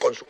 [0.00, 0.24] Con su...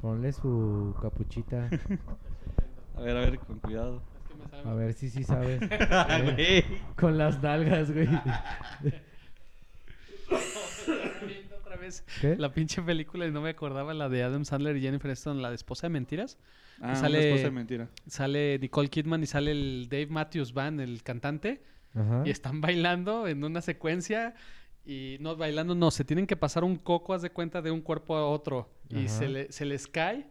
[0.00, 1.68] Ponle su capuchita.
[2.96, 4.02] A ver, a ver, con cuidado.
[4.64, 5.60] A ver si sí sabes.
[6.22, 6.64] Güey.
[6.96, 8.08] Con las nalgas, güey.
[12.38, 15.48] La pinche película y no me acordaba la de Adam Sandler y Jennifer Aniston, la
[15.50, 16.38] de Esposa de Mentiras.
[16.80, 17.88] Ah, Sale- una esposa de mentira.
[18.06, 21.62] Sale Nicole Kidman y sale el Dave Matthews Band, el cantante,
[21.94, 22.22] Ajá.
[22.24, 24.34] y están bailando en una secuencia
[24.84, 27.80] y no bailando, no, se tienen que pasar un coco, haz de cuenta, de un
[27.80, 30.26] cuerpo a otro y se, le- se les cae.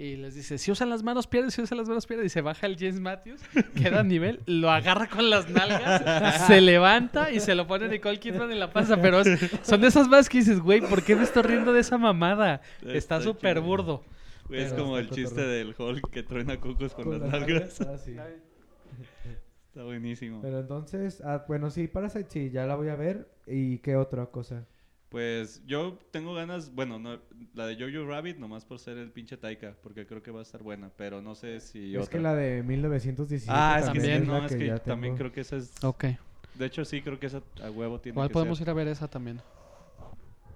[0.00, 2.26] Y les dice, si usan las manos pierden, si usan las manos pierden.
[2.26, 3.40] Y se baja el James Matthews,
[3.74, 8.20] queda a nivel, lo agarra con las nalgas, se levanta y se lo pone Nicole
[8.20, 9.00] Kidman en la panza.
[9.02, 11.80] Pero es- son de esas más que dices, güey, ¿por qué me estoy riendo de
[11.80, 12.60] esa mamada?
[12.86, 14.04] Está súper burdo.
[14.46, 17.80] Güey, es como el chiste del Hulk que truena cocos con, Con las nalgas.
[17.80, 18.16] Ah, sí.
[19.66, 20.40] Está buenísimo.
[20.40, 23.28] Pero entonces, ah, bueno, sí, Parasite sí, ya la voy a ver.
[23.46, 24.64] ¿Y qué otra cosa?
[25.08, 27.18] Pues yo tengo ganas, bueno, no,
[27.54, 30.42] la de Jojo Rabbit nomás por ser el pinche Taika, porque creo que va a
[30.42, 32.10] estar buena, pero no sé si es otra.
[32.12, 35.18] que la de 1917 Ah, es que también es no, es que ya también tengo.
[35.30, 35.72] creo que esa es...
[35.82, 36.04] Ok.
[36.56, 38.66] De hecho, sí, creo que esa a huevo tiene Igual que podemos ser.
[38.66, 39.40] ir a ver esa también.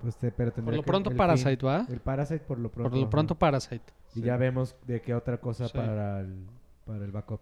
[0.02, 1.68] Pues te- pero Por lo pronto Parasite, fin.
[1.68, 1.86] ¿va?
[1.88, 2.90] El Parasite por lo pronto.
[2.90, 3.10] Por lo ajá.
[3.10, 3.84] pronto Parasite.
[4.14, 4.22] Y Sí.
[4.22, 5.74] ya vemos de qué otra cosa Sí.
[5.78, 6.44] para, el,
[6.84, 7.40] para el backup.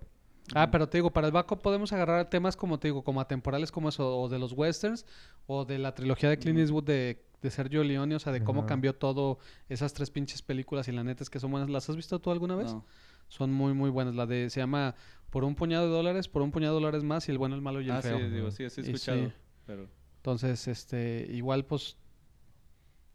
[0.54, 3.70] Ah, pero te digo, para el backup podemos agarrar temas como te digo, como atemporales
[3.70, 5.06] como eso, o de los westerns,
[5.46, 8.60] o de la trilogía de Clint Eastwood de, de Sergio Leone, o sea, de cómo
[8.60, 8.68] Ajá.
[8.68, 11.70] cambió todo esas tres pinches películas y la neta es que son buenas.
[11.70, 12.72] ¿Las has visto tú alguna vez?
[12.74, 12.84] No.
[13.28, 14.14] Son muy, muy buenas.
[14.16, 14.96] La de, se llama
[15.30, 17.60] Por un puñado de dólares, por un puñado de dólares más y el bueno, el
[17.62, 18.18] malo y el Ah, feo.
[18.18, 19.32] sí, digo, sí, sí he escuchado, sí.
[19.66, 19.86] pero...
[20.16, 21.96] Entonces, este, igual pues,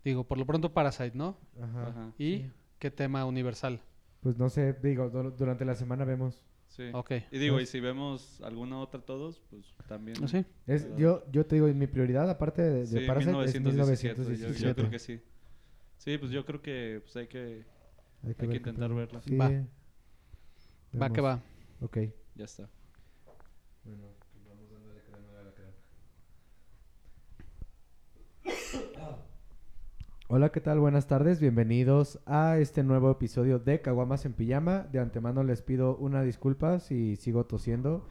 [0.03, 1.37] digo, por lo pronto Parasite, ¿no?
[1.61, 1.87] Ajá.
[1.89, 2.11] Ajá.
[2.17, 2.51] ¿Y Sí.
[2.79, 3.81] qué tema universal?
[4.21, 6.41] Pues no sé, digo, du- durante la semana vemos.
[6.75, 6.89] Sí.
[6.91, 7.11] Ok.
[7.31, 10.17] Y digo, y Pues- si vemos alguna otra todos, pues también.
[10.21, 10.45] ¿Ah, sí?
[10.67, 14.33] Es, yo, yo te digo, mi prioridad, aparte de, de Sí, Parasite, 1917, es yo-
[14.33, 14.75] Yo, 1917.
[14.81, 15.21] creo que sí.
[15.97, 17.63] Sí, pues yo creo que pues hay que...
[18.23, 18.97] Hay hay que ver qué intentar pedo.
[18.97, 19.21] verla.
[19.21, 19.37] Sí.
[19.37, 19.45] Va.
[19.47, 21.39] Va que Vemos.
[21.39, 21.43] va.
[21.81, 21.97] Ok.
[22.35, 22.69] Ya está.
[23.85, 25.71] Bueno, pues vamos dándole crema a la crema.
[30.27, 30.79] Hola, ¿qué tal?
[30.79, 34.79] Buenas tardes, bienvenidos a este nuevo episodio de Caguamas en Pijama.
[34.91, 38.03] De antemano les pido una disculpa si sigo tosiendo,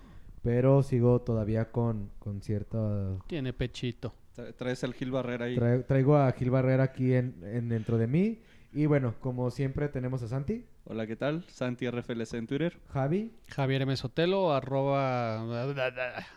[0.42, 3.16] pero sigo todavía con, con cierta...
[3.26, 4.14] Tiene pechito.
[4.36, 5.56] Tra- Traes al Gil Barrera ahí.
[5.56, 8.40] Tra- traigo a Gil Barrera aquí en, en dentro de mí.
[8.72, 11.44] Y bueno, como siempre tenemos a Santi, Hola, ¿qué tal?
[11.48, 12.78] Santi RFLC en Twitter.
[12.92, 13.96] Javi, Javier M.
[13.96, 15.42] Sotelo, arroba,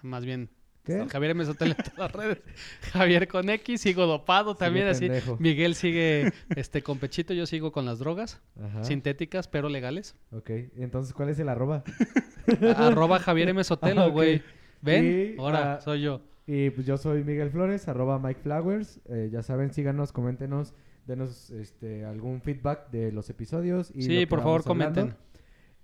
[0.03, 0.49] más bien,
[0.87, 1.05] ¿qué?
[1.07, 1.45] Javier M.
[1.45, 2.39] Sotelo en todas las redes.
[2.93, 5.21] Javier con X, sigo dopado también, Sigue así.
[5.21, 5.37] pendejo.
[5.39, 8.83] Miguel sigue este con pechito, yo sigo con las drogas, Ajá.
[8.83, 10.15] sintéticas pero legales.
[10.31, 11.83] Ok, entonces, ¿cuál es el arroba?
[12.77, 13.63] arroba Javier M.
[13.63, 14.41] Sotelo, Ah, güey.
[14.81, 15.35] ¿Ven?
[15.35, 16.21] Y, Ahora, ah, soy yo.
[16.45, 19.01] Y pues yo soy Miguel Flores, arroba Mike Flowers.
[19.09, 20.73] Eh, ya saben, síganos, coméntenos,
[21.05, 23.91] denos este, algún feedback de los episodios.
[23.93, 25.15] Y Sí, por favor, comenten.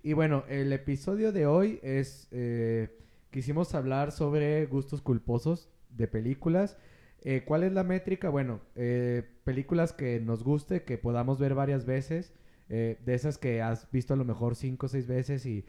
[0.02, 2.28] Y bueno, el episodio de hoy es...
[2.30, 2.96] eh,
[3.34, 6.78] quisimos hablar sobre gustos culposos de películas.
[7.22, 8.28] Eh, ¿Cuál es la métrica?
[8.30, 12.32] Bueno, eh, películas que nos guste, que podamos ver varias veces.
[12.68, 15.66] eh, de esas que has visto a lo mejor cinco o seis veces y...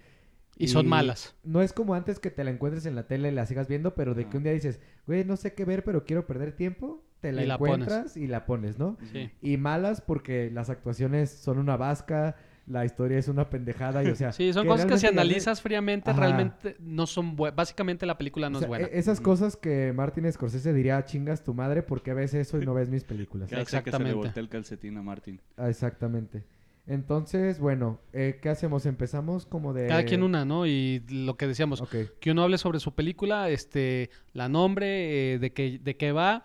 [0.57, 1.35] Y son malas.
[1.43, 3.95] No es como antes que te la encuentres en la tele y la sigas viendo,
[3.95, 4.37] pero de que Ajá.
[4.37, 7.47] un día dices, güey, no sé qué ver, pero quiero perder tiempo, te la Y
[7.47, 7.73] la pones.
[7.87, 8.97] encuentras y la pones, ¿no?
[9.11, 9.29] Sí.
[9.41, 12.37] Y malas porque las actuaciones son una vasca,
[12.67, 14.31] la historia es una pendejada y o sea...
[14.33, 16.19] Sí, son cosas que si analizas fríamente Ajá.
[16.19, 17.55] realmente no son buenas.
[17.55, 18.87] Básicamente la película no o sea, es buena.
[18.87, 19.25] e- esas Ujú.
[19.25, 23.03] cosas que Martin Scorsese diría, chingas tu madre, porque ves eso y no ves mis
[23.03, 23.51] películas?
[23.51, 24.39] Hace que se le Exactamente.
[24.39, 25.41] el calcetín a Martín.
[25.57, 26.43] Ah, exactamente.
[26.87, 28.85] Entonces, bueno, eh, ¿qué hacemos?
[28.85, 29.87] Empezamos como de...
[29.87, 30.67] Cada quien una, ¿no?
[30.67, 31.83] Y lo que decíamos,
[32.19, 36.43] que uno hable sobre su película, este, la nombre, eh, de qué de qué va,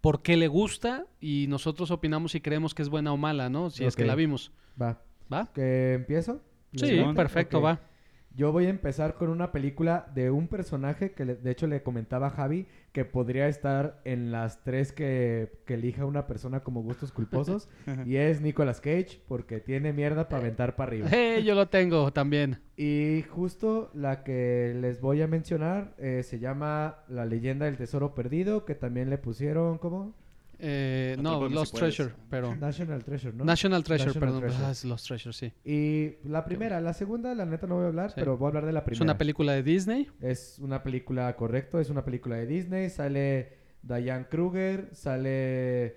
[0.00, 3.68] por qué le gusta y nosotros opinamos si creemos que es buena o mala, ¿no?
[3.68, 4.50] Si es que la vimos.
[4.80, 5.02] Va.
[5.32, 5.50] ¿Va?
[5.52, 6.42] ¿Que empiezo?
[6.74, 7.80] Sí, perfecto, va.
[8.34, 11.82] Yo voy a empezar con una película de un personaje que le- de hecho le
[11.82, 16.80] comentaba a Javi que podría estar en las tres que, que elija una persona como
[16.82, 17.68] gustos culposos
[18.06, 21.08] y es Nicolas Cage porque tiene mierda para aventar para arriba.
[21.12, 22.58] Eh, yo lo tengo también.
[22.74, 28.14] Y justo la que les voy a mencionar eh, se llama La leyenda del tesoro
[28.14, 30.14] perdido que también le pusieron como
[30.64, 31.94] Eh, no, Lost puedes.
[31.96, 32.54] Treasure, pero...
[32.54, 33.44] National Treasure, ¿no?
[33.44, 34.40] National Treasure, National perdón.
[34.42, 34.64] Treasure.
[34.66, 35.52] Ah, es Lost Treasure, sí.
[35.64, 38.14] Y la primera, la segunda la neta no voy a hablar, Sí.
[38.18, 39.02] pero voy a hablar de la Es primera.
[39.04, 40.08] una película de Disney.
[40.20, 42.88] Es una película, correcto, es una película de Disney.
[42.90, 43.48] Sale
[43.82, 45.96] Diane Kruger, sale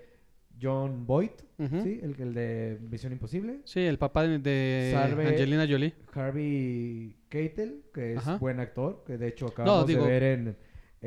[0.60, 1.30] John Boyd.
[1.58, 2.00] ¿sí?
[2.04, 3.60] El, el de Misión Imposible.
[3.66, 4.94] Sí, el papá de,
[5.28, 5.94] Angelina Jolie.
[6.14, 8.38] Harvey Keitel, que es Ajá.
[8.38, 10.58] buen actor, que de hecho acabamos digo- de ver en,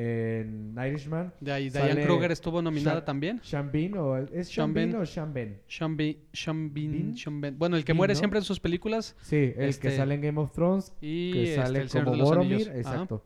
[0.00, 1.33] en Irishman.
[1.41, 3.41] De ahí, Diane Kruger estuvo nominada Sha- también.
[3.43, 4.95] Sean Bean, o ¿es Bean.
[4.95, 5.61] o Sean Ben?
[5.67, 7.17] Sean Bean, Sean Bean- Bean.
[7.17, 7.59] Sean Bean.
[7.59, 8.19] Bueno, el que muere ¿no?
[8.19, 9.17] siempre en sus películas.
[9.23, 12.17] Sí, el Este- que sale en Game of Thrones, Y que este, sale El como
[12.17, 12.69] Boromir.
[12.69, 12.79] Ajá.
[12.79, 13.25] exacto.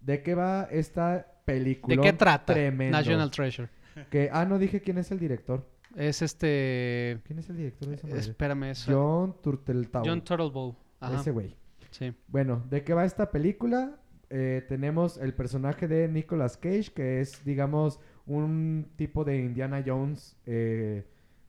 [0.00, 1.96] ¿De qué va esta película?
[1.96, 2.54] ¿De qué trata?
[2.54, 2.96] Tremendo.
[2.96, 3.68] National Treasure.
[4.10, 5.68] Que, ah, no dije quién es el director.
[5.96, 7.18] Es este.
[7.26, 8.20] ¿Quién es el director de esa madre?
[8.20, 10.06] Espérame, es John Turteltaub.
[10.06, 10.74] John Turtlebow.
[11.14, 11.54] Ese güey.
[11.90, 12.12] Sí.
[12.28, 13.96] Bueno, ¿de qué va esta película?
[14.30, 20.36] Eh, tenemos el personaje de Nicolas Cage, que es, digamos, un tipo de Indiana Jones
[20.44, 21.06] eh,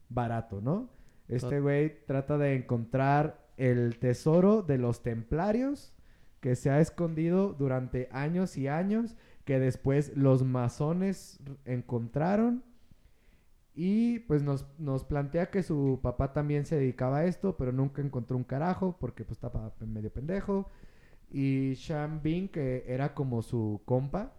[0.08, 0.88] barato, ¿no?
[1.28, 5.94] Este güey trata de encontrar el tesoro de los templarios
[6.40, 12.64] que se ha escondido durante años y años, que después los masones encontraron.
[13.74, 18.02] Y pues nos, nos plantea que su papá también se dedicaba a esto, pero nunca
[18.02, 20.68] encontró un carajo porque pues estaba medio pendejo.
[21.30, 24.34] Y Sean Bean, que era como su compa,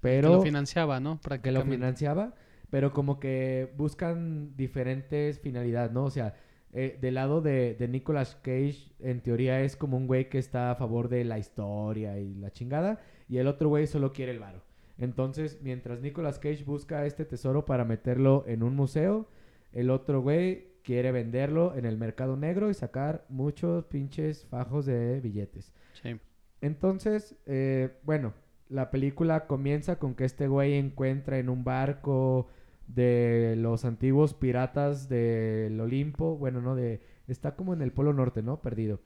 [0.00, 1.20] pero que lo financiaba, ¿no?
[1.42, 2.34] que lo financiaba,
[2.70, 6.04] pero como que buscan diferentes finalidades, ¿no?
[6.04, 6.34] O sea,
[6.72, 10.70] eh, del lado de, de Nicolas Cage, en teoría es como un güey que está
[10.70, 14.38] a favor de la historia y la chingada, y el otro güey solo quiere el
[14.38, 14.62] varo.
[14.98, 19.28] Entonces, mientras Nicolas Cage busca este tesoro para meterlo en un museo,
[19.72, 25.20] el otro güey quiere venderlo en el mercado negro y sacar muchos pinches fajos de
[25.20, 25.72] billetes.
[25.92, 26.18] Sí.
[26.60, 28.34] Entonces, eh, bueno,
[28.68, 32.48] la película comienza con que este güey encuentra en un barco
[32.86, 38.42] de los antiguos piratas del Olimpo, bueno, no, de, está como en el Polo Norte,
[38.42, 38.62] ¿no?
[38.62, 39.00] Perdido.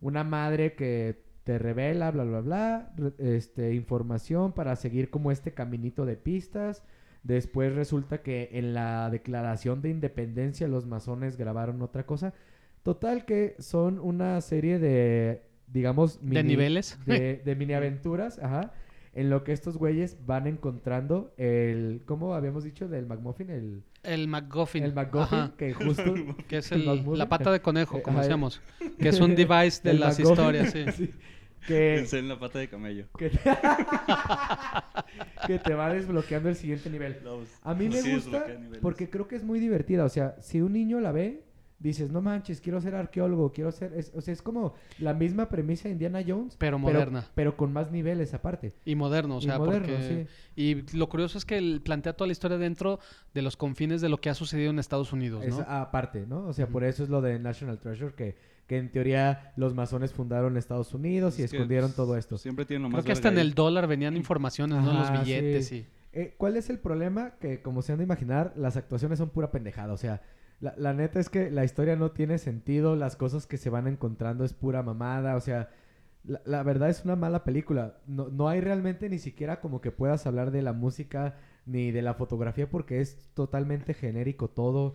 [0.00, 6.04] Una madre que te revela, bla, bla, bla, este, información para seguir como este caminito
[6.04, 6.84] de pistas.
[7.22, 12.34] Después resulta que en la declaración de independencia los masones grabaron otra cosa.
[12.82, 16.98] Total que son una serie de, digamos, De niveles.
[17.06, 18.72] de, de mini aventuras, ajá,
[19.14, 22.88] en lo que estos güeyes van encontrando el, ¿cómo habíamos dicho?
[22.88, 24.84] Del McMuffin, el, El McGuffin.
[24.84, 26.14] el McGuffin, Ajá, que justo...
[26.46, 26.84] que es el
[27.18, 28.60] la pata de conejo, Eh, como decíamos.
[28.98, 30.84] Que es un device de el las McGuffin, historias, sí.
[30.92, 31.10] sí,
[31.66, 33.06] que, Pensé en la pata de camello.
[33.18, 33.30] que,
[35.46, 37.16] que te va desbloqueando el siguiente nivel.
[37.62, 38.46] A mí me Sí, gusta
[38.80, 40.04] porque creo que es muy divertida.
[40.04, 41.42] O sea, si un niño la ve,
[41.80, 43.92] dices, no manches, quiero ser arqueólogo, quiero ser...
[43.94, 47.24] es- o sea, es como la misma premisa de Indiana Jones, Pero moderna.
[47.34, 48.74] pero con más niveles aparte.
[48.84, 50.26] Y moderno, o Y sea, moderno, porque...
[50.56, 50.60] sí.
[50.90, 52.98] Y lo curioso es que él plantea toda la historia dentro
[53.32, 55.64] de los confines de lo que ha sucedido en Estados Unidos, Es ¿no?
[55.68, 56.46] aparte, ¿no?
[56.46, 58.34] O sea, por eso es lo de National Treasure, que,
[58.66, 62.38] que en teoría los masones fundaron Estados Unidos y Es escondieron todo esto.
[62.38, 64.90] Siempre tienen lo Creo más que hasta en el dólar venían informaciones, ¿no?
[64.90, 65.76] En los billetes sí.
[65.76, 65.98] y...
[66.20, 67.34] Eh, ¿Cuál es el problema?
[67.38, 69.92] Que como se han de imaginar, las actuaciones son pura pendejada.
[69.92, 70.22] O sea,
[70.60, 73.86] la, la neta es que la historia no tiene sentido, las cosas que se van
[73.86, 75.36] encontrando es pura mamada.
[75.36, 75.70] O sea,
[76.24, 77.98] la, la verdad es una mala película.
[78.06, 82.02] No, no hay realmente ni siquiera como que puedas hablar de la música ni de
[82.02, 84.94] la fotografía porque es totalmente genérico todo.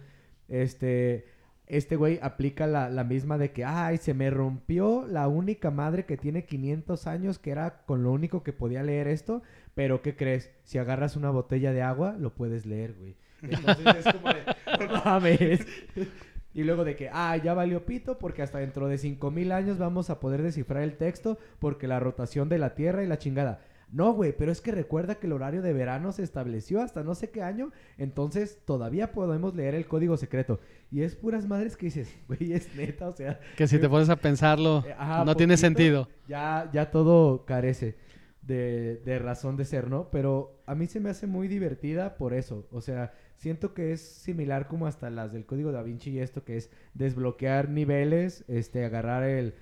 [0.49, 1.25] Este,
[1.67, 6.05] este güey aplica la, la misma de que, ay, se me rompió la única madre
[6.05, 9.41] que tiene 500 años que era con lo único que podía leer esto.
[9.75, 10.51] Pero, ¿qué crees?
[10.63, 13.15] Si agarras una botella de agua, lo puedes leer, güey.
[13.43, 14.43] Entonces es como de,
[14.87, 15.65] no mames.
[16.55, 20.11] Y luego de que, ah, ya valió pito porque hasta dentro de 5000 años vamos
[20.11, 23.61] a poder descifrar el texto porque la rotación de la Tierra y la chingada.
[23.91, 27.13] No, güey, pero es que recuerda que el horario de verano se estableció hasta no
[27.13, 30.59] sé qué año, entonces todavía podemos leer el código secreto.
[30.91, 34.09] Y es puras madres que dices, güey, es neta, o sea, Que si te pones
[34.09, 36.09] a pensarlo, eh, ajá, no tiene sentido.
[36.27, 37.95] Ya, ya todo carece
[38.41, 40.09] de, de razón de ser, ¿no?
[40.09, 42.67] Pero a mí se me hace muy divertida por eso.
[42.71, 46.43] O sea, siento que es similar como hasta las del código da Vinci y esto
[46.43, 49.55] que es desbloquear niveles, este, agarrar el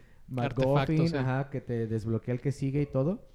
[0.87, 1.15] sí.
[1.15, 3.27] ajá, que te desbloquea el que sigue y todo.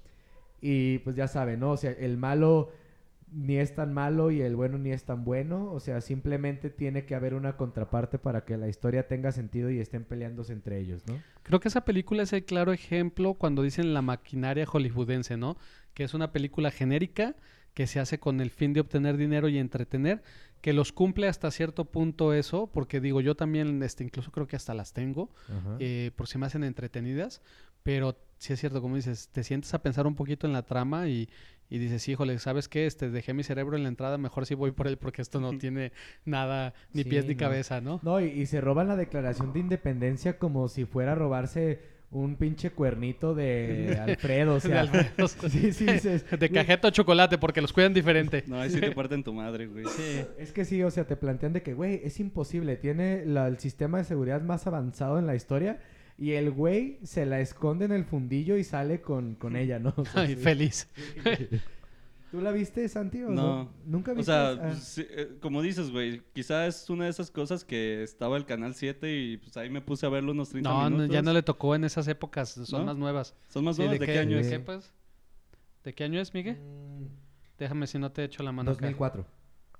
[0.61, 1.71] Y pues ya saben, ¿no?
[1.71, 2.71] O sea, el malo
[3.31, 5.71] ni es tan malo y el bueno ni es tan bueno.
[5.71, 9.79] O sea, simplemente tiene que haber una contraparte para que la historia tenga sentido y
[9.79, 11.21] estén peleándose entre ellos, ¿no?
[11.43, 15.57] Creo que esa película es el claro ejemplo cuando dicen la maquinaria hollywoodense, ¿no?
[15.93, 17.35] Que es una película genérica
[17.77, 20.23] que se hace con el fin de obtener dinero y entretener,
[20.61, 24.55] que los cumple hasta cierto punto eso, porque digo, yo también, este, incluso creo que
[24.55, 25.29] hasta las tengo,
[25.79, 27.43] eh, por si me hacen entretenidas,
[27.83, 31.07] pero sí es cierto, como dices, te sientes a pensar un poquito en la trama
[31.07, 31.29] y,
[31.69, 32.87] y dices, híjole, ¿sabes qué?
[32.87, 35.53] Este, dejé mi cerebro en la entrada, mejor sí voy por él porque esto no
[35.59, 35.91] tiene
[36.25, 37.39] nada, ni Sí, pies ni no.
[37.39, 37.99] cabeza, ¿no?
[38.01, 42.35] No, y, y se roban la declaración de independencia como si fuera a robarse un
[42.37, 44.85] pinche cuernito de Alfredo, o sea.
[44.85, 45.27] De Alfredo.
[45.49, 48.43] Sí, sí, dices, De güey, cajeta o chocolate, porque los cuidan diferente.
[48.47, 49.85] No, ahí sí te parten tu madre, güey.
[49.85, 50.21] Sí.
[50.37, 52.77] Es que sí, o sea, te plantean de que, güey, es imposible.
[52.77, 55.79] Tiene la- el sistema de seguridad más avanzado en la historia.
[56.19, 59.93] Y el güey se la esconde en el fundillo y sale con, con ella, ¿no?
[59.97, 60.35] O sea, Ay, sí.
[60.41, 60.87] feliz.
[62.31, 63.23] ¿Tú la viste, Santi?
[63.23, 63.71] O No.
[63.85, 64.31] ¿Nunca O viste?
[64.31, 64.57] sea, Ah.
[64.61, 68.45] pues, sí, eh, como dices, güey, quizá es una de esas cosas que estaba el
[68.45, 71.13] Canal 7 y pues ahí me puse a verlo unos 30 No, no, minutos.
[71.13, 72.85] ya no le tocó en esas épocas, son ¿No?
[72.87, 73.33] más nuevas.
[73.47, 73.99] ¿Son más ¿Y nuevos?
[73.99, 74.49] ¿De, qué, año ¿De es?
[74.49, 74.91] qué, pues?
[75.85, 76.57] ¿De qué año es, Miguel?
[76.57, 77.05] Mm,
[77.57, 78.81] Déjame si no te echo la mano acá.
[78.81, 79.25] 2004.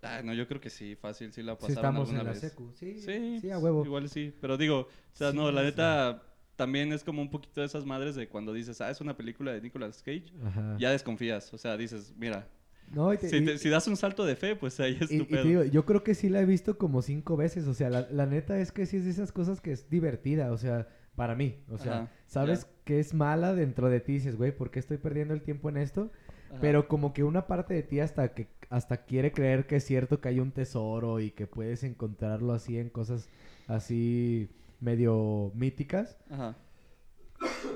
[0.03, 2.31] Ah, no, yo creo que sí, fácil, sí la Sí, pasaron estamos alguna en la
[2.31, 2.39] vez.
[2.41, 2.71] secu.
[2.75, 3.83] Sí, Sí, sí, a huevo.
[3.83, 5.65] Igual sí, pero digo, o sea, no, Sí, la sí.
[5.67, 6.23] neta
[6.57, 9.53] también es como un poquito de esas madres de cuando dices, ah, es una película
[9.53, 10.75] de Nicolas Cage, Ajá.
[10.79, 12.49] ya desconfías, o sea, dices, mira,
[12.91, 15.23] No, te- si, y- si das un salto de fe, pues ahí es Y, tu
[15.23, 15.43] y te pedo.
[15.43, 17.67] digo, yo creo que sí la he visto como cinco veces.
[17.67, 20.51] O sea, la, la neta es que sí es de esas cosas que es divertida.
[20.53, 21.63] O sea, para mí.
[21.69, 24.13] O sea, Ajá, sabes que es mala dentro de ti.
[24.13, 26.11] Dices, güey, ¿por qué estoy perdiendo el tiempo en esto?
[26.49, 26.59] Ajá.
[26.61, 30.21] Pero como que una parte de ti hasta que hasta quiere creer que es cierto
[30.21, 33.29] que hay un tesoro y que puedes encontrarlo así en cosas
[33.67, 34.49] así
[34.79, 36.17] medio míticas.
[36.29, 36.55] Ajá.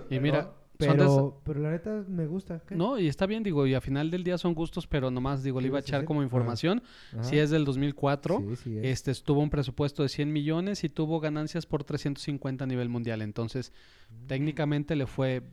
[0.09, 2.61] Y mira, Pero, pero, la neta me gusta.
[2.67, 2.75] ¿qué?
[2.75, 5.59] No, y está bien, digo, y a final del día son gustos, pero nomás, digo,
[5.59, 6.81] ¿Qué le iba a echar como información.
[7.13, 7.23] Ajá.
[7.23, 8.85] Si es del 2004, Sí, sí es.
[9.07, 13.21] este tuvo un presupuesto de 100 millones y tuvo ganancias por 350 a nivel mundial.
[13.21, 13.71] Entonces,
[14.27, 15.43] técnicamente le fue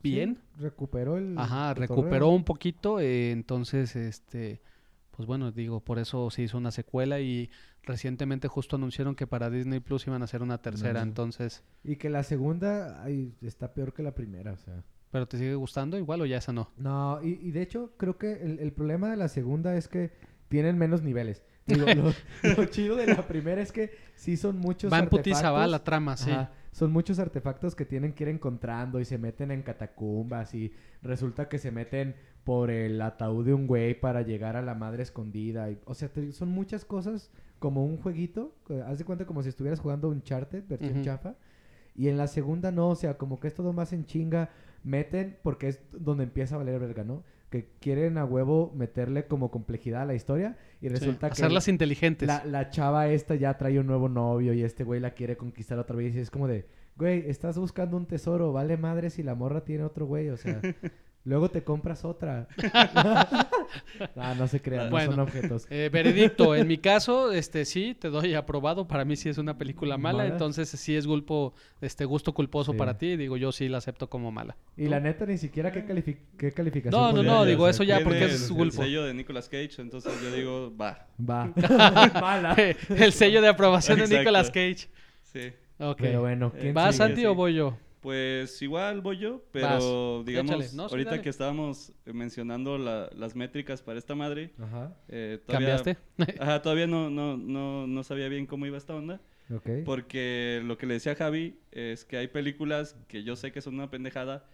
[0.00, 0.38] bien.
[0.56, 1.36] Sí, recuperó el.
[1.36, 4.60] Ajá, recuperó un poquito, eh, entonces, este,
[5.18, 7.50] pues bueno, digo, por eso se hizo una secuela y
[7.82, 12.08] recientemente justo anunciaron que para Disney Plus iban a hacer una tercera, entonces, Y que
[12.08, 14.84] la segunda ay, está peor que la primera, o sea.
[15.10, 16.70] ¿pero te sigue gustando igual o ya esa no?
[16.76, 20.12] No, y, y de hecho creo que el, el problema de la segunda es que
[20.46, 21.42] tienen menos niveles.
[21.68, 22.12] Digo, lo,
[22.56, 25.84] lo chido de la primera es que sí son muchos Va en putiza, va la
[25.84, 26.30] trama, sí.
[26.30, 30.72] Ajá, son muchos artefactos que tienen que ir encontrando y se meten en catacumbas y
[31.02, 35.02] resulta que se meten por el ataúd de un güey para llegar a la madre
[35.02, 35.70] escondida.
[35.70, 38.54] y- o sea, te- son muchas cosas como un jueguito.
[38.86, 41.02] Haz de cuenta como si estuvieras jugando un Uncharted, versión Ujú.
[41.04, 41.34] chafa.
[41.94, 44.50] Y en la segunda no, o sea, como que es todo más en chinga.
[44.84, 47.24] Meten, porque es donde empieza a valer verga, ¿no?
[47.50, 51.68] Que quieren a huevo meterle como complejidad a la historia y Sí, resulta que Hacerlas
[51.68, 52.26] inteligentes.
[52.26, 55.78] la, la chava esta ya trae un nuevo novio y este güey la quiere conquistar
[55.78, 59.34] otra vez y es como de, güey, estás buscando un tesoro, vale madre si la
[59.34, 60.60] morra tiene otro güey, o sea,
[61.28, 62.48] luego te compras otra.
[64.16, 65.66] ah, no se crean, no son objetos.
[65.70, 68.86] Eh, veredicto, en mi caso, este sí, te doy aprobado.
[68.88, 70.30] Para mí sí es una película mala, ¿Mala?
[70.30, 72.78] entonces sí es gulpo, este gusto culposo Sí.
[72.78, 73.16] para ti.
[73.16, 74.56] Digo, yo sí la acepto como mala.
[74.76, 77.00] Y la neta ni siquiera qué, califi- qué calificación.
[77.00, 78.82] No, no, no, digo, eso ya porque el- es el gulpo.
[78.82, 81.06] sello de Nicolas Cage, entonces yo digo, va.
[81.18, 81.52] Va.
[82.20, 82.56] Mala.
[82.88, 84.18] El sello de aprobación de.
[84.18, 84.88] Nicolas Cage.
[85.22, 85.52] Sí.
[85.78, 85.98] Ok.
[86.00, 86.96] Pero bueno, ¿quién ¿Vas?
[86.96, 87.26] Santi, Sí.
[87.26, 87.76] o voy yo?
[88.00, 90.26] Pues igual voy yo, pero Vas.
[90.26, 90.76] digamos, Échale.
[90.76, 91.22] No, sí, ahorita dale.
[91.22, 95.96] que estábamos eh, mencionando la- las métricas para esta madre, Ajá, eh, todavía, ¿Cambiaste?
[96.40, 99.68] Ajá, todavía no, no, no, no sabía bien cómo iba esta onda, ok.
[99.84, 103.60] porque lo que le decía a Javi es que hay películas que yo sé que
[103.62, 104.48] son una pendejada,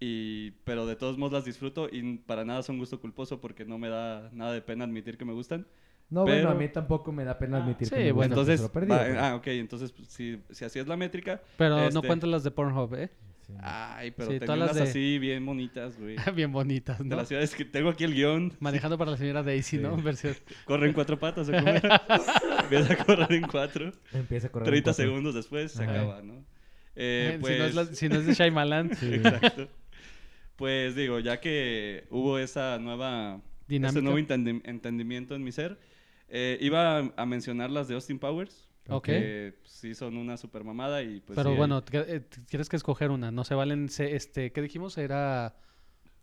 [0.00, 3.78] y, pero de todos modos las disfruto y para nada son gusto culposo porque no
[3.78, 5.66] me da nada de pena admitir que me gustan.
[6.12, 8.34] No, bueno, a mí tampoco me da pena Ah, admitir sí, que me bueno.
[8.34, 11.76] Entonces, Perdido, va- pero- ah, ok, entonces pues, si, si así es la métrica, Pero
[11.76, 13.10] no Este- cuentas las de Pornhub, ¿eh?
[13.46, 13.54] Sí.
[13.60, 16.16] ay, pero Sí, tengo todas las unas de- así bien bonitas, güey.
[16.36, 17.16] Bien bonitas, De ¿no?
[17.16, 18.52] las ciudades que tengo aquí el guion.
[18.60, 19.96] Manejando para la señora Daisy, ¿no?
[19.96, 20.02] Sí.
[20.02, 20.36] Versión.
[20.64, 22.02] Corre en cuatro patas, ¿o cómo era?
[22.62, 23.92] Empieza a correr en cuatro.
[24.12, 24.66] Empieza a correr.
[24.68, 25.02] 30 un poco.
[25.02, 25.92] segundos después se Ajá.
[25.92, 26.44] acaba, ¿no?
[26.94, 28.94] Eh, si, no es la- pues, si no es de Shyamalan.
[28.94, 29.14] Sí.
[29.14, 29.68] exacto.
[30.56, 33.40] Pues digo, ya que hubo esa nueva...
[33.66, 33.98] Dinámica.
[33.98, 35.78] Ese nuevo entendi- entendimiento en mi ser,
[36.32, 38.68] eh, iba a, a mencionar las de Austin Powers.
[38.88, 39.04] Ok.
[39.04, 41.36] Que pues, sí son una super mamada y pues...
[41.36, 43.30] Pero sí, bueno, t- eh, tienes que escoger una.
[43.30, 44.98] No se valen, se- este, ¿qué dijimos?
[44.98, 45.54] Era...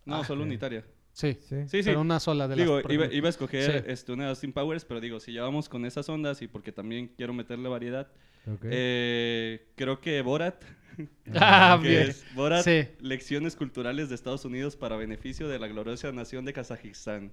[0.04, 0.84] No, ah, solo unitaria.
[1.12, 1.56] Sí, Sí.
[1.68, 1.82] Sí, sí.
[1.84, 2.92] pero una sola de Digo, las...
[2.92, 3.90] iba, iba a escoger Sí.
[3.90, 7.08] este, una de Austin Powers, pero digo, si llevamos con esas ondas y porque también
[7.16, 8.08] quiero meterle variedad,
[8.46, 8.60] Ok.
[8.64, 10.62] eh, creo que Borat,
[11.34, 12.02] Ah, que bien.
[12.10, 12.86] es Borat, Sí.
[13.00, 17.32] Lecciones Culturales de Estados Unidos para beneficio de la gloriosa nación de Kazajistán.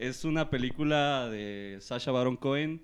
[0.00, 2.82] Es una película de Sasha Baron Cohen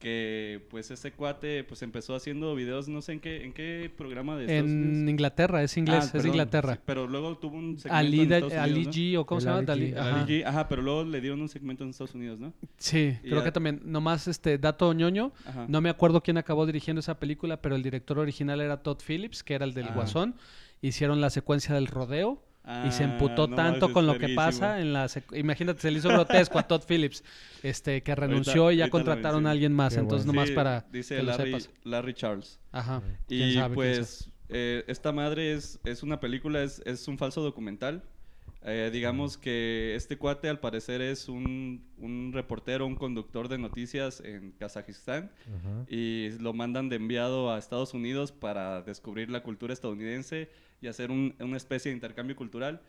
[0.00, 4.36] que pues ese cuate pues empezó haciendo videos no sé en qué en qué programa
[4.36, 5.10] de Estados En Unidos.
[5.10, 6.74] Inglaterra, es inglés, Ah, es perdón, de Inglaterra.
[6.74, 8.92] sí, pero luego tuvo un segmento Ali, en Estados Ali Unidos, ¿no?
[9.02, 9.72] G, o cómo El se llama?
[9.72, 9.96] Ali G.
[9.98, 10.20] Ajá.
[10.22, 12.52] Ali G, ajá, pero luego le dieron un segmento en Estados Unidos, ¿no?
[12.76, 15.66] Sí, Y creo ya- que también, nomás este dato ñoño, Ajá.
[15.68, 19.42] no me acuerdo quién acabó dirigiendo esa película, pero el director original era Todd Phillips,
[19.42, 19.94] que era el del Ah.
[19.94, 20.36] Guasón.
[20.80, 22.40] Hicieron la secuencia del rodeo
[22.86, 25.98] y se Ah, emputó no tanto con lo que pasa en la imagínate se le
[25.98, 27.24] hizo grotesco a Todd Phillips
[27.62, 30.32] este que renunció y ya lo contrataron a alguien más Qué entonces bueno.
[30.40, 32.60] nomás Sí, para dice que lo Larry, sepas Larry Charles.
[32.72, 33.74] ajá Y sabe.
[33.74, 38.02] pues Eh, esta madre es, es una película, es, es un falso documental.
[38.62, 44.20] Eh, digamos que este cuate al parecer es un, un reportero, un conductor de noticias
[44.20, 45.30] en Kazajistán
[45.88, 50.50] y lo mandan de enviado a Estados Unidos para descubrir la cultura estadounidense
[50.80, 52.82] y hacer un- una especie de intercambio cultural.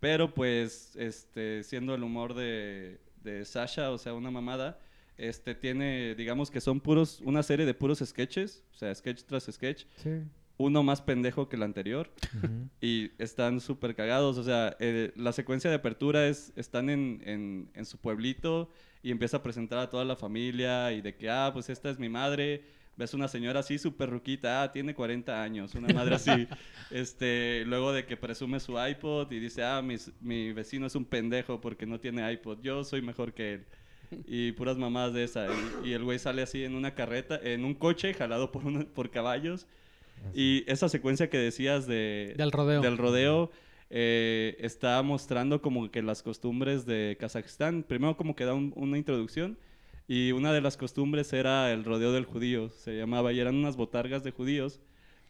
[0.00, 4.78] Pero pues, este, siendo el humor de, de Sasha, o sea, una mamada,
[5.18, 9.44] este, tiene, digamos que son puros, una serie de puros sketches, o sea, sketch tras
[9.52, 10.22] sketch, Sí.
[10.60, 12.10] Uno más pendejo que el anterior
[12.82, 14.36] y están súper cagados.
[14.36, 18.70] O sea, eh, la secuencia de apertura es, están en, en, en su pueblito
[19.02, 21.98] y empieza a presentar a toda la familia y de que, ah, pues esta es
[21.98, 22.62] mi madre.
[22.96, 26.46] Ves una señora así súper ruquita, ah, tiene 40 años, una madre así.
[26.90, 31.06] este, luego de que presume su iPod y dice, ah, mis- mi vecino es un
[31.06, 33.64] pendejo porque no tiene iPod, yo soy mejor que él.
[34.26, 35.46] Y puras mamadas de esa.
[35.84, 38.84] Y, y el güey sale así en una carreta, en un coche jalado por, una-
[38.84, 39.66] por caballos.
[40.34, 42.80] Y esa secuencia que decías de, Del rodeo.
[42.80, 43.50] del rodeo
[43.90, 47.82] eh, está mostrando como que las costumbres de Kazajistán.
[47.82, 49.58] Primero como que da un- una introducción
[50.06, 53.76] y una de las costumbres era el rodeo del judío, se llamaba, y eran unas
[53.76, 54.80] botargas de judíos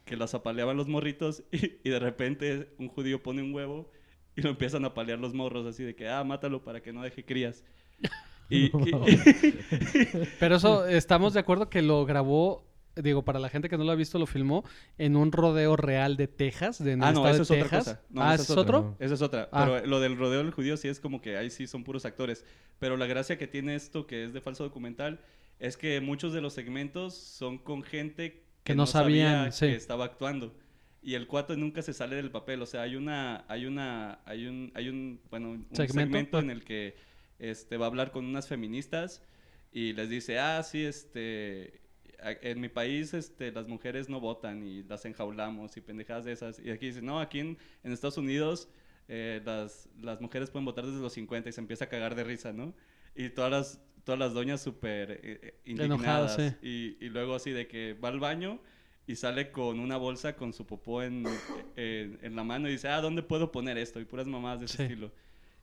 [0.04, 3.90] que las apaleaban los morritos y, y de repente un judío pone un huevo
[4.36, 7.02] y lo empiezan a apalear los morros así de que, ah, mátalo para que no
[7.02, 7.62] deje crías.
[8.52, 8.70] Y, y-
[10.40, 12.64] Pero eso, estamos de acuerdo que lo grabó,
[12.96, 14.64] digo, para la gente que no lo ha visto, lo filmó
[14.98, 18.00] en un rodeo real de Texas, de en el Ah, no, eso es otra cosa.
[18.10, 18.80] No, ah, ¿ese es otro?
[18.80, 18.96] No.
[18.98, 19.48] Esa es otra.
[19.52, 19.64] Ah.
[19.66, 22.44] Pero lo del rodeo del judío sí es como que ahí sí son puros actores.
[22.78, 25.20] Pero la gracia que tiene esto, que es de falso documental,
[25.58, 29.66] es que muchos de los segmentos son con gente Que no sabían, sí.
[29.66, 30.54] que estaba actuando.
[31.02, 32.60] Y el cuate nunca se sale del papel.
[32.62, 35.92] O sea, hay una, hay una, hay un, hay un, bueno, un ¿Segmento?
[36.18, 36.40] segmento, Ah.
[36.40, 36.94] en el que
[37.38, 39.22] este, va a hablar con unas feministas
[39.72, 41.79] y les dice, ah, sí, este,
[42.22, 46.58] en mi país este, las mujeres no votan y las enjaulamos y pendejadas de esas.
[46.58, 48.68] Y aquí dice, no, aquí en, en Estados Unidos
[49.08, 52.24] eh, las, las mujeres pueden votar desde los 50 y se empieza a cagar de
[52.24, 52.74] risa, ¿no?
[53.14, 56.36] Y todas las, todas las doñas súper eh, eh, indignadas.
[56.36, 56.52] sí.
[56.62, 58.60] y, y luego así de que va al baño
[59.06, 61.24] y sale con una bolsa con su popó en,
[61.76, 63.98] en, en la mano y dice, ah, ¿dónde puedo poner esto?
[64.00, 64.82] Y puras mamadas de ese Sí.
[64.84, 65.12] estilo.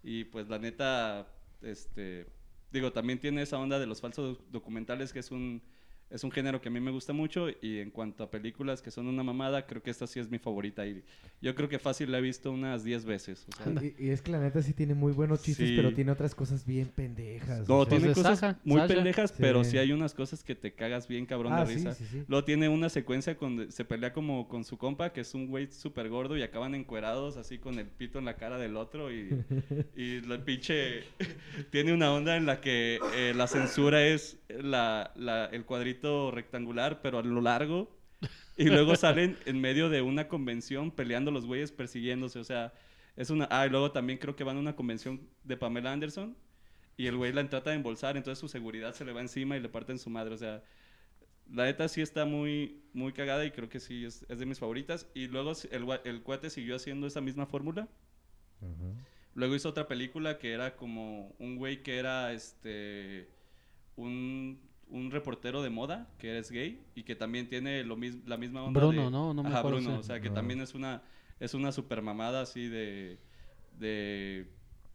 [0.03, 1.27] Y pues la neta,
[1.61, 2.27] este,
[2.71, 5.61] digo, también tiene esa onda de los falsos documentales que es un,
[6.09, 8.91] es un género que a mí me gusta mucho y en cuanto a películas que
[8.91, 11.03] son una mamada, creo que esta sí es mi favorita y
[11.41, 13.45] yo creo que fácil la he visto unas 10 veces.
[13.49, 13.73] o sea.
[13.99, 15.75] Y, y es que la neta sí tiene muy buenos chistes, Sí.
[15.75, 17.67] pero tiene otras cosas bien pendejas.
[17.67, 17.89] No, o sea.
[17.89, 18.93] tiene de cosas Sasha, muy Sasha.
[18.95, 19.71] pendejas, pero Sí.
[19.71, 21.93] sí hay unas cosas que te cagas bien cabrón Ah, de sí, risa.
[21.93, 22.23] sí, sí.
[22.27, 25.67] Luego tiene una secuencia donde se pelea como con su compa, que es un güey
[25.71, 29.29] súper gordo y acaban encuerados así con el pito en la cara del otro y,
[29.95, 31.03] y el pinche
[31.71, 35.96] tiene una onda en la que eh, la censura es la, la- el cuadrito
[36.31, 37.89] rectangular pero a lo largo
[38.57, 42.73] y luego salen en medio de una convención peleando los güeyes persiguiéndose, o sea,
[43.15, 43.47] es una...
[43.51, 46.35] Ah, y luego también creo que van a una convención de Pamela Anderson
[46.97, 49.59] y el güey la trata de embolsar, entonces su seguridad se le va encima y
[49.59, 50.63] le parten su madre, o sea...
[51.49, 54.59] La neta sí está muy, muy cagada y creo que sí es, es de mis
[54.59, 55.07] favoritas.
[55.13, 57.87] Y luego el, el cuate siguió haciendo esa misma fórmula.
[58.59, 59.07] Ajá.
[59.37, 63.29] Luego hizo otra película que era como un güey que era este
[63.95, 68.37] un, un reportero de moda que es gay y que también tiene lo mis- la
[68.37, 69.33] misma onda Bruno, de- ¿no?
[69.33, 70.33] No me Ajá, acuerdo, Bruno, o sea, que Ah.
[70.33, 71.01] también es una
[71.39, 73.19] es una super mamada así de
[73.77, 74.47] de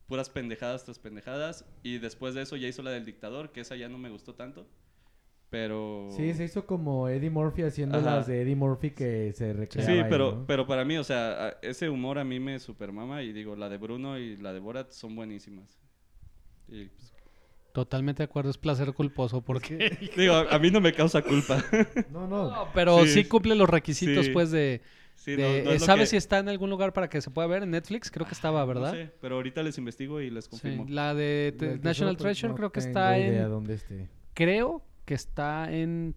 [0.09, 3.77] puras pendejadas tras pendejadas y después de eso ya hizo la del dictador, que esa
[3.77, 4.67] ya no me gustó tanto.
[5.51, 8.17] Pero Sí, se hizo como Eddie Murphy haciendo Ajá.
[8.17, 10.47] las de Eddie Murphy que se recreaba Sí, ahí, pero, ¿no?
[10.47, 13.77] pero para mí, o sea, ese humor a mí me supermama y digo, la de
[13.77, 15.79] Bruno y la de Borat son buenísimas.
[16.69, 17.12] Y, pues,
[17.73, 19.97] Totalmente de acuerdo, es placer culposo porque...
[20.17, 21.63] digo, a, mí no me causa culpa.
[22.11, 22.51] No, no.
[22.51, 24.33] No, pero sí, Sí, cumple los requisitos, sí.
[24.33, 24.83] pues, de...
[25.15, 27.31] Sí, de- no- no eh, ¿Sabes que- si está en algún lugar para que se
[27.31, 28.11] pueda ver en Netflix?
[28.11, 28.91] Creo que estaba, No ¿verdad?
[28.93, 30.85] sé, pero ahorita les investigo y les Sí, confirmo.
[30.89, 33.49] La de National tesoro, Treasure no creo que está idea en...
[33.51, 34.09] dónde esté.
[34.35, 36.15] Creo que está en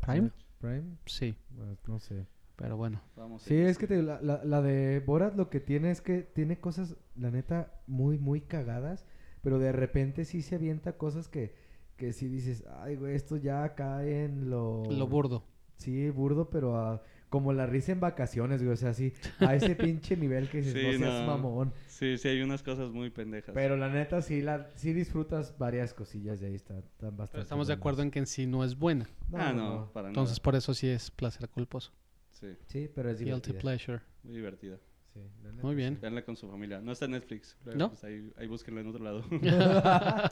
[0.00, 0.30] Prime.
[0.58, 2.26] Prime, Sí, Bueno, no sé.
[2.56, 3.02] pero bueno.
[3.16, 4.18] Vamos a Sí, es que investigar.
[4.20, 7.72] te- la, la- la de Borat lo que tiene es que tiene cosas, la neta,
[7.86, 9.06] muy, muy cagadas,
[9.42, 11.54] pero de repente sí se avienta cosas que,
[11.96, 14.82] que sí dices, ay, güey, esto ya cae en lo...
[14.90, 15.44] Lo burdo.
[15.76, 19.74] Sí, burdo, pero a- como la risa en vacaciones, güey, o sea, sí, a ese
[19.76, 21.26] pinche nivel que dices, Sí, no seas no.
[21.28, 21.72] mamón.
[21.86, 23.54] Sí, sí, hay unas cosas muy pendejas.
[23.54, 27.42] Pero la neta, sí, la, sí disfrutas varias cosillas de ahí, está- están bastante Pero
[27.44, 29.08] estamos de acuerdo en que en sí no es buena.
[29.32, 30.42] ah, no, para Entonces, nada.
[30.42, 31.92] por eso sí es placer culposo.
[32.30, 34.00] Sí, Sí, pero es Guilty pleasure.
[34.24, 34.78] muy divertida.
[35.12, 35.20] Sí,
[35.62, 35.98] Muy bien.
[36.00, 36.80] Veanla con su familia.
[36.80, 37.56] No está en Netflix.
[37.64, 37.88] pero, ¿No?
[37.90, 39.24] pues, ahí, ahí búsquenla en otro lado.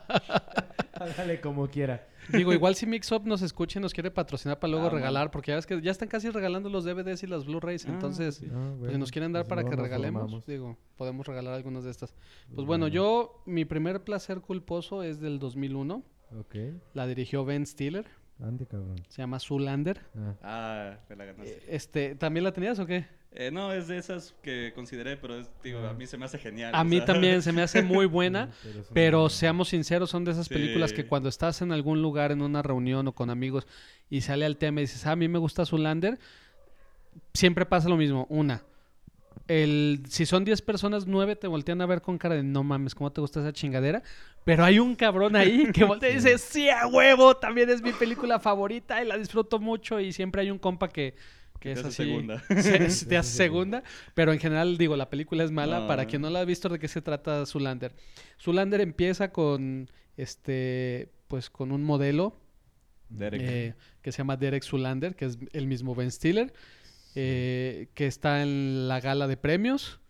[0.92, 2.06] Hágale como quiera.
[2.32, 4.98] Digo, igual si Mix Up nos escucha y nos quiere patrocinar para luego Ah, bueno.
[5.04, 7.90] regalar, porque ya ves que ya están casi regalando los DVDs y las Blu-rays, Ah,
[7.90, 8.48] entonces, sí.
[8.52, 10.46] Ah, pues, si nos quieren dar pues para luego que regalemos, formamos.
[10.46, 12.12] digo, podemos regalar algunas de estas.
[12.12, 12.22] Pues
[12.56, 12.88] Pues bueno, bueno.
[12.88, 16.02] yo, mi primer placer culposo es del 2001,
[16.38, 16.56] Ok.
[16.94, 18.06] la dirigió Ben Stiller,
[18.40, 18.96] Ande, cabrón.
[19.08, 20.00] se llama Zoolander.
[20.16, 20.34] Ah.
[20.42, 21.62] Ah, te la ganaste.
[21.68, 23.06] Este, ¿también la tenías o qué?
[23.32, 26.38] Eh, no, es de esas que consideré, pero es, digo, a mí se me hace
[26.38, 26.74] genial.
[26.74, 28.50] A mí sea, también se me hace muy buena.
[28.94, 32.62] Pero, seamos sinceros, son de esas películas que cuando estás en algún lugar, en una
[32.62, 33.66] reunión o con amigos,
[34.08, 36.18] y sale al tema y dices, ah, a mí me gusta Zoolander,
[37.34, 38.26] siempre pasa lo mismo.
[38.30, 38.62] Una,
[39.46, 42.94] el, si son 10 personas, 9 te voltean a ver con cara de no mames,
[42.94, 44.02] ¿cómo te gusta esa chingadera?
[44.44, 47.92] Pero hay un cabrón ahí que voltea y dice, sí, a huevo, también es mi
[47.92, 50.00] película favorita y la disfruto mucho.
[50.00, 51.14] Y siempre hay un compa que,
[51.60, 52.10] que es te hace así.
[52.10, 52.42] segunda.
[52.90, 53.82] se- te hace segunda.
[54.14, 55.80] Pero en general, digo, la película es mala.
[55.80, 55.86] No.
[55.86, 57.94] Para quien no la ha visto, ¿de qué se trata Zoolander?
[58.40, 62.40] Zoolander empieza con, este, pues con un modelo
[63.10, 63.40] Derek.
[63.42, 66.52] eh, que se llama Derek Zoolander, que es el mismo Ben Stiller,
[67.14, 70.00] eh, que está en la gala de premios.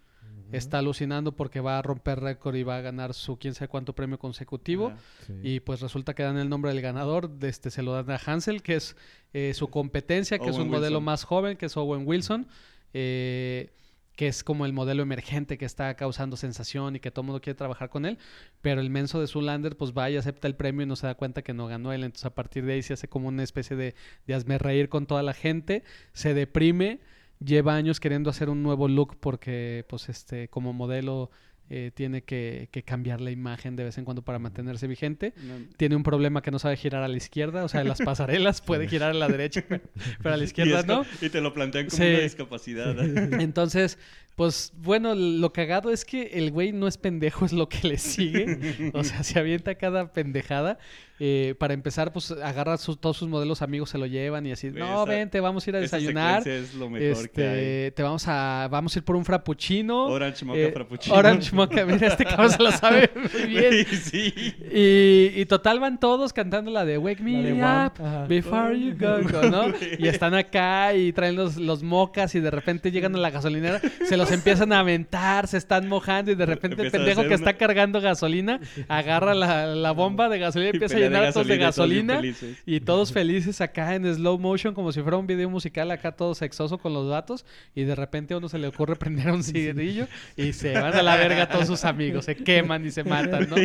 [0.50, 3.94] Está alucinando porque va a romper récord y va a ganar su quién sabe cuánto
[3.94, 4.94] premio consecutivo.
[5.26, 5.34] Sí.
[5.42, 8.16] Y pues resulta que dan el nombre del ganador, de este, se lo dan a
[8.16, 8.96] Hansel, que es
[9.34, 12.46] eh, su competencia, que es un modelo más joven, que es Owen Wilson,
[12.94, 13.70] eh,
[14.18, 17.40] que es como el modelo emergente que está causando sensación y que todo el mundo
[17.40, 18.18] quiere trabajar con él.
[18.62, 21.14] Pero el menso de Zoolander, pues va y acepta el premio y no se da
[21.14, 22.02] cuenta que no ganó él.
[22.02, 23.94] Entonces a partir de ahí se hace como una especie de,
[24.26, 26.98] de hazme reír con toda la gente, se deprime,
[27.38, 31.30] lleva años queriendo hacer un nuevo look porque pues este como modelo
[31.70, 35.32] eh, tiene que, que cambiar la imagen de vez en cuando para mantenerse vigente.
[35.42, 38.00] No, Tiene un problema que no sabe girar a la izquierda, o sea, en las
[38.04, 41.04] pasarelas puede girar a la derecha, pero, a la izquierda no.
[41.20, 42.08] y te lo plantean como Sí.
[42.08, 42.96] una discapacidad.
[43.40, 43.98] Entonces,
[44.38, 47.98] pues bueno, lo cagado es que el güey no es pendejo, es lo que le
[47.98, 48.92] sigue.
[48.94, 50.78] O sea, se avienta cada pendejada.
[51.20, 54.70] Eh, para empezar, pues agarra sus- todos sus modelos amigos, se lo llevan y así,
[54.70, 56.44] no, esa- vente, vamos a ir a Esa desayunar.
[56.44, 57.58] secuencia es lo mejor que hay.
[57.58, 60.04] Este, te vamos a, vamos a ir por un frappuccino.
[60.06, 61.16] Orange Mocha Eh, Frappuccino.
[61.16, 63.86] Orange Mocha, mira, este cabrón se lo sabe muy bien.
[64.00, 64.32] Sí.
[64.72, 67.62] Y, y total van todos cantando la de Wake Me de Up
[68.00, 68.26] ajá.
[68.28, 69.74] Before You Go, Go", ¿no?
[69.98, 73.80] Y están acá y traen los, los mocas y de repente llegan a la gasolinera,
[74.08, 77.36] se los empiezan a aventar, se están mojando y de repente el pendejo que una-
[77.36, 81.32] está cargando gasolina agarra la, la bomba de gasolina y empieza a de llenar a
[81.32, 82.36] todos de gasolina, todos.
[82.66, 86.34] Y todos felices acá en slow motion, como si fuera un video musical acá todo
[86.34, 87.44] sexoso con los vatos.
[87.74, 91.02] Y de repente a uno se le ocurre prender un cigarrillo y se van a
[91.02, 93.56] la verga todos sus amigos, se queman y se matan, ¿no?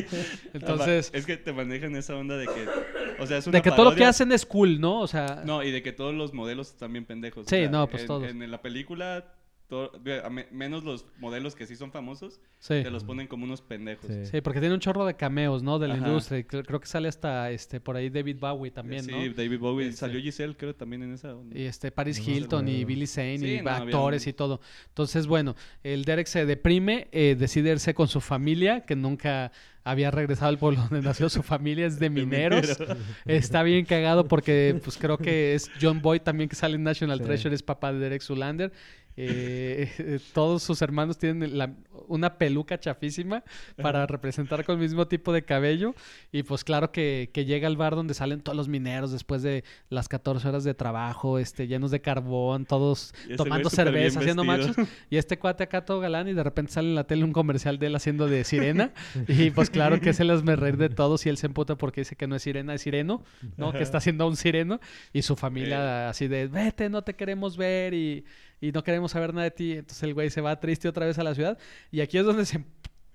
[0.54, 3.22] Entonces, Es que te manejan esa onda de que...
[3.22, 5.00] O sea, es una de que todo lo que hacen es cool, ¿no?
[5.02, 7.46] O sea, No, y de que todos los modelos están bien pendejos.
[7.46, 8.24] O Sí, sea, no, pues en, todos.
[8.30, 9.26] En la película,
[9.68, 9.92] to-
[10.24, 12.84] a me- menos los modelos que sí son famosos, sí.
[12.84, 14.06] te los ponen como unos pendejos.
[14.08, 14.26] Sí.
[14.28, 15.80] Sí, porque tiene un chorro de cameos, ¿no?
[15.80, 16.08] De la Ajá.
[16.08, 16.40] industria.
[16.40, 19.18] Y Creo, que sale hasta este por ahí David Bowie también, sí, ¿no?
[19.34, 19.88] David Bowie.
[19.88, 21.58] Este- Salió Giselle, creo, también en esa onda.
[21.58, 22.86] Y este Paris No Hilton y.
[22.86, 24.60] Billy Zane Sí, y no, actores y todo.
[24.90, 29.52] Entonces, bueno, el Derek se deprime, eh, decide irse con su familia, que nunca
[29.86, 32.10] había regresado al pueblo donde nació su familia, es de
[32.70, 32.78] mineros.
[33.26, 37.18] Está bien cagado porque pues creo que es John Boyd también que sale en National
[37.20, 37.26] Sí.
[37.26, 38.72] Treasure, es papá de Derek Zoolander.
[39.18, 41.74] Eh, todos sus hermanos tienen la-
[42.08, 43.44] una peluca chafísima
[43.82, 45.96] para representar con el mismo tipo de cabello.
[46.32, 49.64] Y pues claro que, que llega al bar donde salen todos los mineros después de
[49.90, 54.76] las 14 horas de trabajo, este, llenos de carbón, todos tomando cerveza, haciendo machos.
[55.10, 57.80] Y este cuate acá todo galán y de repente sale en la tele un comercial
[57.80, 58.92] de él haciendo de sirena.
[59.28, 62.16] y pues claro que es el reír de todos y él se emputa porque dice
[62.16, 63.24] que no es sirena, es sireno,
[63.58, 63.72] ¿no?
[63.72, 64.80] Que está haciendo a un sireno.
[65.12, 68.26] Y su familia así de, vete, no te queremos ver y,
[68.68, 69.72] y no queremos saber nada de ti.
[69.74, 71.58] Entonces el güey se va triste otra vez a la ciudad.
[71.92, 72.66] Y aquí es donde se em-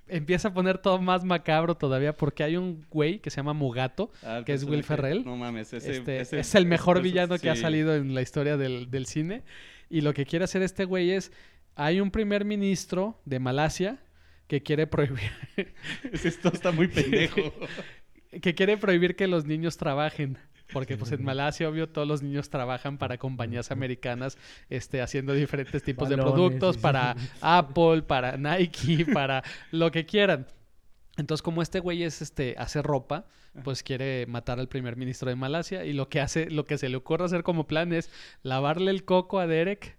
[0.09, 4.11] empieza a poner todo más macabro todavía porque hay un güey que se llama Mugato.
[4.23, 5.25] Ah, que es Will Ferrell.
[5.25, 8.23] No mames, ese, Este, ese- es el mejor ese villano que ha salido en la
[8.23, 9.43] historia del, del cine.
[9.91, 11.33] Y lo que quiere hacer este güey es,
[11.77, 13.99] hay un primer ministro de Malasia
[14.49, 15.31] que quiere prohibir,
[16.13, 17.53] esto está muy pendejo.
[18.43, 20.39] que quiere prohibir que los niños trabajen.
[20.73, 25.83] Porque pues en Malasia, obvio, todos los niños trabajan para compañías americanas este, haciendo diferentes
[25.83, 26.83] tipos de productos, sí, sí.
[26.83, 30.47] para Apple, para Nike, para lo que quieran.
[31.17, 33.27] Entonces, como este güey es este, hace ropa,
[33.65, 35.85] pues quiere matar al primer ministro de Malasia.
[35.85, 38.11] Y lo que hace, lo que se le ocurre hacer como plan es
[38.43, 39.99] lavarle el coco a Derek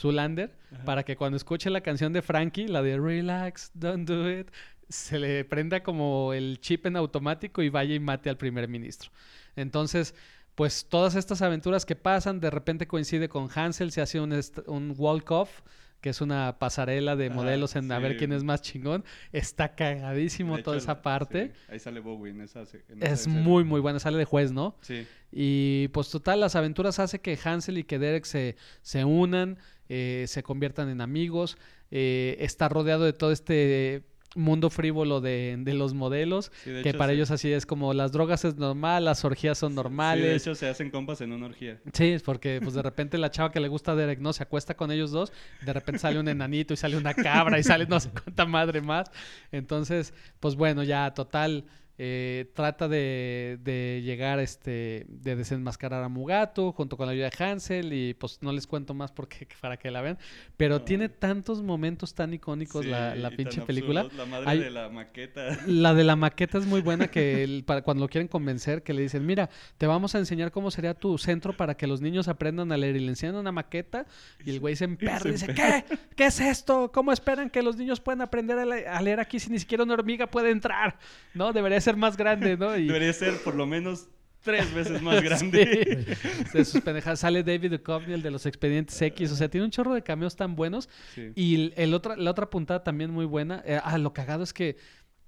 [0.00, 4.48] Zulander para que cuando escuche la canción de Frankie, la de Relax, don't do it,
[4.90, 9.10] se le prenda como el chip en automático y vaya y mate al primer ministro.
[9.56, 10.14] Entonces,
[10.54, 14.94] pues todas estas aventuras que pasan, de repente coincide con Hansel, se hace un, un
[14.98, 15.62] walk-off
[16.00, 19.04] que es una pasarela de modelos en a ver quién es más chingón.
[19.32, 21.48] Está cagadísimo toda esa parte.
[21.48, 22.64] sí, ahí sale Bowie en esa.
[22.64, 23.40] se- en esa Es escena.
[23.42, 23.98] muy, muy buena.
[23.98, 24.76] Sale de juez, ¿no?
[24.80, 25.06] Sí.
[25.30, 29.58] Y pues total, las aventuras hace que Hansel y que Derek se, se unan,
[29.90, 31.58] eh, se conviertan en amigos.
[31.90, 34.04] eh, está rodeado de todo este
[34.36, 37.92] mundo frívolo de, de los modelos, sí, de que hecho, para ellos así es como
[37.94, 40.42] las drogas es normal, las orgías son Sí, de normales.
[40.42, 41.80] hecho, se hacen compas en una orgía.
[41.92, 44.32] Sí, es porque pues de repente la chava que le gusta a Derek, ¿no?
[44.32, 45.32] Se acuesta con ellos dos,
[45.64, 48.80] de repente sale un enanito y sale una cabra y sale no sé cuánta madre
[48.80, 49.10] más.
[49.50, 51.64] Entonces, pues bueno, ya total,
[52.02, 57.44] eh, trata de, de llegar, este, de desenmascarar a Mugato junto con la ayuda de
[57.44, 60.16] Hansel y pues no les cuento más porque para que la vean,
[60.56, 60.82] pero No.
[60.82, 64.00] tiene tantos momentos tan icónicos la, Sí, la y pinche película.
[64.00, 65.58] absurdos, La madre Hay- de la maqueta.
[65.66, 68.94] La de la maqueta es muy buena que el- para cuando lo quieren convencer, que
[68.94, 72.28] le dicen, mira, te vamos a enseñar cómo sería tu centro para que los niños
[72.28, 74.06] aprendan a leer y le enseñan una maqueta
[74.42, 75.84] y el güey se emperra y dice, ¿qué?
[76.16, 76.90] ¿Qué es esto?
[76.94, 79.84] ¿Cómo esperan que los niños puedan aprender a, le- a leer aquí si ni siquiera
[79.84, 80.98] una hormiga puede entrar?
[81.34, 81.52] ¿No?
[81.52, 82.76] Debería ser más grande, ¿no?
[82.76, 84.08] Y, Debería ser por lo menos
[84.42, 86.16] tres veces más grande.
[86.52, 86.58] Sí.
[86.58, 87.20] De sus pendejadas.
[87.20, 89.32] Sale David Duchovny, el de los expedientes X.
[89.32, 90.88] O sea, tiene un chorro de cameos tan buenos.
[91.14, 91.32] Sí.
[91.34, 93.62] Y el, el otra, la otra puntada también muy buena.
[93.66, 94.76] eh, ah, lo cagado es que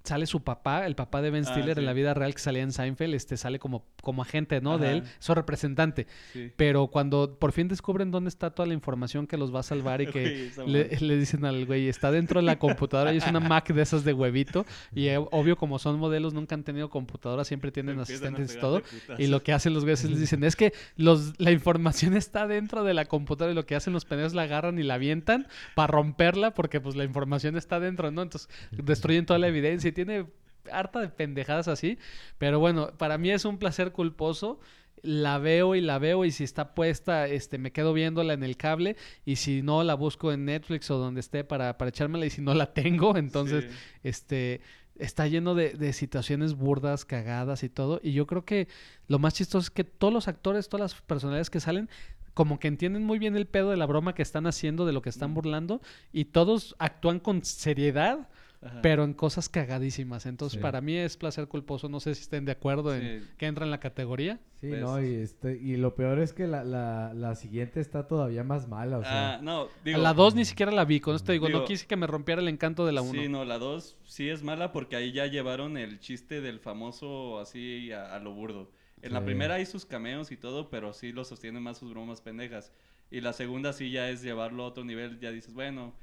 [0.03, 2.61] sale su papá, el papá de Ben Ah, Stiller en la vida real que salía
[2.61, 4.77] en Seinfeld, este sale como, como agente, ¿no?
[4.77, 6.07] De él, su representante.
[6.31, 6.51] Sí.
[6.55, 10.01] Pero cuando por fin descubren dónde está toda la información que los va a salvar
[10.01, 13.27] y que Güey, le, le dicen al güey, está dentro de la computadora y es
[13.27, 14.65] una Mac de esas de huevito.
[14.93, 18.81] Y eh, obvio, como son modelos, nunca han tenido computadora, siempre tienen asistentes y todo.
[19.17, 22.47] Y lo que hacen los güeyes es les dicen, es que los, la información está
[22.47, 25.47] dentro de la computadora y lo que hacen los pendejos la agarran y la avientan
[25.75, 28.21] para romperla porque pues la información está dentro, ¿no?
[28.21, 30.25] Entonces destruyen toda la evidencia y tiene
[30.71, 31.97] harta de pendejadas así.
[32.37, 34.59] Pero bueno, para mí es un placer culposo.
[35.01, 38.55] La veo y la veo y si está puesta, este, me quedo viéndola en el
[38.55, 42.29] cable y si no, la busco en Netflix o donde esté para, para echármela y
[42.29, 43.69] si no la tengo, entonces Sí.
[44.03, 44.61] este
[44.95, 47.99] está lleno de, de situaciones burdas, cagadas y todo.
[48.01, 48.67] Y yo creo que
[49.07, 51.89] lo más chistoso es que todos los actores, todas las personalidades que salen,
[52.33, 55.01] como que entienden muy bien el pedo de la broma que están haciendo, de lo
[55.01, 55.81] que están burlando,
[56.13, 58.29] y todos actúan con seriedad,
[58.65, 58.81] Ajá.
[58.81, 60.25] pero en cosas cagadísimas.
[60.25, 60.61] Entonces, Sí.
[60.61, 61.89] para mí es placer culposo.
[61.89, 64.39] No sé si estén de acuerdo en que entra en la categoría.
[64.61, 68.07] Sí, Pues- no, y, este, y lo peor es que la, la, la siguiente está
[68.07, 69.33] todavía más mala, o sea...
[69.35, 71.97] Ah, no, digo, la 2 ni siquiera la vi, con esto digo, no quise que
[71.97, 73.11] me rompiera el encanto de la 1.
[73.21, 77.39] Sí, no, la 2 sí es mala porque ahí ya llevaron el chiste del famoso
[77.39, 78.71] así a, a lo burdo.
[79.01, 82.21] En la primera hay sus cameos y todo, pero sí lo sostienen más sus bromas
[82.21, 82.71] pendejas.
[83.11, 85.93] Y la segunda sí ya es llevarlo a otro nivel, ya dices, bueno,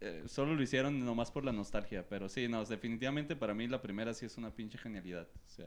[0.00, 3.80] eh, solo lo hicieron nomás por la nostalgia, pero sí, no, definitivamente para mí la
[3.82, 5.26] primera sí es una pinche genialidad.
[5.46, 5.66] O sea,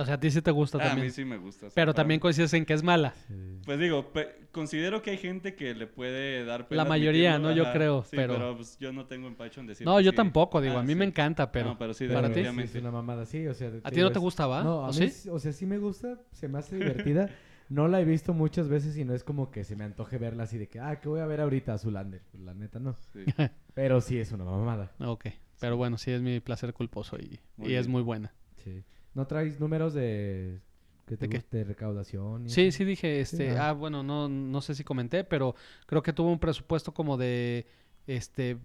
[0.00, 1.06] O sea, a ti sí te gusta ah, a también.
[1.06, 1.68] mí sí me gusta.
[1.74, 3.14] Pero para también mí- coincides en que es mala.
[3.28, 3.34] sí.
[3.64, 7.52] Pues digo, pe- considero que hay gente que le puede dar pena La mayoría, ¿no?
[7.52, 10.16] Yo creo, sí, pero- pues yo no tengo empacho en decir No, yo sí.
[10.16, 10.98] tampoco, digo, Ah, a mí sí.
[10.98, 11.70] me encanta, pero...
[11.70, 12.40] No, pero sí, Pero ¿Para ti?
[12.40, 13.70] es una mamada, sí, o sea...
[13.84, 14.62] ¿A ti no te es- gustaba?
[14.64, 17.28] No, a ¿O mí, o sea, sí me gusta, se me hace divertida.
[17.68, 20.42] No la he visto muchas veces y no es como que se me antoje verla
[20.44, 21.78] así de que, ah, ¿qué voy a ver ahorita?
[21.78, 22.20] Zulander.
[22.30, 22.94] Pues la neta no.
[23.12, 23.20] Sí.
[23.74, 24.92] Pero sí es una mamada.
[25.00, 25.26] Ok,
[25.60, 28.32] pero bueno, sí es mi placer culposo y, Muy y es muy buena.
[28.62, 28.82] Sí.
[29.14, 30.60] ¿No traes números de,
[31.06, 31.36] que te ¿De qué?
[31.38, 32.46] guste, de recaudación?
[32.46, 32.78] y Sí, eso?
[32.78, 33.70] sí dije, este, ah.
[33.70, 35.54] ah, bueno, no, no sé si comenté, pero
[35.86, 37.66] creo que tuvo un presupuesto como de,
[38.06, 38.58] este,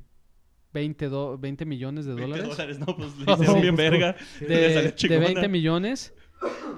[0.74, 2.58] 20, do- 20 millones de 20 dólares.
[2.58, 3.90] dólares, no, pues le No, hicieron bien justo.
[3.92, 4.16] verga.
[4.42, 4.48] De,
[4.84, 5.26] de chingona.
[5.26, 6.14] 20 millones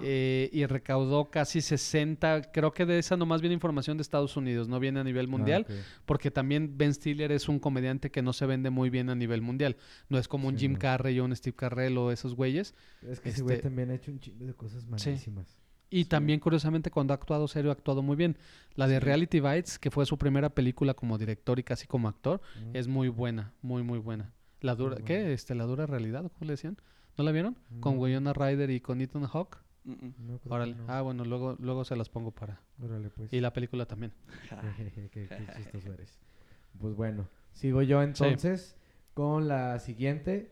[0.01, 4.67] eh, y recaudó casi 60, creo que de esa nomás viene información de Estados Unidos,
[4.67, 5.65] no viene a nivel mundial.
[5.69, 5.79] Ah, ok.
[6.05, 9.41] Porque también Ben Stiller es un comediante que no se vende muy bien a nivel
[9.41, 9.77] mundial.
[10.09, 10.79] No es como un Jim no.
[10.79, 12.73] Carrey o un Steve Carrell o esos güeyes.
[13.07, 15.57] Es que ese güey Este- también ha hecho un chingo de cosas malísimas.
[15.93, 16.05] Y Sí.
[16.09, 18.37] también, curiosamente, cuando ha actuado serio, ha actuado muy bien.
[18.75, 18.99] La de Sí.
[19.01, 22.75] Reality Bites, que fue su primera película como director y casi como actor, Mm.
[22.77, 24.31] es muy buena, muy, muy buena.
[24.61, 25.33] La dura, Muy ¿qué?
[25.33, 26.77] Este, la dura realidad, ¿cómo le decían?
[27.17, 27.55] ¿No la vieron?
[27.79, 28.01] Con No.
[28.01, 29.57] Winona Ryder y con Ethan Hawke.
[29.83, 30.13] Mm, mm.
[30.19, 30.75] No, creo que Órale.
[30.75, 30.83] no.
[30.87, 32.59] Ah, bueno, luego, luego se las pongo para.
[32.83, 33.31] Órale, pues.
[33.33, 34.11] Y la película también.
[34.49, 36.19] qué, qué- qué chistoso eres.
[36.79, 38.75] Pues bueno, sigo yo entonces
[39.13, 40.51] con la siguiente,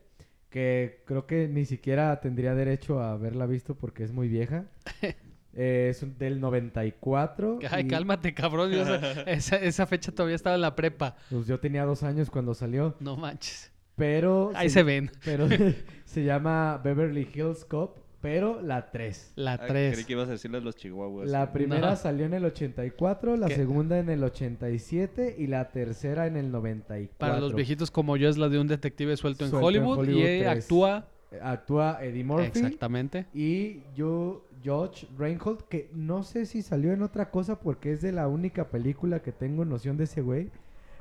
[0.50, 4.64] que creo que ni siquiera tendría derecho a haberla visto porque es muy vieja.
[5.52, 7.58] Eh, es un- del 94.
[7.72, 8.70] Ay, y, cálmate, cabrón.
[8.70, 11.16] yo esa, esa, esa fecha todavía estaba en la prepa.
[11.28, 13.72] Pues yo tenía dos años cuando salió, No manches.
[14.00, 14.50] Pero...
[14.54, 15.10] Ahí se ven.
[15.24, 15.46] Pero
[16.04, 19.32] se llama Beverly Hills Cop, pero la 3.
[19.36, 20.06] La Ah, Creí 3.
[20.06, 21.30] que ibas a decirles los chihuahuas.
[21.30, 21.96] La primera No.
[21.96, 23.54] salió en el 84, la ¿Qué?
[23.56, 27.16] segunda en el 87 y la tercera en el 94.
[27.18, 29.98] Para los viejitos como yo es la de un detective suelto en Suelto en Hollywood,
[30.00, 30.64] Hollywood y eh, tres.
[30.64, 31.06] actúa
[31.42, 33.26] Actúa Eddie Murphy exactamente.
[33.32, 38.10] y yo, George Reinhold, que no sé si salió en otra cosa porque es de
[38.10, 40.50] la única película que tengo noción de ese güey.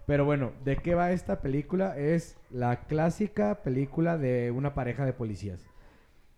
[0.10, 1.96] Pero bueno, ¿de qué va esta película?
[1.96, 5.64] Es la clásica película de una pareja de policías.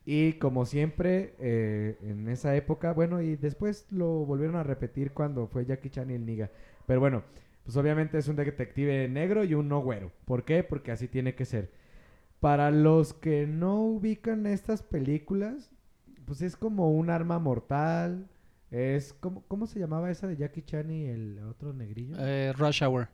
[0.06, 5.48] Y como siempre, eh, en esa época, bueno, y después lo volvieron a repetir cuando
[5.48, 6.52] fue Jackie Chan y el Niga.
[6.86, 7.24] Pero bueno,
[7.64, 10.12] pues obviamente es un detective negro y un no güero.
[10.26, 10.66] ¿Por qué?
[10.66, 11.72] Porque así tiene que ser.
[12.42, 15.72] Para los que no ubican estas películas,
[16.26, 18.28] pues es como un arma mortal.
[18.70, 22.18] Es como, ¿cómo se llamaba esa de Jackie Chan y el otro negrillo?
[22.20, 23.08] Eh, Rush Hour.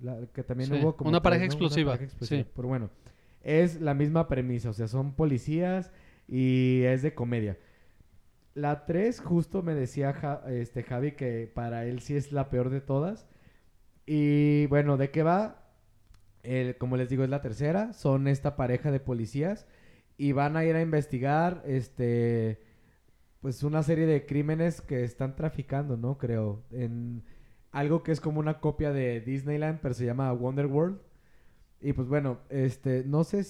[0.00, 1.46] La- que también Sí, hubo como una tres, pareja ¿no?
[1.46, 2.42] explosiva, pareja explosiva.
[2.42, 2.48] sí.
[2.54, 2.90] Pero bueno,
[3.42, 5.90] es la misma premisa, o sea, son policías
[6.28, 7.56] y es de comedia.
[8.54, 12.70] La 3, justo me decía Ja- este Javi que para él sí es la peor
[12.70, 13.26] de todas.
[14.06, 15.62] Y bueno, ¿de qué va?
[16.42, 17.92] El- como les digo, es la tercera.
[17.92, 19.66] Son esta pareja de policías
[20.16, 22.62] y van a ir a investigar este
[23.40, 26.18] pues una serie de crímenes que están traficando, ¿no?
[26.18, 26.64] Creo.
[26.72, 27.22] En
[27.76, 30.98] algo que es como una copia de Disneyland, pero se llama Wonder World.
[31.80, 33.44] Y pues bueno, este, no sé,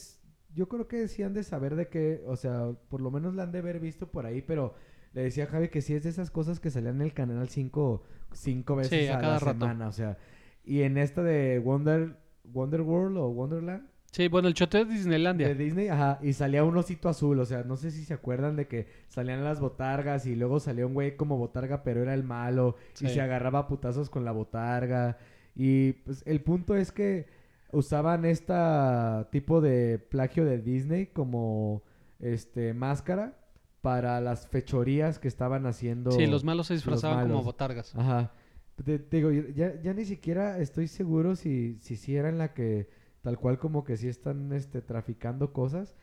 [0.53, 3.45] yo creo que sí han de saber de qué, o sea, por lo menos la
[3.45, 4.75] han de haber visto por ahí, pero
[5.13, 7.49] le decía a Javi que sí es de esas cosas que salían en el canal
[7.49, 9.65] 5 cinco veces Sí, a a, cada la rato.
[9.67, 10.19] semana, o sea,
[10.65, 15.47] y en esta de Wonder Wonder World o Wonderland Sí, bueno, el choteo de Disneylandia.
[15.47, 18.57] de Disney, ajá, y salía un osito azul, o sea, no sé si se acuerdan
[18.57, 22.25] de que salían las botargas y luego salía un güey como botarga, pero era el
[22.25, 25.19] malo y se agarraba a putazos con la botarga.
[25.55, 27.27] Y pues el punto es que
[27.73, 31.83] usaban esta tipo de plagio de Disney como
[32.19, 33.37] este máscara
[33.83, 36.11] para las fechorías que estaban haciendo.
[36.13, 37.95] Sí, los malos se disfrazaban como botargas.
[37.95, 38.33] Ajá.
[38.83, 42.55] Te, te digo, ya, ya ni siquiera estoy seguro si, si sí era en la
[42.55, 42.96] que
[43.27, 45.97] tal cual como que sí están este, traficando cosas.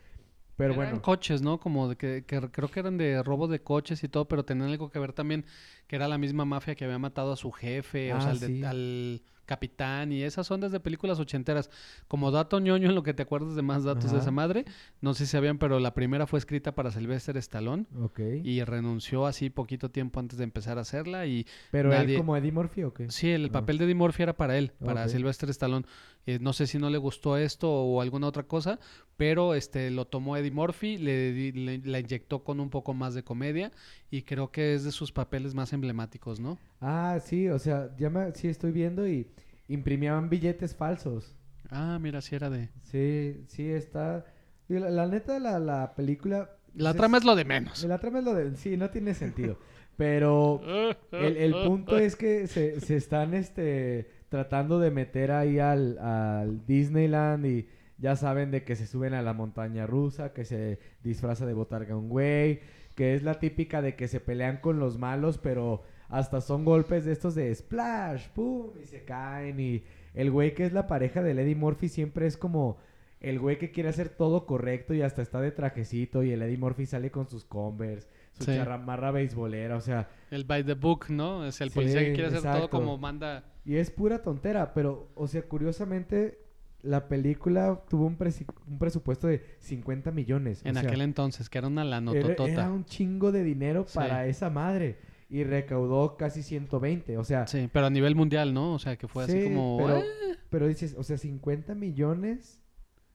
[0.56, 1.58] Pero Eran bueno, coches, ¿no?
[1.58, 4.68] Como de que, que creo que eran de robo de coches y todo, pero tenían
[4.68, 5.46] algo que ver también,
[5.86, 8.40] que era la misma mafia que había matado a su jefe, o Ah, sea, al,
[8.40, 11.70] de- al capitán, y esas son desde películas ochenteras.
[12.08, 14.64] Como dato ñoño en lo que te acuerdas de más datos de esa madre,
[15.02, 18.20] no sé si sabían, pero la primera fue escrita para Sylvester Stallone ok.
[18.42, 22.36] y renunció así poquito tiempo antes de empezar a hacerla y Pero nadie- él como
[22.38, 23.10] Eddie Murphy o qué?
[23.10, 23.52] Sí, el Ah.
[23.52, 25.08] papel de Eddie Murphy era para él, para Ok.
[25.10, 25.84] Sylvester Stallone.
[26.26, 28.78] Eh, no sé si no le gustó esto o alguna otra cosa,
[29.16, 31.52] pero este lo tomó Eddie Murphy, le,
[31.84, 33.72] la inyectó con un poco más de comedia
[34.10, 36.58] y creo que es de sus papeles más emblemáticos, ¿no?
[36.80, 39.28] Ah, sí, o sea, ya me, sí estoy viendo y
[39.68, 41.34] imprimían billetes falsos.
[41.70, 42.70] Ah, mira, sí era de...
[42.82, 44.24] Sí, sí está.
[44.68, 46.50] la neta, la, la película.
[46.74, 47.84] La pues, trama es lo de menos.
[47.84, 48.56] La trama es lo de.
[48.56, 49.58] Sí, no tiene sentido.
[49.96, 50.60] Pero
[51.12, 56.66] el, el punto es que se, se están este, tratando de meter ahí al, al
[56.66, 57.68] Disneyland y
[57.98, 61.96] ya saben de que se suben a la montaña rusa, que se disfraza de botarga
[61.96, 62.58] un güey,
[62.96, 67.04] que es la típica de que se pelean con los malos, pero hasta son golpes
[67.04, 71.22] de estos de splash, pum, y se caen y el güey que es la pareja
[71.22, 72.78] de Eddie Murphy siempre es como
[73.20, 76.58] el güey que quiere hacer todo correcto y hasta está de trajecito y el Eddie
[76.58, 78.56] Murphy sale con sus Converse, su Sí.
[78.56, 81.46] charramarra beisbolera, o sea, El by the book, ¿no?
[81.46, 83.44] Es el Sí, policía que quiere hacer todo como manda...
[83.64, 86.38] y es pura tontera, pero, o sea, curiosamente,
[86.82, 90.62] la película tuvo un, presi- un presupuesto de 50 millones.
[90.64, 92.44] o En sea, aquel entonces, que era una era, lanototota.
[92.50, 93.94] era un chingo de dinero Sí.
[93.98, 94.98] para esa madre.
[95.30, 98.74] Y recaudó casi 120, o sea, Sí, pero a nivel mundial, ¿no?
[98.74, 99.78] O sea, que fue así sí, como...
[99.78, 102.60] pero, "Ah", pero dices, o sea, 50 millones,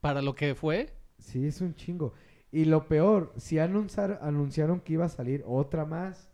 [0.02, 2.14] Para lo que fue, sí, es un chingo.
[2.52, 6.32] Y lo peor, si anunciar, anunciaron que iba a salir otra más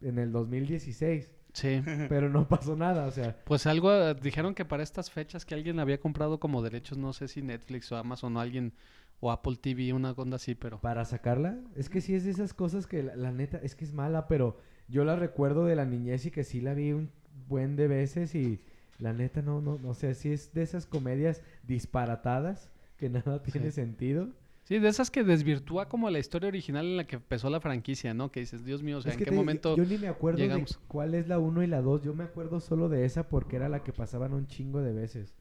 [0.00, 1.82] en el 2016, sí.
[2.08, 5.80] pero no pasó nada, o sea, Pues algo, dijeron que para estas fechas que alguien
[5.80, 8.74] había comprado como derechos, no sé si Netflix o Amazon o alguien,
[9.20, 10.80] o Apple TV, una onda así, pero...
[10.82, 11.58] para sacarla.
[11.76, 14.28] Es que sí es de esas cosas que la, la neta es que es mala,
[14.28, 17.10] pero yo la recuerdo de la niñez y que sí la vi un
[17.48, 18.60] buen de veces y
[18.98, 21.40] la neta no, no, no sé, sí es de esas comedias
[21.88, 23.76] disparatadas que nada tiene Sí.
[23.76, 24.28] sentido.
[24.64, 28.14] Sí, de esas que desvirtúa como la historia original en la que empezó la franquicia,
[28.14, 28.32] ¿no?
[28.32, 29.76] Que dices, Dios mío, o sea, es ¿en qué digo, momento...?
[29.76, 30.70] yo ni me acuerdo llegamos?
[30.70, 33.56] de cuál es la 1 y la 2, yo me acuerdo solo de esa porque
[33.56, 35.34] era la que pasaban un chingo de veces.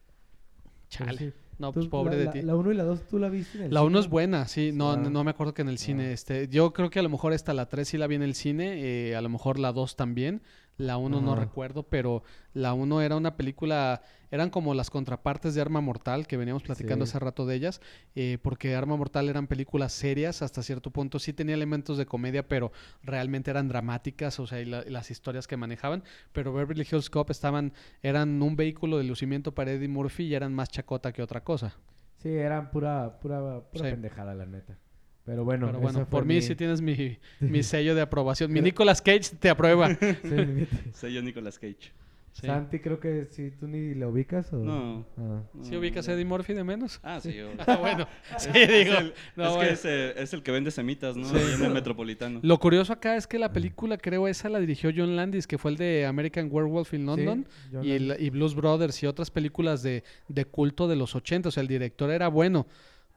[0.89, 1.17] Chale.
[1.17, 2.45] sí, No, pues pobre la, de ti.
[2.45, 4.71] La 1 y la 2 tú la viste en el La 1 es buena, sí.
[4.73, 4.97] No, Ah.
[4.97, 6.11] no, no me acuerdo que en el cine.
[6.11, 8.35] Este Yo creo que a lo mejor esta la 3 sí la vi en el
[8.35, 8.73] cine.
[9.09, 10.41] eh, a lo mejor la 2 también.
[10.77, 14.01] La 1 no recuerdo, pero la 1 era una película.
[14.31, 17.11] Eran como las contrapartes de Arma Mortal, que veníamos platicando Sí.
[17.11, 17.79] hace rato de ellas.
[18.15, 21.19] eh, porque Arma Mortal eran películas serias hasta cierto punto.
[21.19, 22.71] Sí tenía elementos de comedia, pero
[23.03, 24.39] realmente eran dramáticas.
[24.39, 26.03] O sea, y, la- y las historias que manejaban.
[26.31, 27.73] Pero Beverly Hills Cop estaban.
[28.01, 31.75] Eran un vehículo de lucimiento para Eddie Murphy y eran más chacota que otra cosa.
[32.17, 33.91] Sí, eran pura, pura, pura Sí.
[33.91, 34.77] pendejada, la neta.
[35.25, 38.51] Pero bueno, Pero por mí mi- sí tienes mi, mi sello de aprobación.
[38.51, 39.89] Mi Pero- Nicolas Cage te aprueba.
[40.21, 41.91] Sí, mi- Soy yo Nicolas Cage.
[42.33, 42.47] Sí.
[42.47, 44.57] Santi, creo que sí, tú ni la ubicas o...
[44.57, 45.05] No.
[45.19, 45.43] Ah.
[45.53, 46.13] No, ¿Sí ubicas a.
[46.13, 46.99] Eddie Murphy de menos?
[47.03, 47.39] Ah, sí.
[47.39, 48.07] o- Ah, bueno.
[48.39, 48.97] Sí, Es digo.
[48.97, 49.59] el- no, es bueno.
[49.59, 51.25] que es, eh, es el que vende semitas, ¿no?
[51.29, 51.35] Sí.
[51.37, 52.39] Ahí en el Metropolitano.
[52.41, 55.69] Lo curioso acá es que la película, creo, esa la dirigió John Landis, que fue
[55.71, 57.45] el de American Werewolf in London.
[57.47, 61.15] Sí, yo y, el- y Blues Brothers y otras películas de, de culto de los
[61.15, 61.49] 80.
[61.49, 62.65] O sea, el director era bueno.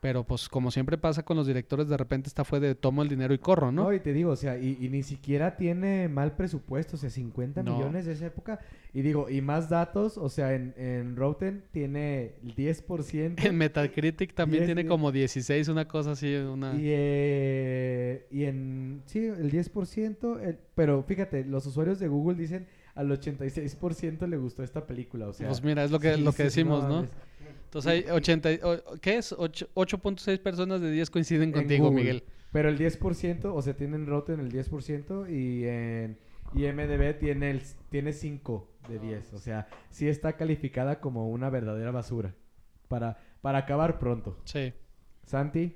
[0.07, 3.09] Pero pues como siempre pasa con los directores, de repente esta fue de tomo el
[3.09, 3.83] dinero y corro, ¿no?
[3.87, 7.11] No, y te digo, o sea, y, y ni siquiera tiene mal presupuesto, o sea,
[7.11, 7.75] 50 No.
[7.75, 8.61] millones de esa época.
[8.95, 13.45] Y digo, y más datos, o sea, en, en Rotten tiene el 10%.
[13.45, 16.77] En Metacritic también tiene como 16, una cosa así, una...
[16.77, 22.67] Y, eh, y en, sí, el 10%, el- pero fíjate, los usuarios de Google dicen
[22.95, 25.49] al 86% le gustó esta película, o sea.
[25.49, 27.07] pues mira, es lo que, sí, lo que sí, decimos, ¿no?
[27.65, 28.53] Entonces hay 80...
[28.53, 29.33] y- o- ¿Qué es?
[29.33, 32.03] Ocho- 8.6 personas de 10 coinciden En contigo, Google.
[32.03, 32.23] Miguel.
[32.53, 36.19] Pero el 10%, o sea, tienen Rotten el 10% y en
[36.55, 41.91] IMDB tiene el tiene 5 de 10, o sea, sí está calificada como una verdadera
[41.91, 42.35] basura
[42.89, 44.39] para para acabar pronto.
[44.45, 44.73] Sí.
[45.25, 45.75] Santi,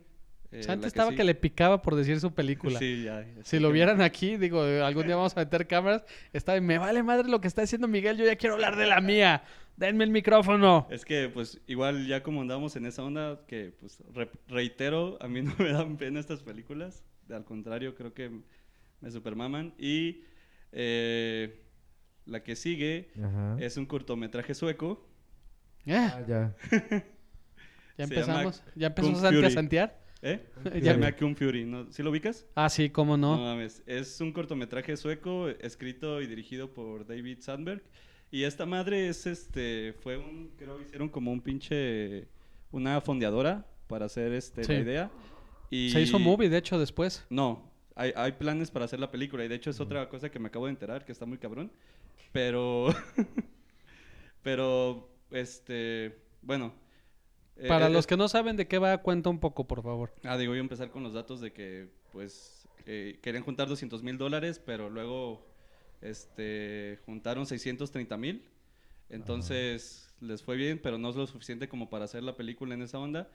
[0.52, 2.78] Eh, Santi la estaba sí- que le picaba por decir su película.
[2.78, 3.20] Sí, ya.
[3.22, 6.04] ya Si lo vieran aquí, digo, algún día vamos a meter cámaras.
[6.32, 9.00] Está, me vale madre lo que está diciendo Miguel, yo ya quiero hablar de la
[9.00, 9.42] mía.
[9.80, 10.86] Denme el micrófono.
[10.90, 15.26] Es que, pues, igual ya como andamos en esa onda, que, pues, re- reitero, a
[15.26, 17.02] mí no me dan pena estas películas.
[17.30, 18.30] Al contrario, creo que
[19.00, 19.72] me supermaman.
[19.78, 20.22] Y
[20.72, 21.62] eh,
[22.26, 23.56] la que sigue Ajá.
[23.58, 25.08] es un cortometraje sueco.
[25.86, 26.54] Eh, Ah, ya.
[27.96, 28.62] ya empezamos.
[28.74, 29.50] ¿Ya Santi a Fury.
[29.50, 30.00] santear?
[30.22, 30.44] ¿Eh?
[30.64, 31.64] Ya Se me- llama Kung Fury.
[31.64, 31.90] ¿no?
[31.90, 32.46] ¿Sí lo ubicas?
[32.54, 33.42] Ah, sí, cómo No no.
[33.44, 33.82] mames.
[33.86, 37.82] Es un cortometraje sueco escrito y dirigido por David Sandberg.
[38.30, 39.94] Y esta madre es este.
[40.02, 40.52] Fue un.
[40.56, 42.28] Creo hicieron como un pinche.
[42.72, 44.72] Una fondeadora para hacer este, Sí.
[44.72, 45.10] la idea.
[45.70, 47.26] Y Se hizo movie, de hecho, después.
[47.30, 47.68] No.
[47.96, 49.44] Hay, hay planes para hacer la película.
[49.44, 51.70] Y de hecho es otra cosa que me acabo de enterar, que está muy cabrón.
[52.32, 52.88] Pero.
[54.42, 55.08] pero.
[55.30, 56.16] Este.
[56.42, 56.72] Bueno.
[57.56, 60.12] eh, Para eh, los que no saben de qué va, cuenta un poco, por favor.
[60.24, 64.02] Ah, digo, voy a empezar con los datos de que, pues, eh, querían juntar 200
[64.02, 65.46] mil dólares, pero luego,
[66.00, 68.44] este, juntaron 630 mil.
[69.08, 72.82] Entonces, les fue bien, pero no es lo suficiente como para hacer la película en
[72.82, 73.28] esa onda.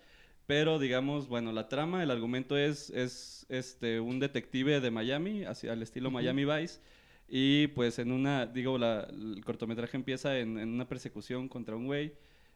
[0.47, 5.67] Pero, digamos, bueno, la trama, el argumento es, es este, un detective de Miami, así,
[5.67, 6.11] al estilo.
[6.11, 6.79] Miami Vice.
[7.27, 11.85] Y, pues, en una, digo, la- el cortometraje empieza en, en una persecución contra un
[11.87, 12.13] güey,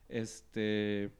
[0.08, 1.12] este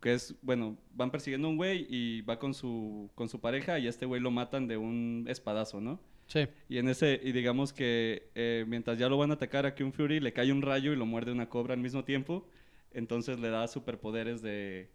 [0.00, 3.78] que es, bueno, van persiguiendo a un güey y va con su, con su pareja
[3.78, 6.00] y a este güey lo matan de un espadazo, ¿no?
[6.26, 6.46] Sí.
[6.68, 9.92] Y en ese, y digamos que eh, mientras ya lo van a atacar a Kung
[9.92, 12.48] Fury, le cae un rayo y lo muerde una cobra al mismo tiempo,
[12.92, 14.90] entonces le da superpoderes de,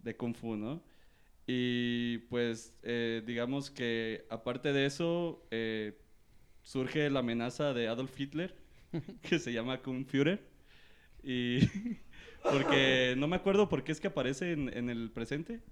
[0.00, 0.84] de Kung Fu, ¿no?
[1.46, 5.98] Y pues, eh, digamos que aparte de eso, eh,
[6.62, 8.54] surge la amenaza de Adolf Hitler,
[9.22, 10.40] que se llama Kung Führer.
[11.22, 11.60] Y
[12.50, 15.62] porque no me acuerdo por qué es que aparece en, en el presente.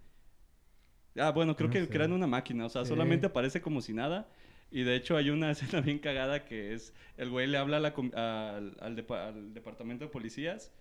[1.17, 1.89] Ah, bueno, creo No que sé.
[1.89, 2.89] crean una máquina, o sea, Sí.
[2.89, 4.31] solamente aparece como si nada.
[4.71, 7.81] Y de hecho hay una escena bien cagada que es, el güey le habla a
[7.81, 10.73] la com- al, al depa- al departamento de policías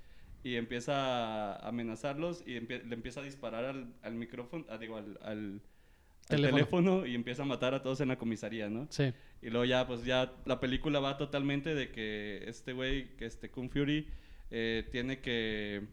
[0.44, 4.98] y empieza a amenazarlos y empie- le empieza a disparar al, al micrófono, ah, digo,
[4.98, 5.62] al
[6.28, 6.58] Teléfono.
[6.58, 8.88] teléfono y empieza a matar a todos en la comisaría, ¿no?
[8.90, 9.14] Sí.
[9.42, 13.50] Y luego ya, pues ya la película va totalmente de que este güey, que este
[13.50, 14.08] Kung Fury,
[14.52, 15.84] eh, tiene que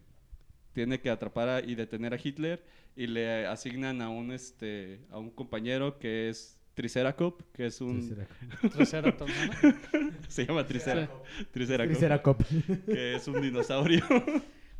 [0.72, 2.64] tiene que atrapar a- y detener a Hitler
[2.96, 8.16] y le asignan a un este a un compañero que es Triceracop, que es un
[8.72, 10.10] Triceratops, ¿no?
[10.28, 12.42] se llama Triceracop, Triceracop, Triceracop.
[12.86, 14.04] que es un dinosaurio.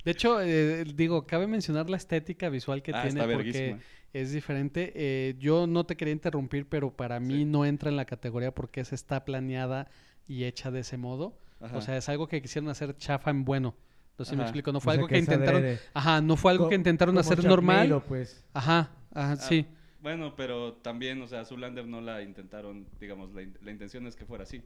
[0.05, 3.79] De hecho, eh, digo, cabe mencionar la estética visual que Ah, tiene está porque verguísima.
[4.13, 4.93] es diferente.
[4.95, 7.45] Eh, yo no te quería interrumpir, pero para mí Sí.
[7.47, 9.89] no entra en la categoría porque esa está planeada
[10.29, 11.39] y hecha de ese modo.
[11.61, 11.79] Ajá.
[11.79, 13.75] O sea, es algo que quisieron hacer chafa en bueno.
[14.19, 14.71] No sé si me explico.
[14.73, 15.57] No O fue sea, algo que intentaron.
[15.63, 15.81] adrede.
[15.95, 18.03] Ajá, no fue algo Co- que intentaron hacer normal.
[18.07, 18.45] pues.
[18.53, 19.67] Ajá, ajá, Ah, sí.
[20.05, 24.15] Bueno, pero también, o sea, Zoolander no la intentaron, digamos, la, in- la intención es
[24.15, 24.63] que fuera así.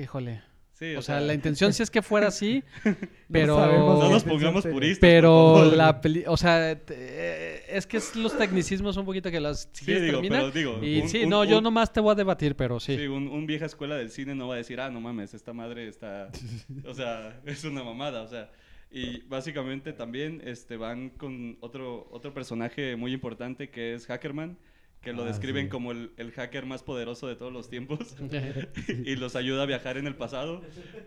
[0.00, 0.42] Híjole.
[0.74, 2.62] Sí, O sea, la intención sí es que fuera así,
[3.32, 3.56] pero...
[3.56, 4.98] no qué nos pongamos puristas.
[5.00, 6.24] Pero la peli...
[6.26, 9.68] O sea, te- eh, es que es los tecnicismos un poquito que las...
[9.72, 10.36] Sí, digo, termina.
[10.38, 12.80] pero digo, Y un- sí, un- no, yo un- nomás te voy a debatir, pero
[12.80, 12.96] sí.
[12.96, 15.88] Sí, un vieja escuela del cine no va a decir, ah, no mames, esta madre
[15.88, 16.28] está,
[16.84, 18.50] o sea, es una mamada, o sea,
[18.90, 24.56] y básicamente también este, van con otro, otro personaje muy importante que es Hackerman,
[25.02, 25.70] que lo Ah, describen sí.
[25.70, 28.16] como el, el hacker más poderoso de todos los tiempos
[29.04, 30.62] y los ayuda a viajar en el pasado,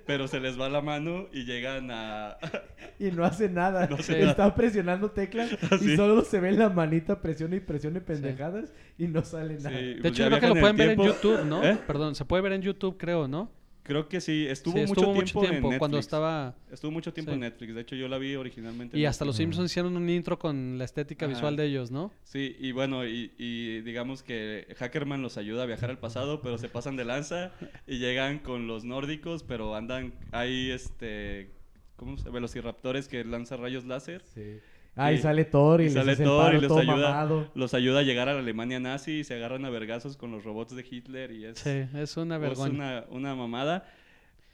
[0.06, 2.38] pero se les va la mano y llegan a...
[3.00, 3.88] Y no hace nada.
[3.88, 4.56] No hace Está nada.
[4.56, 5.50] presionando teclas
[5.80, 5.94] Sí.
[5.94, 9.78] y solo se ve la manita presiona y presiona pendejadas y no sale nada.
[9.80, 11.02] Sí, De pues hecho, creo que lo en pueden ver en.
[11.02, 11.64] YouTube, ¿no?
[11.64, 11.78] ¿Eh?
[11.88, 13.52] Perdón, se puede ver en YouTube, creo, ¿no?
[13.88, 15.80] Creo que sí, estuvo, Sí, mucho, tiempo en Netflix.
[15.80, 16.56] cuando estaba...
[16.72, 17.36] Estuvo mucho tiempo Sí.
[17.36, 17.74] en Netflix.
[17.74, 18.98] De hecho, yo la vi originalmente.
[18.98, 19.56] en Y hasta los Netflix.
[19.56, 21.34] Simpsons hicieron un intro con la estética Ajá.
[21.34, 22.12] visual de ellos, ¿no?
[22.24, 26.58] Sí, y bueno, y, y digamos que Hackerman los ayuda a viajar al pasado, pero
[26.58, 27.52] se pasan de lanza
[27.88, 31.52] y llegan con los nórdicos, pero andan, hay este,
[31.96, 32.34] ¿cómo se llama?
[32.36, 34.22] Velociraptores que lanzan rayos láser.
[34.34, 34.60] Sí.
[34.98, 36.96] Ah, y Y- sale Thor y, y les sale Thor y todo ayuda.
[36.96, 37.52] mamado.
[37.56, 40.44] Los ayuda a llegar a la Alemania nazi y se agarran a vergazos con los
[40.44, 42.76] robots de Hitler y es, Sí, es una es vergüenza.
[42.76, 43.88] una, una mamada.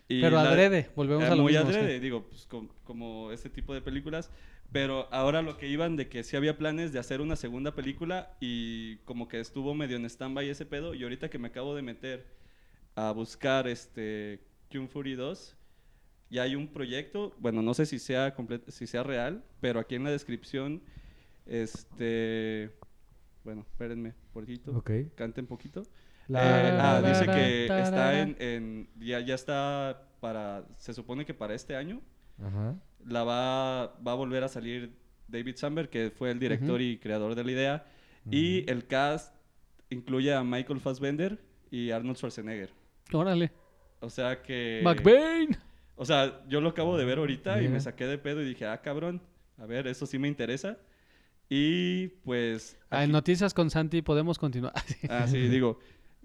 [0.09, 1.71] Y Pero la- adrede, volvemos Eh, a lo muy mismo.
[1.71, 1.75] sí.
[1.77, 4.29] adrede, digo, pues, com- como este tipo de películas.
[4.71, 8.31] Pero ahora lo que iban de que sí había planes de hacer una segunda película
[8.41, 10.93] y como que estuvo medio en stand-by ese pedo.
[10.95, 12.25] Y ahorita que me acabo de meter
[12.95, 14.39] a buscar este
[14.71, 15.55] Kung Fury 2,
[16.34, 18.36] ya hay un proyecto, bueno, no sé si sea,
[18.67, 20.81] si sea real, pero aquí en la descripción,
[21.45, 22.71] este,
[23.43, 24.91] bueno, espérenme, poquito, Ok.
[25.15, 25.84] canten poquito.
[26.27, 31.23] La- Eh, ah, la- dice que está en, en- ya, ya está para, se supone
[31.25, 32.01] que para este año
[32.41, 32.75] Ajá.
[33.05, 34.95] la va, va a volver a salir
[35.27, 36.81] David Samberg, que fue el director Ujú.
[36.84, 37.86] y creador de la idea,
[38.31, 39.36] y el cast
[39.89, 42.71] incluye a Michael Fassbender y Arnold Schwarzenegger.
[43.11, 43.51] Órale.
[43.99, 44.81] O sea que...
[44.84, 45.57] McBain.
[45.95, 47.73] O sea, yo lo acabo de ver ahorita y Mira.
[47.73, 49.21] me saqué de pedo y dije, ah, cabrón,
[49.57, 50.77] a ver, eso sí me interesa.
[51.49, 52.77] Y pues...
[52.89, 54.73] Ah, en aquí- Noticias con Santi podemos continuar.
[55.09, 55.79] Ah, sí, digo,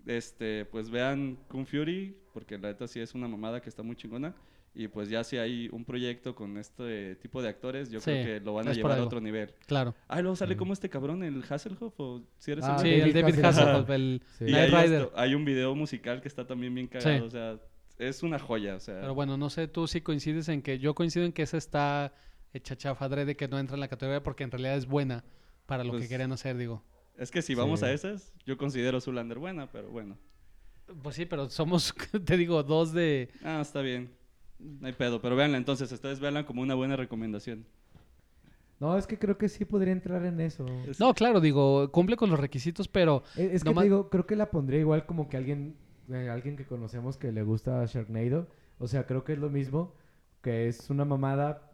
[0.07, 3.97] este, pues vean Kung Fury, porque la neta sí es una mamada que está muy
[3.97, 4.35] chingona.
[4.75, 8.25] Y pues ya si hay un proyecto con este tipo de actores, yo Sí, creo
[8.25, 9.53] que lo van a llevar a otro nivel.
[9.67, 9.95] claro.
[10.07, 12.89] Ah, y luego sale como este cabrón, el Hasselhoff, o si eres Ah, el- Sí,
[12.89, 13.91] el David Hasselhoff.
[13.91, 14.45] El Sí.
[14.45, 15.03] Y Knight hay, Rider.
[15.03, 17.25] esto- hay un video musical que está también bien cagado, Sí.
[17.25, 17.59] o sea,
[17.99, 19.01] es una joya, o sea.
[19.01, 22.13] Pero bueno, no sé tú si coincides en que yo coincido en que esa está
[22.53, 25.25] hecha chafa adrede que no entra en la categoría porque en realidad es buena
[25.67, 26.83] para lo que Pues- querían hacer, digo.
[27.17, 27.87] Es que si vamos Sí.
[27.87, 30.17] a esas, yo considero Zulander buena, pero bueno.
[31.03, 31.93] Pues sí, pero somos,
[32.25, 33.29] te digo, dos de...
[33.43, 34.11] Ah, está bien.
[34.59, 37.67] No hay pedo, pero véanla entonces, ustedes véanla como una buena recomendación.
[38.81, 40.65] No, es que creo que sí podría entrar en eso.
[40.89, 44.25] Es- No, claro, digo, cumple con los requisitos, pero Es, es que te digo, creo
[44.27, 45.77] que la pondría igual como que alguien,
[46.11, 48.49] eh, alguien que conocemos que le gusta Sharknado.
[48.79, 49.95] O sea, creo que es lo mismo,
[50.43, 51.73] que es una mamada,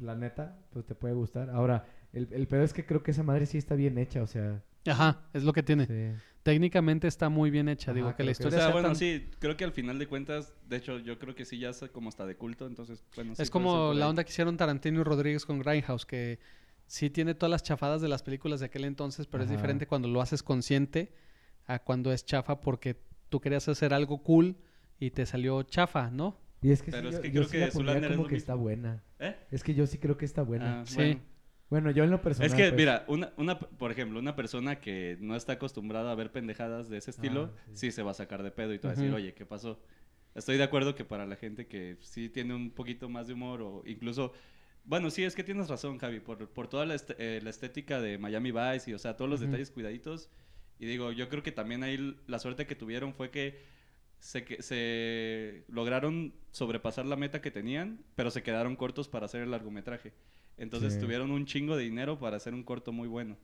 [0.00, 1.50] la neta, pues te puede gustar.
[1.50, 4.26] Ahora, el, el pedo es que creo que esa madre sí está bien hecha, o
[4.26, 4.62] sea.
[4.86, 5.86] ajá, es lo que tiene.
[5.86, 6.22] sí.
[6.42, 8.88] Técnicamente está muy bien hecha, digo, que la creo que- O historia sea, sea bueno,
[8.90, 11.70] tan- sí, creo que al final de cuentas, de hecho, yo creo que sí ya
[11.70, 15.00] es como hasta de culto, entonces, bueno, sí es como la onda que hicieron Tarantino
[15.00, 16.38] y Rodríguez con Grindhouse, que
[16.86, 20.06] sí tiene todas las chafadas de las películas de aquel entonces, pero es diferente cuando
[20.06, 21.12] lo haces consciente
[21.66, 22.96] a cuando es chafa porque
[23.28, 24.56] tú querías hacer algo cool
[24.98, 26.38] y te salió chafa, ¿no?
[26.62, 28.10] Y es que, Pero sí, es yo- que yo creo sí la que pondría Zoolander
[28.12, 28.42] es como que mismo.
[28.42, 29.02] está buena.
[29.18, 29.36] ¿Eh?
[29.50, 30.80] Es que yo sí creo que está buena.
[30.80, 30.94] Ah, Sí.
[30.96, 31.20] bueno.
[31.68, 32.46] Bueno, yo en lo personal.
[32.48, 36.14] Es que, pues, mira, una, una, por ejemplo, una persona que no está acostumbrada a
[36.14, 37.90] ver pendejadas de ese estilo, Ah, sí.
[37.90, 39.80] se va a sacar de pedo y te va a decir, oye, ¿qué pasó?
[40.36, 43.62] Estoy de acuerdo que para la gente que sí tiene un poquito más de humor
[43.62, 44.32] o incluso...
[44.84, 48.00] Bueno, sí, es que tienes razón, Javi, por, por toda la, est- eh, la estética
[48.00, 50.30] de Miami Vice y, o sea, todos los detalles cuidaditos.
[50.78, 53.62] Y digo, yo creo que también ahí la suerte que tuvieron fue que
[54.18, 59.42] se, que se lograron sobrepasar la meta que tenían, pero se quedaron cortos para hacer
[59.42, 60.12] el largometraje.
[60.58, 61.00] Entonces Sí.
[61.00, 63.36] tuvieron un chingo de dinero para hacer un corto muy bueno.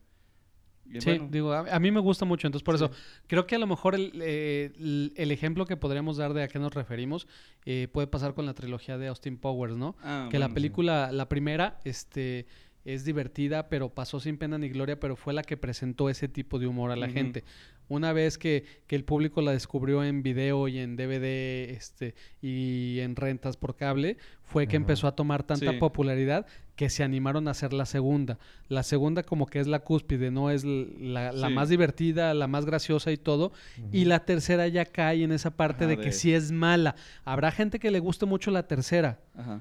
[0.84, 2.84] Y Sí, bueno, digo, a, a mí me gusta mucho, entonces por Sí.
[2.84, 2.92] eso
[3.28, 6.48] creo que a lo mejor el, eh, el- el ejemplo que podríamos dar de a
[6.48, 7.28] qué nos referimos
[7.64, 9.94] eh, puede pasar con la trilogía de Austin Powers, ¿no?
[10.02, 12.46] ah, que la película, la primera, este,
[12.84, 16.58] es divertida, pero pasó sin pena ni gloria, pero fue la que presentó ese tipo
[16.58, 17.44] de humor a la gente.
[17.88, 22.98] Una vez que, que el público la descubrió en video y en DVD este, y
[23.00, 25.78] en rentas por cable, fue que empezó a tomar tanta Sí.
[25.78, 28.38] popularidad que se animaron a hacer la segunda.
[28.68, 30.50] La segunda como que es la cúspide, ¿no?
[30.50, 31.54] Es la, la Sí.
[31.54, 33.52] más divertida, la más graciosa y todo.
[33.92, 36.94] Y la tercera ya cae en esa parte de que sí es mala.
[37.24, 39.20] Habrá gente que le guste mucho la tercera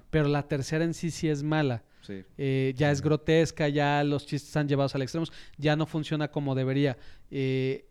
[0.10, 1.84] pero la tercera en sí sí es mala.
[2.20, 2.26] Sí.
[2.38, 5.26] Eh, ya es grotesca, ya los chistes están llevados al extremo,
[5.58, 6.98] ya no funciona como debería.
[7.30, 7.86] Eh,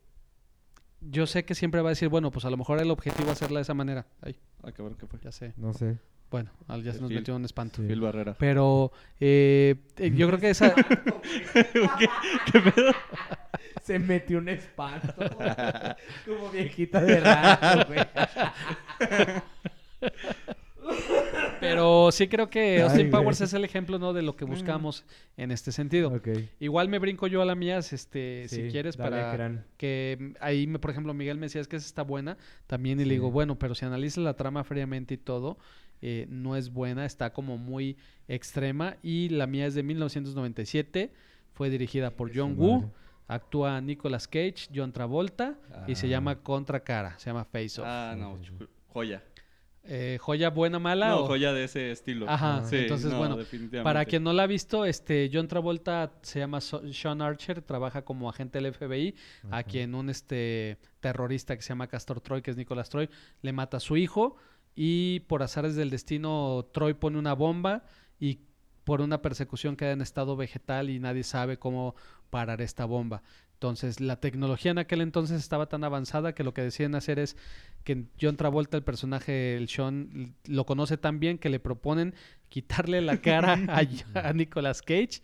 [1.00, 3.38] yo sé que siempre va a decir, bueno, pues a lo mejor el objetivo es
[3.38, 4.06] hacerla de esa manera.
[4.20, 5.18] Ay, Ah, ¿qué fue?
[5.22, 5.54] ya sé.
[5.56, 5.98] No sé.
[6.30, 7.16] Bueno, ya se El nos Phil.
[7.18, 7.80] metió un espanto.
[7.82, 7.88] Sí.
[7.88, 8.36] Phil Barrera.
[8.38, 10.74] Pero eh, eh, yo creo que esa...
[11.52, 12.08] ¿Qué,
[12.52, 12.92] qué pedo?
[13.82, 15.14] Se metió un espanto.
[16.26, 18.00] Como viejita de rato, güey.
[21.60, 23.22] Pero sí creo que Ay, Austin güey.
[23.22, 24.12] Powers es el ejemplo, ¿no?
[24.12, 25.04] De lo que buscamos
[25.36, 26.10] en este sentido.
[26.58, 30.66] Igual me brinco yo a la mía, este, si quieres, dale, para que mm, ahí,
[30.66, 32.36] me- por ejemplo, Miguel me decía, es que esa está buena
[32.66, 35.58] también, y le digo, bueno, pero si analizas la trama fríamente y todo,
[36.02, 37.96] eh, no es buena, está como muy
[38.26, 41.12] extrema, y la mía es de 1997,
[41.52, 42.90] fue dirigida por John Woo,
[43.28, 45.56] actúa Nicolas Cage, John Travolta,
[45.86, 46.10] y se Ah.
[46.10, 47.86] llama Contra Cara, se llama Face Off.
[47.86, 48.38] Ah, no,
[48.88, 49.22] joya.
[49.84, 51.08] Eh, ¿Joya buena, mala?
[51.08, 52.26] No, o- joya de ese estilo.
[52.28, 53.38] Ajá, Sí, entonces, no, bueno.
[53.82, 58.02] Para quien no la ha visto, este John Travolta se llama So- Sean Archer, trabaja
[58.02, 59.14] como agente del FBI,
[59.50, 63.08] a quien un este terrorista que se llama Castor Troy, que es Nicolás Troy,
[63.42, 64.36] le mata a su hijo
[64.76, 67.84] y por azares del destino Troy pone una bomba
[68.18, 68.40] y
[68.84, 71.94] por una persecución queda en estado vegetal y nadie sabe cómo
[72.30, 73.22] parar esta bomba.
[73.54, 77.36] Entonces, la tecnología en aquel entonces estaba tan avanzada que lo que deciden hacer es
[77.84, 82.14] que John Travolta, el personaje, el Sean, lo conoce tan bien que le proponen
[82.48, 83.82] quitarle la cara a,
[84.28, 85.20] a Nicolas Cage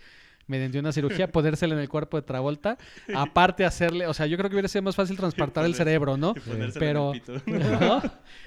[0.46, 2.78] mediante una cirugía, ponérsela en el cuerpo de Travolta,
[3.14, 6.34] aparte hacerle, o sea, yo creo que hubiera sido más fácil transportar el cerebro, ¿no?
[6.78, 7.42] Pero, en el pito.
[7.80, 8.02] ¿no?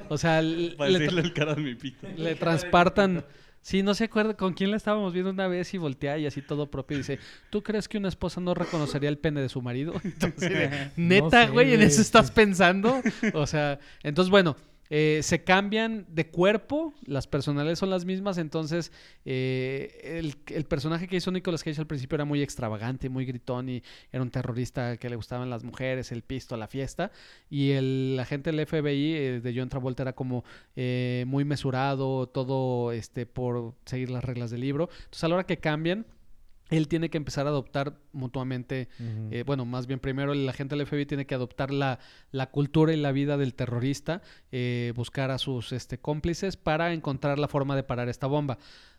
[0.07, 2.07] O sea, le, le decirle el cara de mi pito.
[2.15, 3.25] le transpartan.
[3.61, 6.41] Sí, no se acuerda con quién la estábamos viendo una vez y voltea y así
[6.41, 9.61] todo propio y dice, ¿tú crees que una esposa no reconocería el pene de su
[9.61, 9.93] marido?
[10.03, 13.01] Entonces, Neta, sé, güey, en güey, eso estás pensando.
[13.33, 14.55] O sea, entonces, bueno,
[14.89, 18.91] eh, se cambian de cuerpo, las personales son las mismas, entonces
[19.25, 23.69] eh, el, el personaje que hizo Nicolas Cage al principio era muy extravagante, muy gritón
[23.69, 27.11] y era un terrorista que le gustaban las mujeres, el pisto, la fiesta,
[27.49, 30.43] y el agente del FBI eh, de John Travolta era como
[30.75, 34.89] eh, muy mesurado, todo este por seguir las reglas del libro.
[34.91, 36.05] Entonces, a la hora que cambian,
[36.69, 38.87] él tiene que empezar a adoptar mutuamente
[39.31, 41.99] eh, bueno, más bien primero el agente del FBI tiene que adoptar la,
[42.31, 47.39] la cultura y la vida del terrorista, eh, buscar a sus este, cómplices para encontrar
[47.39, 48.57] la forma de parar esta bomba.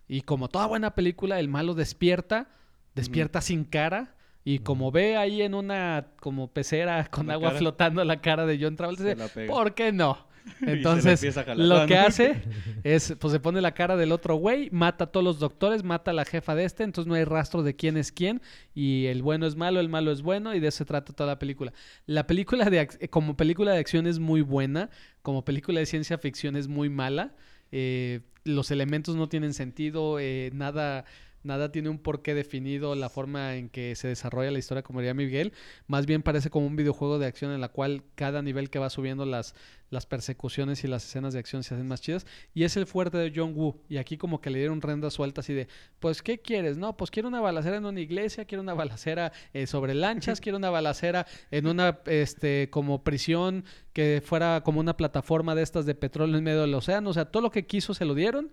[0.08, 2.48] Y como toda buena película, el malo despierta,
[2.94, 4.16] despierta sin cara.
[4.42, 7.58] Y como ve ahí en una como pecera con La agua cara.
[7.58, 9.46] flotando la cara de John Travolta, dice, la.
[9.46, 10.29] ¿por qué no?
[10.62, 11.22] Entonces,
[11.56, 12.42] lo que hace
[12.84, 16.10] es, pues se pone la cara del otro güey, mata a todos los doctores, mata
[16.10, 18.40] a la jefa de este, entonces no hay rastro de quién es quién,
[18.74, 21.28] y el bueno es malo, el malo es bueno, y de eso se trata toda
[21.28, 21.72] la película.
[22.06, 24.90] La película de, como película de acción es muy buena,
[25.22, 27.34] como película de ciencia ficción es muy mala,
[27.72, 31.04] eh, los elementos no tienen sentido, eh, nada...
[31.42, 35.14] Nada tiene un porqué definido, la forma en que se desarrolla la historia, como diría
[35.14, 35.54] Miguel.
[35.86, 38.90] Más bien parece como un videojuego de acción en la cual cada nivel que va
[38.90, 39.54] subiendo las,
[39.90, 42.26] las persecuciones y las escenas de acción se hacen más chidas.
[42.54, 43.80] Y es el fuerte de John Woo.
[43.88, 45.68] Y aquí como que le dieron rienda suelta así de,
[45.98, 46.78] pues, ¿qué quieres?
[46.78, 50.58] No, pues quiero una balacera en una iglesia, quiero una balacera eh, sobre lanchas, quiero
[50.58, 55.96] una balacera en una, este, como prisión que fuera como una plataforma de estas de
[55.96, 57.10] petróleo en medio del océano.
[57.10, 58.50] O sea, todo lo que quiso se lo dieron.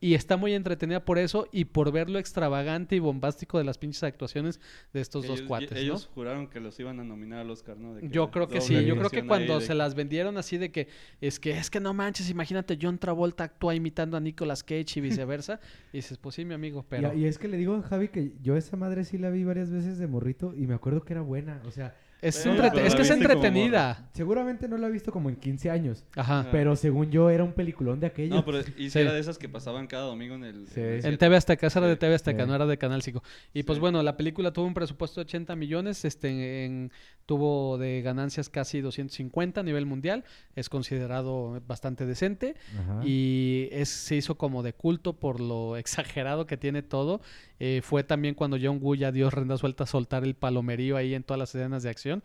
[0.00, 3.78] Y está muy entretenida por eso y por ver lo extravagante y bombástico de las
[3.78, 4.60] pinches actuaciones
[4.92, 7.94] de estos dos cuates, ellos juraron que los iban a nominar al Oscar, ¿no?
[7.94, 10.58] De que Yo creo que sí, yo creo que cuando de- se las vendieron así
[10.58, 10.79] de que
[11.20, 15.00] es que es que no manches, imagínate John Travolta actúa imitando a Nicolas Cage y
[15.00, 15.60] viceversa,
[15.92, 18.08] y dices, pues sí, mi amigo, pero Y, y es que le digo a Javi
[18.08, 21.12] que yo esa madre sí la vi varias veces de morrito y me acuerdo que
[21.12, 21.62] era buena.
[21.66, 24.08] O sea, es, Pero- entrete- pero es que es como entretenida.
[24.12, 26.04] seguramente no la he visto como en 15 años.
[26.16, 26.46] Ajá.
[26.52, 28.34] Pero según yo era un peliculón de aquello.
[28.34, 28.98] No, pero y si Sí.
[29.00, 30.66] era de esas que pasaban cada domingo en el...
[30.68, 30.80] Sí.
[30.80, 31.18] en el En.
[31.18, 31.96] TV Azteca, esa era de.
[31.96, 32.48] TV Azteca, Sí.
[32.48, 33.22] no era de Canal 5.
[33.54, 36.92] Y pues bueno, la película tuvo un presupuesto de 80 millones, este, en-
[37.26, 40.24] tuvo de ganancias casi 250 a nivel mundial,
[40.56, 42.54] es considerado bastante decente.
[42.78, 43.00] Ajá.
[43.04, 45.76] Y es, se hizo como de culto por lo
[46.24, 47.20] exagerado que tiene todo.
[47.62, 51.14] Eh, fue también cuando John Woo ya dio renda suelta a soltar el palomerío ahí
[51.14, 52.24] en todas las escenas de acción.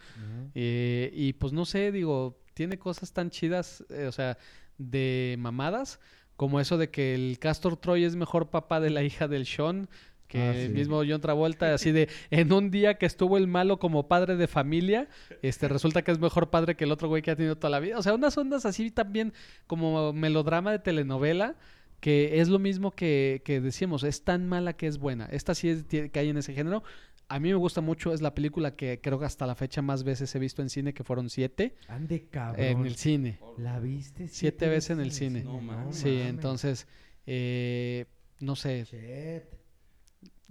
[0.55, 4.37] Eh, y pues no sé, digo, tiene cosas tan chidas, eh, o sea,
[4.77, 5.99] de mamadas,
[6.37, 9.89] como eso de que el Castor Troy es mejor papá de la hija del Sean.
[10.27, 13.77] Que Ah, el mismo John Travolta, así de, en un día que estuvo el malo
[13.77, 15.07] como padre de familia,
[15.43, 17.79] este, resulta que es mejor padre que el otro güey que ha tenido toda la
[17.79, 17.99] vida.
[17.99, 19.33] O sea, unas ondas así también
[19.67, 21.55] como melodrama de telenovela,
[21.99, 25.25] que es lo mismo que, que decíamos, es tan mala que es buena.
[25.25, 26.83] Esta sí es, tie- cae en ese género.
[27.27, 30.03] A mí me gusta mucho, es la película que creo que hasta la fecha más
[30.03, 32.63] veces he visto en cine, que fueron siete Ande cabrón.
[32.63, 33.39] en el cine.
[33.57, 34.27] ¿La viste?
[34.27, 35.43] Siete veces en el cine.
[35.43, 35.91] No.
[35.91, 36.87] Sí, entonces,
[37.25, 38.05] eh,
[38.39, 38.93] no sé, Shit.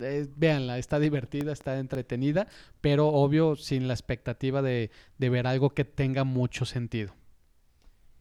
[0.00, 2.48] eh, véanla, está divertida, está entretenida,
[2.80, 7.14] pero obvio sin la expectativa de, de ver algo que tenga mucho sentido.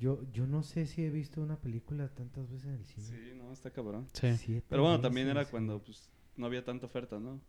[0.04, 3.08] Yo, yo no sé si he visto una película tantas veces en el cine.
[3.08, 4.06] Sí, no, está cabrón.
[4.12, 4.36] Sí.
[4.36, 5.52] Siete Pero bueno, también era sí.
[5.52, 7.40] cuando pues no había tanta oferta, ¿no?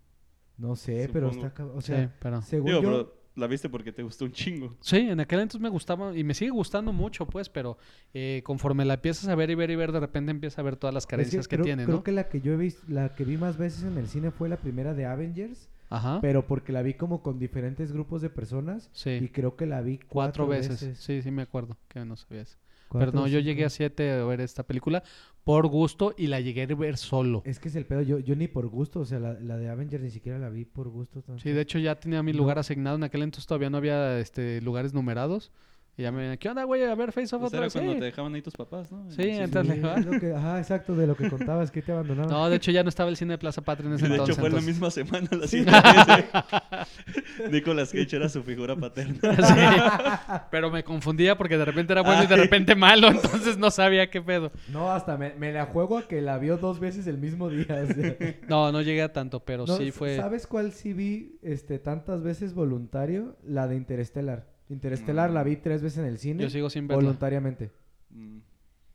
[0.56, 1.78] No sé, pero está cabrón.
[1.78, 2.40] O Sí, sea, pero...
[2.42, 2.88] según Digo, yo...
[2.88, 4.76] pero la viste porque te gustó un chingo.
[4.80, 7.76] Sí, en aquel entonces me gustaba y me sigue gustando mucho, pues, pero
[8.12, 10.76] eh, conforme la empiezas a ver y ver y ver, de repente empiezas a ver
[10.76, 12.04] todas las es carencias que, creo, tiene, creo ¿no?
[12.04, 14.48] que la que yo he visto, la que vi más veces en el cine fue
[14.48, 16.18] la primera de Avengers, Ajá.
[16.20, 19.80] pero porque la vi como con diferentes grupos de personas y Sí, creo que la
[19.80, 20.98] vi cuatro, cuatro, veces.
[20.98, 22.58] Sí, sí me acuerdo que no sabías.
[22.88, 23.76] Cuatro Pero no, yo llegué a veces.
[23.76, 25.02] siete a ver esta película
[25.42, 27.42] por gusto y la llegué a ver solo.
[27.44, 29.68] Es que es el pedo, yo, yo ni por gusto, o sea, la, la de
[29.68, 31.22] Avengers ni siquiera la vi por gusto.
[31.22, 31.42] tanto.
[31.42, 32.38] Sí, de hecho ya tenía mi No.
[32.38, 32.96] lugar asignado.
[32.96, 35.50] En aquel entonces todavía no había este, lugares numerados.
[35.96, 36.82] Y ya me viene, ¿qué onda, güey?
[36.82, 37.72] A ver, Face Off Pues otra era vez.
[37.72, 37.98] cuando Sí.
[38.00, 39.08] te dejaban ahí tus papás, ¿no?
[39.12, 39.80] Sí, entonces- Sí,
[40.10, 42.32] lo que- ajá, exacto, de lo que contabas, que te abandonaron.
[42.32, 44.34] No, de hecho ya no estaba el cine de Plaza Patria en ese De entonces.
[44.34, 45.72] hecho, fue la entonces- misma semana la siguiente.
[47.50, 49.14] Nicolas Cage era su figura paterna.
[49.44, 50.40] Sí.
[50.50, 54.10] Pero me confundía porque de repente era bueno y de repente malo, entonces no sabía
[54.10, 54.50] qué pedo.
[54.72, 57.66] No, hasta me, me la juego a que la vio dos veces el mismo día.
[57.82, 58.16] o sea.
[58.48, 60.16] No, no llegué a tanto, pero No, sí fue.
[60.16, 63.36] ¿Sabes cuál sí vi este, tantas veces voluntario?
[63.44, 64.46] La de Interstellar.
[64.68, 65.34] Interstellar Mm.
[65.34, 67.02] la vi tres veces en el cine Yo sigo sin verla.
[67.02, 67.70] voluntariamente.
[68.10, 68.38] Mm.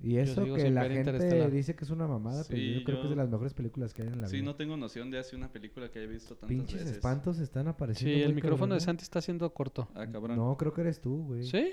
[0.01, 1.51] Y eso que la gente Interestelar.
[1.51, 3.93] dice que es una mamada, pero Sí, yo creo que es de las mejores películas
[3.93, 4.45] que hay en la Sí, vida.
[4.45, 6.91] no tengo noción de hace una película que haya visto tantas Pinches veces.
[6.93, 8.17] espantos están apareciendo.
[8.17, 9.89] Sí, el micrófono de Santi está siendo corto.
[9.95, 10.37] Ah, cabrón.
[10.37, 11.43] No, creo que eres tú, güey.
[11.43, 11.71] ¿Sí?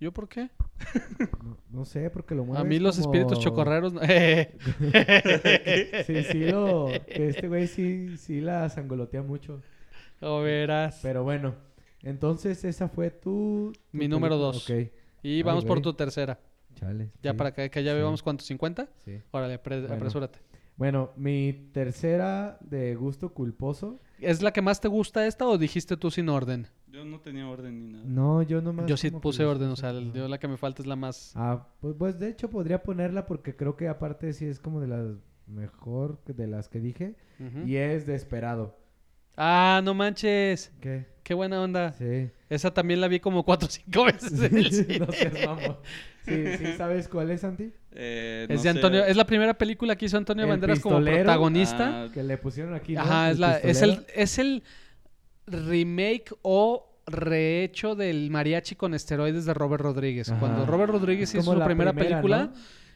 [0.00, 0.50] ¿Yo por qué?
[1.42, 3.92] No, no sé, porque lo mueves A mí los como- espíritus chocorreros...
[3.92, 4.00] no-
[6.06, 6.86] Sí, sí, lo...
[7.06, 9.60] que este güey sí, sí la sangolotea mucho.
[10.20, 11.00] O verás.
[11.02, 11.54] Pero bueno,
[12.02, 13.72] entonces esa fue tu...
[13.90, 14.52] tu Mi número película.
[14.52, 14.70] dos.
[14.70, 14.92] Ok,
[15.22, 15.82] Y vamos por güey.
[15.82, 16.38] tu tercera.
[16.74, 17.10] chale.
[17.22, 17.96] Ya sí, para que, que ya sí.
[17.98, 18.88] llevamos cuántos, ¿50?
[19.04, 19.20] Sí.
[19.32, 19.94] Órale, apre- Bueno.
[19.94, 20.38] apresúrate.
[20.76, 23.98] Bueno, mi tercera de gusto culposo.
[24.20, 26.68] ¿Es la que más te gusta esta o dijiste tú sin orden?
[26.86, 28.04] Yo no tenía orden ni nada.
[28.06, 28.86] No, yo nomás...
[28.86, 30.94] Yo sí como puse orden, o sea, el- yo la que me falta es la
[30.96, 31.32] más...
[31.34, 34.86] Ah, pues, pues de hecho podría ponerla porque creo que aparte sí es como de
[34.86, 35.06] las
[35.48, 37.16] mejor que- de las que dije.
[37.40, 37.66] Ujú.
[37.66, 38.76] Y es Desperado.
[39.40, 40.72] Ah, no manches.
[40.80, 41.06] ¿Qué?
[41.22, 41.92] Qué buena onda.
[41.92, 42.28] Sí.
[42.50, 44.98] Esa también la vi como cuatro o cinco veces en el cine.
[44.98, 45.32] no seas.
[46.24, 47.72] Sí, sí, ¿sabes cuál es, Santi?
[47.92, 48.68] Eh, Es no de sé.
[48.70, 52.04] Antonio, es la primera película que hizo Antonio El Banderas como protagonista.
[52.04, 53.00] Ah, Que le pusieron aquí, ¿no?
[53.02, 54.62] Ajá, El es, la, es, el, es el
[55.46, 60.28] remake o rehecho del mariachi con esteroides de Robert Rodríguez.
[60.30, 60.40] Ajá.
[60.40, 62.52] Cuando Robert Rodríguez hizo su la primera, primera, película, ¿no?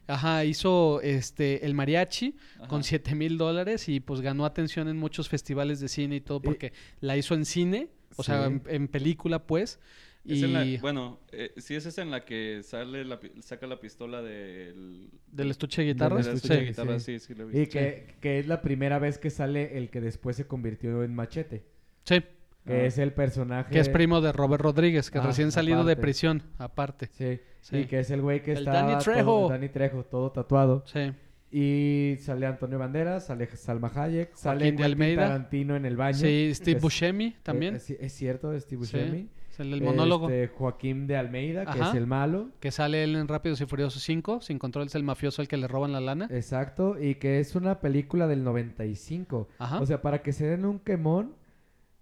[0.07, 2.68] Ajá, hizo este el mariachi ajá.
[2.68, 6.40] con 7 mil dólares y pues ganó atención en muchos festivales de cine y todo
[6.40, 8.53] porque la hizo en cine, o sea, Sí.
[8.55, 9.78] en, en película pues.
[10.24, 13.66] Es Y en la- bueno, eh, sí es esa en la que sale la, saca
[13.66, 15.11] la pistola del...
[15.32, 16.26] del estuche de Del guitarras.
[16.26, 17.18] del estuche estuche de Sí, guitarra, sí.
[17.18, 17.61] sí, sí, lo he visto.
[17.61, 21.12] Y que, que es la primera vez que sale el que después se convirtió en
[21.16, 21.64] Machete.
[22.05, 22.22] Sí,
[22.66, 22.84] Que Ah.
[22.84, 23.72] es el personaje...
[23.72, 27.08] que es primo de Robert Rodríguez, que Ah, recién salido de prisión, aparte.
[27.12, 27.40] Sí.
[27.60, 27.76] Sí.
[27.78, 28.72] Y que es el güey que está...
[28.72, 29.48] Danny Trejo.
[29.48, 30.84] Danny Trejo, todo tatuado.
[30.86, 31.12] Sí.
[31.50, 35.22] Y sale Antonio Banderas, sale Salma Hayek, sale Joaquín de Quentin Almeida.
[35.28, 36.16] Tarantino en el baño.
[36.18, 37.74] Sí, Steve Es- Buscemi también.
[37.74, 39.28] Eh, Es, es cierto, Steve Sí, Buscemi.
[39.50, 40.30] es el, el monólogo.
[40.30, 41.90] Este, Joaquín de Almeida, que Ajá.
[41.90, 42.48] es el malo.
[42.58, 44.40] Que sale él en Rápidos y Furiosos 5.
[44.40, 46.26] Sin control es el mafioso al que le roban la lana.
[46.30, 49.48] Exacto, y que es una película del 95.
[49.58, 49.78] Ajá.
[49.80, 51.34] O sea, para que se den un quemón.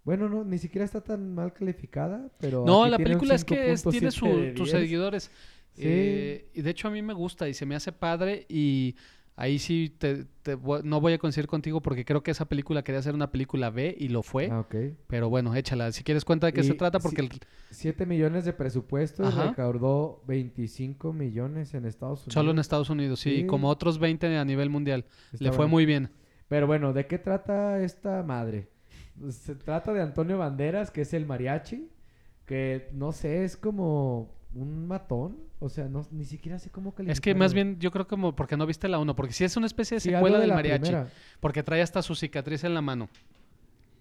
[0.03, 2.65] Bueno, no, ni siquiera está tan mal calificada, pero.
[2.65, 4.81] no, la película es que es- tiene 5.7 su- de sus 10.
[4.81, 5.31] seguidores.
[5.73, 5.83] Sí.
[5.85, 8.95] Eh, y de hecho a mí me gusta y se me hace padre y
[9.37, 12.83] ahí sí te, te voy- no voy a coincidir contigo porque creo que esa película
[12.83, 14.49] quería ser una película B y lo fue.
[14.51, 14.75] Ah, ok.
[15.07, 15.91] Pero bueno, échala.
[15.93, 17.39] Si quieres cuenta de qué Y se trata porque sí- el-
[17.69, 19.49] 7 millones de presupuesto y Ajá.
[19.49, 22.33] recaudó 25 millones en Estados Unidos.
[22.33, 23.45] solo en Estados Unidos, sí, Sí.
[23.45, 25.05] como otros 20 a nivel mundial.
[25.31, 25.69] Está Le fue bueno.
[25.69, 26.09] muy bien.
[26.49, 28.67] Pero bueno, ¿de qué trata esta madre?
[29.29, 31.89] Se trata de Antonio Banderas, que es el mariachi,
[32.45, 35.37] que no sé, es como un matón.
[35.59, 37.13] O sea, no, ni siquiera sé cómo calificarlo.
[37.13, 39.55] Es que más bien yo creo como porque no viste la 1, porque si es
[39.57, 40.81] una especie de Sí, secuela de del mariachi.
[40.89, 41.07] primera.
[41.39, 43.09] Porque trae hasta su cicatriz en la mano.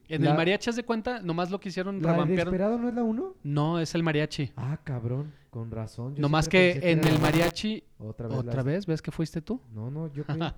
[0.08, 2.50] En La- el mariachi, haz de cuenta, nomás lo que hicieron, ¿La de revampearon.
[2.52, 3.34] Desperado no es la 1?
[3.44, 4.50] No, es el mariachi.
[4.56, 6.16] Ah, cabrón, con razón.
[6.16, 7.84] yo nomás que en el mariachi.
[7.98, 8.38] Otra vez.
[8.38, 8.86] ¿Otra las- vez?
[8.86, 9.60] ¿Ves que fuiste tú?
[9.72, 10.54] No, no, yo creo.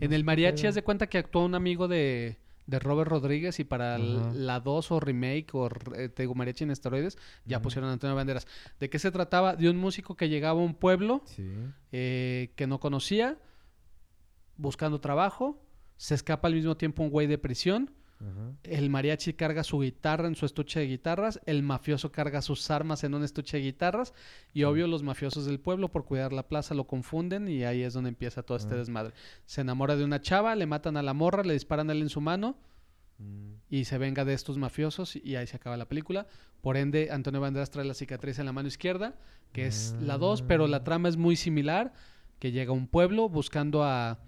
[0.00, 2.38] En el mariachi, haz de cuenta que actuó un amigo de,
[2.68, 6.70] de Robert Rodríguez y para la 2 o remake o eh, te digo mariachi en
[6.70, 7.16] esteroides,
[7.46, 8.46] ya pusieron a Antonio Banderas.
[8.78, 9.56] ¿De qué se trataba?
[9.56, 11.50] De un músico que llegaba a un pueblo Sí.
[11.92, 13.38] eh, que no conocía,
[14.56, 15.60] buscando trabajo,
[15.96, 17.90] se escapa al mismo tiempo un güey de prisión,
[18.20, 18.52] Ajá.
[18.64, 23.04] el mariachi carga su guitarra en su estuche de guitarras, el mafioso carga sus armas
[23.04, 24.12] en un estuche de guitarras
[24.52, 27.94] y obvio los mafiosos del pueblo por cuidar la plaza lo confunden y ahí es
[27.94, 29.14] donde empieza todo este desmadre.
[29.46, 32.08] Se enamora de una chava, le matan a la morra, le disparan a él en
[32.08, 32.56] su mano
[33.20, 33.54] Mm.
[33.68, 36.28] y se venga de estos mafiosos y ahí se acaba la película.
[36.60, 39.16] Por ende, Antonio Banderas trae la cicatriz en la mano izquierda,
[39.52, 40.84] que es la 2, pero la Ah.
[40.84, 41.92] trama es muy similar,
[42.38, 44.20] que llega a un pueblo buscando a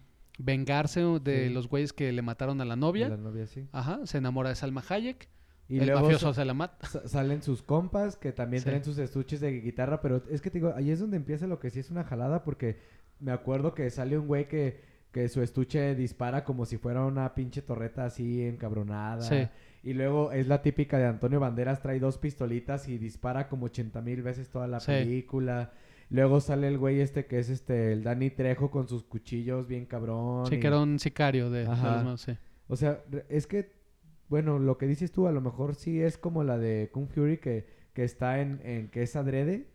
[0.44, 1.54] vengarse de Sí.
[1.54, 3.08] los güeyes que le mataron a la novia.
[3.08, 3.68] La novia, sí.
[3.72, 5.28] Ajá, se enamora de Salma Hayek.
[5.68, 6.84] Y el luego mafioso se la mata.
[6.88, 8.68] sa- salen sus compas que también Sí.
[8.68, 11.60] traen sus estuches de guitarra, pero es que te digo, ahí es donde empieza lo
[11.60, 12.78] que sí es una jalada porque
[13.20, 14.80] me acuerdo que sale un güey que,
[15.12, 19.20] que su estuche dispara como si fuera una pinche torreta así encabronada.
[19.22, 19.46] Sí.
[19.84, 24.00] Y luego es la típica de Antonio Banderas, trae dos pistolitas y dispara como 80
[24.02, 24.86] mil veces toda la Sí.
[24.90, 25.72] película.
[26.10, 29.86] Luego sale el güey este que es este, el Danny Trejo con sus cuchillos bien
[29.86, 30.46] cabrón.
[30.46, 32.04] Sí, y- que era un sicario de, Ajá.
[32.68, 33.72] o sea, es que,
[34.28, 37.38] bueno, lo que dices tú, a lo mejor sí es como la de Kung Fury
[37.38, 39.68] que, que está en, en que es adrede,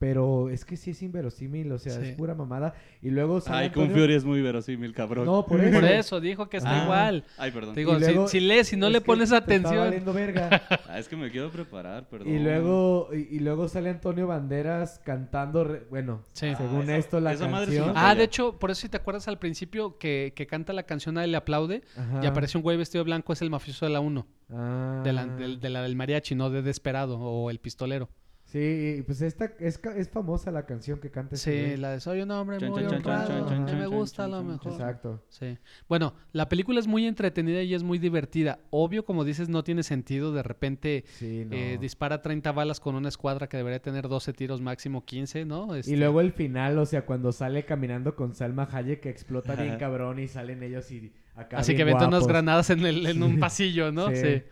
[0.00, 2.08] Pero es que sí es inverosímil, o sea, Sí.
[2.08, 2.72] es pura mamada.
[3.02, 5.26] Y luego sale Ay, con Antonio- Fury es muy verosímil, cabrón.
[5.26, 5.78] No, por eso.
[5.78, 6.84] Por eso dijo que está Ah.
[6.84, 7.24] igual.
[7.36, 7.74] Ay, perdón.
[7.74, 9.76] Digo, luego- si, si lees y no le pones te está atención.
[9.84, 10.48] valiendo verga.
[10.88, 12.28] Ah, es que me quiero preparar, perdón.
[12.34, 16.52] y luego y, y luego sale Antonio Banderas cantando, re- bueno, Sí.
[16.56, 17.92] según Ah, esa- esto la esa canción.
[17.94, 21.18] Ah, de hecho, por eso si te acuerdas al principio que, que canta la canción
[21.18, 22.20] a él le aplaude Ajá.
[22.22, 25.02] y aparece un güey vestido de blanco, es el mafioso de la 1, Ah.
[25.04, 28.08] de, la, del- de la del mariachi, no de Desperado o el pistolero.
[28.50, 32.00] Sí, pues esta es, ca- es famosa la canción que canta ese Sí, la de
[32.00, 34.72] Soy un hombre Chan, muy chan, honrado, chan, me gusta chan, lo mejor.
[34.72, 35.22] Exacto.
[35.28, 35.56] Sí.
[35.88, 38.58] Bueno, la película es muy entretenida y es muy divertida.
[38.70, 40.32] Obvio, como dices, no tiene sentido.
[40.32, 41.54] De repente Sí, no.
[41.54, 45.74] eh, dispara 30 balas con una escuadra que debería tener 12 tiros máximo 15, ¿no?
[45.76, 49.54] Este, Y luego el final, o sea, cuando sale caminando con Salma Hayek que explota
[49.54, 53.22] bien cabrón y salen ellos y acá Así que avienta unas granadas en, el, en
[53.22, 54.08] un pasillo, ¿no?
[54.10, 54.16] Sí.
[54.16, 54.42] Sí.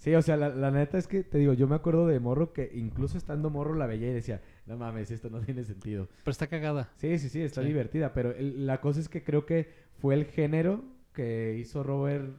[0.00, 2.54] Sí, o sea, la, la neta es que te digo, yo me acuerdo de Morro
[2.54, 6.08] que incluso estando Morro la veía y decía, no mames, esto no tiene sentido.
[6.24, 6.90] Pero está cagada.
[6.96, 7.68] Sí, sí, sí, está Sí.
[7.68, 10.82] divertida, pero el- la cosa es que creo que fue el género
[11.12, 12.34] que hizo Robert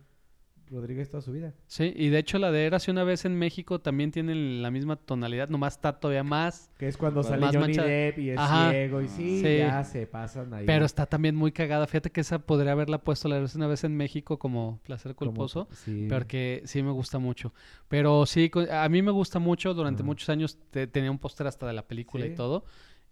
[0.72, 1.54] Rodríguez toda su vida.
[1.68, 4.96] Sí, y de hecho la de Érase una vez en México también tiene la misma
[4.96, 6.72] tonalidad, nomás está todavía más.
[6.80, 8.72] Que es cuando sale Johnny mancha- Depp y es Ajá.
[8.72, 9.58] ciego y sí, Sí.
[9.58, 10.66] ya se pasan ahí.
[10.66, 11.86] Pero está también muy cagada.
[11.88, 15.14] Fíjate que esa podría haberla puesto la de Érase una vez en México como placer
[15.16, 15.68] Como- culposo.
[15.74, 16.08] sí.
[16.10, 17.54] Porque sí me gusta mucho.
[17.88, 19.74] Pero sí, a mí me gusta mucho.
[19.74, 22.32] Durante muchos años te- tenía un póster hasta de la película Sí.
[22.32, 22.66] y todo.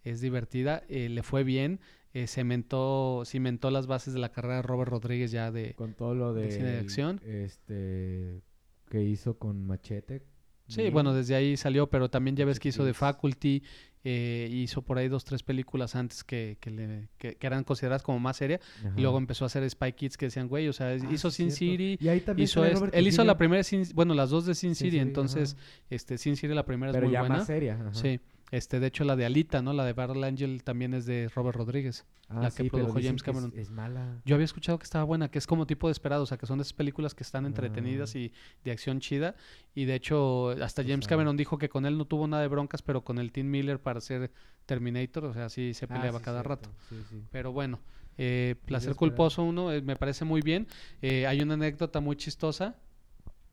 [0.05, 0.83] Es divertida.
[0.87, 1.81] eh, le fue bien.
[2.13, 5.73] Eh, cementó, cimentó las bases de la carrera de Robert Rodríguez ya de...
[5.75, 6.43] Con todo lo de...
[6.45, 7.21] de cine de acción.
[7.25, 8.41] Este...
[8.89, 10.23] Que hizo con Machete.
[10.67, 12.97] Sí, bueno, desde ahí salió, pero también ya ves que hizo The hits.
[12.99, 13.63] Faculty,
[14.03, 18.03] eh, hizo por ahí dos, tres películas antes que, que, le- que- que eran consideradas
[18.03, 18.61] como más serias.
[18.95, 21.51] Y luego empezó a hacer Spy Kids que decían, güey, o sea, Ah, hizo Sin.
[21.51, 24.53] City, Y ahí también hizo este- él hizo la primera, Sin- bueno, las dos de
[24.53, 25.63] Sin Sin City, City, entonces, ajá.
[25.89, 27.37] este, Sin City la primera Pero es muy ya buena.
[27.37, 27.73] más seria.
[27.73, 27.93] ajá.
[27.95, 28.19] Sí,
[28.51, 29.73] este, de hecho la de Alita, ¿no?
[29.73, 32.05] La de Battle Angel también es de Robert Rodríguez.
[32.31, 33.53] Ah, la que sí, produjo James es- Cameron.
[33.55, 34.21] Es, mala.
[34.23, 36.45] Yo había escuchado que estaba buena, que es como tipo de esperado, o sea, que
[36.45, 38.19] son de esas películas que están entretenidas Ah.
[38.19, 38.31] y
[38.63, 39.35] de acción chida.
[39.73, 42.41] Y de hecho, hasta O James sea- Cameron dijo que con él no tuvo nada
[42.43, 44.31] de broncas, pero con el Tim Miller para hacer
[44.67, 46.69] Terminator, o sea, sí se Ah, peleaba sí, cada cierto.
[46.69, 46.69] rato.
[47.09, 47.23] Sí.
[47.31, 47.79] Pero bueno,
[48.17, 48.95] eh, Placer.
[48.95, 50.67] Culposo uno eh, me parece muy bien.
[51.01, 52.75] Eh, hay una anécdota muy chistosa.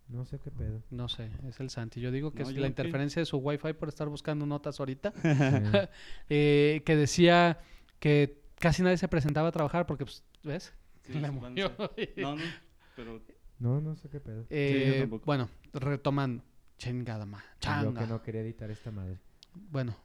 [0.09, 0.83] No sé qué pedo.
[0.91, 2.01] No sé, es el Santi.
[2.01, 5.13] Yo digo que No, es la interferencia de su wifi por estar buscando notas ahorita.
[5.23, 5.29] Sí.
[6.29, 7.61] eh, que decía
[7.99, 10.73] que casi nadie se presentaba a trabajar porque, pues, ¿ves?
[11.03, 11.21] Sí.
[12.17, 12.43] No, no,
[12.95, 13.21] pero
[13.59, 14.47] No, no sé qué pedo.
[14.51, 16.43] Eh, bueno, retomando.
[16.79, 17.39] Chingada ma.
[17.39, 18.03] Yo Changa.
[18.03, 19.19] que no quería editar esta madre.
[19.55, 19.97] Bueno.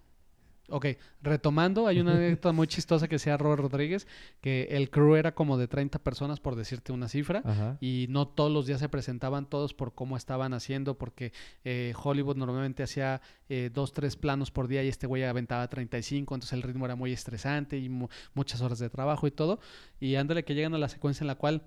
[0.72, 0.86] Ok,
[1.22, 4.07] retomando, hay una anécdota muy chistosa que decía Robert Rodríguez,
[4.41, 7.78] que el crew era como de 30 personas, por decirte una cifra, Ajá.
[7.82, 12.38] y no todos los días se presentaban todos por cómo estaban haciendo, porque eh, Hollywood
[12.38, 16.63] normalmente hacía eh, dos, tres planos por día y este güey aventaba 35, entonces el
[16.63, 19.59] ritmo era muy estresante y mu- muchas horas de trabajo y todo.
[19.99, 21.63] Y ándale que llegan a la secuencia en la cual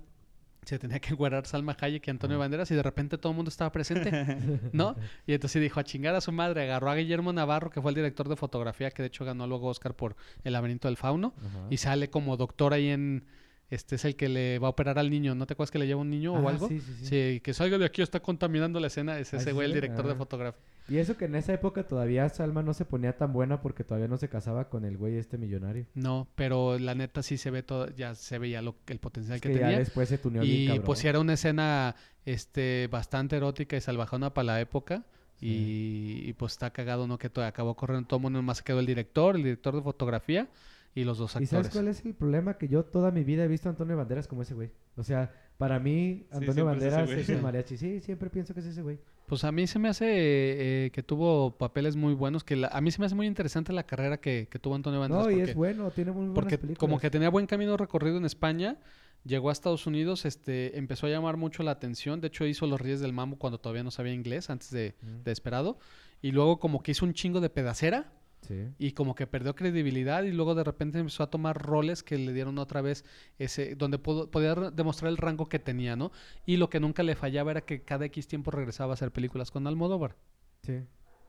[0.64, 2.38] se tenía que encuadrar Salma Hayek y Antonio.
[2.38, 4.10] Banderas y de repente todo el mundo estaba presente,
[4.72, 4.96] ¿no?
[5.26, 7.94] Y entonces dijo a chingar a su madre, agarró a Guillermo Navarro, que fue el
[7.94, 11.66] director de fotografía, que de hecho ganó luego Oscar por El laberinto del fauno, Ajá.
[11.70, 13.24] y sale como doctor ahí en...
[13.70, 15.86] Este es el que le va a operar al niño, ¿no te acuerdas que le
[15.86, 16.68] lleva un niño o Ah, algo?
[16.68, 17.06] Sí, sí, sí.
[17.06, 19.18] Sí, que salga de aquí, está contaminando la escena.
[19.18, 20.60] Es ese ¿sí güey, el director de fotografía.
[20.88, 24.08] Y eso que en esa época todavía Salma no se ponía tan buena porque todavía
[24.08, 25.86] no se casaba con el güey este millonario.
[25.94, 29.40] No, pero la neta sí se ve todo, ya se veía lo, el potencial Es
[29.40, 29.78] que, que ya tenía.
[29.78, 30.84] después se tuneó bien Y cabrón.
[30.84, 31.94] pues sí era una escena
[32.26, 35.04] este, bastante erótica y salvajona para la época.
[35.36, 35.46] Sí.
[35.46, 37.18] Y, y, pues está cagado, ¿no?
[37.18, 40.48] Que todo, acabó corriendo todo el mundo, más quedó el director, el director de fotografía
[40.94, 41.72] y los dos ¿Y sabes actores.
[41.72, 42.54] cuál es el problema?
[42.58, 44.70] Que yo toda mi vida he visto a Antonio Banderas como ese güey.
[44.96, 47.20] O sea, para mí, Antonio es Banderas güey.
[47.20, 47.76] es el mariachi.
[47.76, 48.98] Sí, siempre pienso que es ese güey.
[49.26, 52.80] Pues a mí se me hace eh, que tuvo papeles muy buenos, que la- a
[52.82, 55.24] mí se me hace muy interesante la carrera que, que tuvo Antonio Banderas.
[55.24, 56.78] No, y porque- es bueno, tiene muy buenas Porque películas.
[56.78, 58.76] como que tenía buen camino recorrido en España,
[59.24, 62.20] llegó a Estados Unidos, este, empezó a llamar mucho la atención.
[62.20, 65.22] De hecho, hizo Los Reyes del Mambo cuando todavía no sabía inglés, antes de, Mm.
[65.24, 65.78] de Esperado.
[66.20, 68.12] Y luego como que hizo un chingo de pedacera
[68.46, 68.68] Sí.
[68.78, 72.32] y como que perdió credibilidad y luego de repente empezó a tomar roles que le
[72.32, 73.04] dieron otra vez
[73.38, 76.12] ese donde pudo- podía demostrar el rango que tenía, ¿no?
[76.44, 79.50] Y lo que nunca le fallaba era que cada X tiempo regresaba a hacer películas
[79.50, 80.16] con Almodóvar.
[80.62, 80.80] Sí.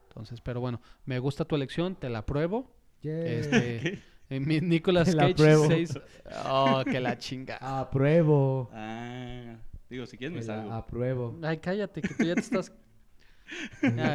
[0.10, 2.70] Entonces, pero bueno, me gusta tu elección, te la apruebo.
[3.02, 3.26] Yeah.
[3.26, 5.68] Este, eh, mi- Nicolas Te la Cage apruebo.
[5.68, 6.00] seis-
[6.48, 7.58] Oh, que la chinga.
[7.62, 8.70] Apruebo.
[8.74, 9.58] Ah,
[9.90, 10.72] digo, si quieres me salgo.
[10.74, 11.38] apruebo.
[11.44, 12.72] Ay, cállate, que tú ya te estás.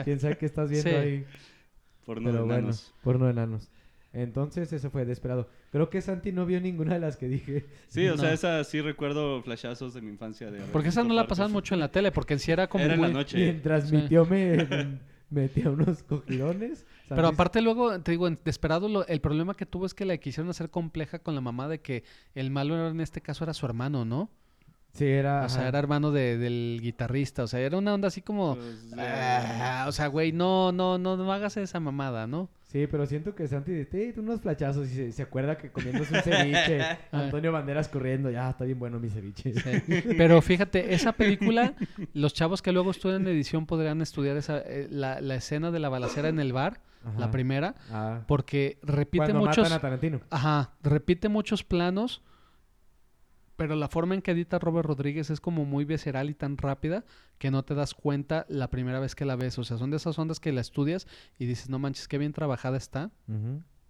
[0.05, 0.97] ¿Quién sabe qué estás viendo Sí.
[0.97, 1.25] ahí?
[2.11, 2.93] Por no Pero bueno, enanos.
[3.05, 3.71] porno de enanos.
[4.13, 5.49] Entonces, eso fue desesperado.
[5.71, 7.67] Creo que Santi no vio ninguna de las que dije.
[7.87, 10.51] Sí, o sea, esa sí recuerdo flashazos de mi infancia.
[10.51, 12.83] De Porque esa no la pasaban mucho en la tele, porque en sí era como
[12.83, 13.37] Era en la muy- noche.
[13.37, 14.57] Mientras mi tío me,
[15.31, 16.85] metía unos cogidones.
[17.09, 20.17] Pero aparte luego, te digo, en Desperado, lo- el problema que tuvo es que la
[20.17, 22.03] quisieron hacer compleja con la mamá de que
[22.35, 24.29] el malo era- en este caso era su hermano, ¿no?
[24.93, 25.45] Sí, era...
[25.45, 27.45] O sea, era hermano de- del guitarrista.
[27.45, 28.57] O sea, era una onda así como...
[28.57, 32.49] Pues, "Ah", o sea, güey, no, no, no, no hagas esa mamada, ¿no?
[32.65, 36.15] Sí, pero siento que Santi dice, "Sí, unos flachazos y se, se acuerda que comiéndose
[36.15, 36.81] un ceviche.
[37.13, 39.53] Antonio Banderas corriendo, ya, está bien bueno mi ceviche.
[39.55, 40.03] Sí.
[40.17, 41.75] Pero fíjate, esa película,
[42.13, 45.89] los chavos que luego estudian edición podrán estudiar esa, eh, la, la escena de la
[45.89, 46.81] balacera en el bar,
[47.19, 48.21] la primera, Ah.
[48.29, 49.65] porque repite Cuando muchos...
[49.65, 50.21] matan a Tarantino.
[50.31, 52.23] Ajá, repite muchos planos,
[53.61, 57.05] pero la forma en que edita Robert Rodríguez es como muy visceral y tan rápida
[57.37, 59.59] que no te das cuenta la primera vez que la ves.
[59.59, 61.07] O sea, son de esas ondas que la estudias
[61.39, 63.11] y dices, no manches, qué bien trabajada está,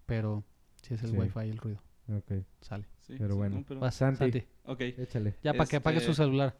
[0.06, 0.42] pero
[0.82, 1.16] sí es el Sí.
[1.16, 1.80] wifi el ruido.
[2.12, 2.84] Ok, Sale.
[2.98, 3.56] sí, pero sí, bueno.
[3.58, 4.18] no, pero- Vas, Santi.
[4.18, 4.42] Santi.
[4.64, 5.36] Ok, échale.
[5.44, 6.56] Ya para que apague su Este- celular.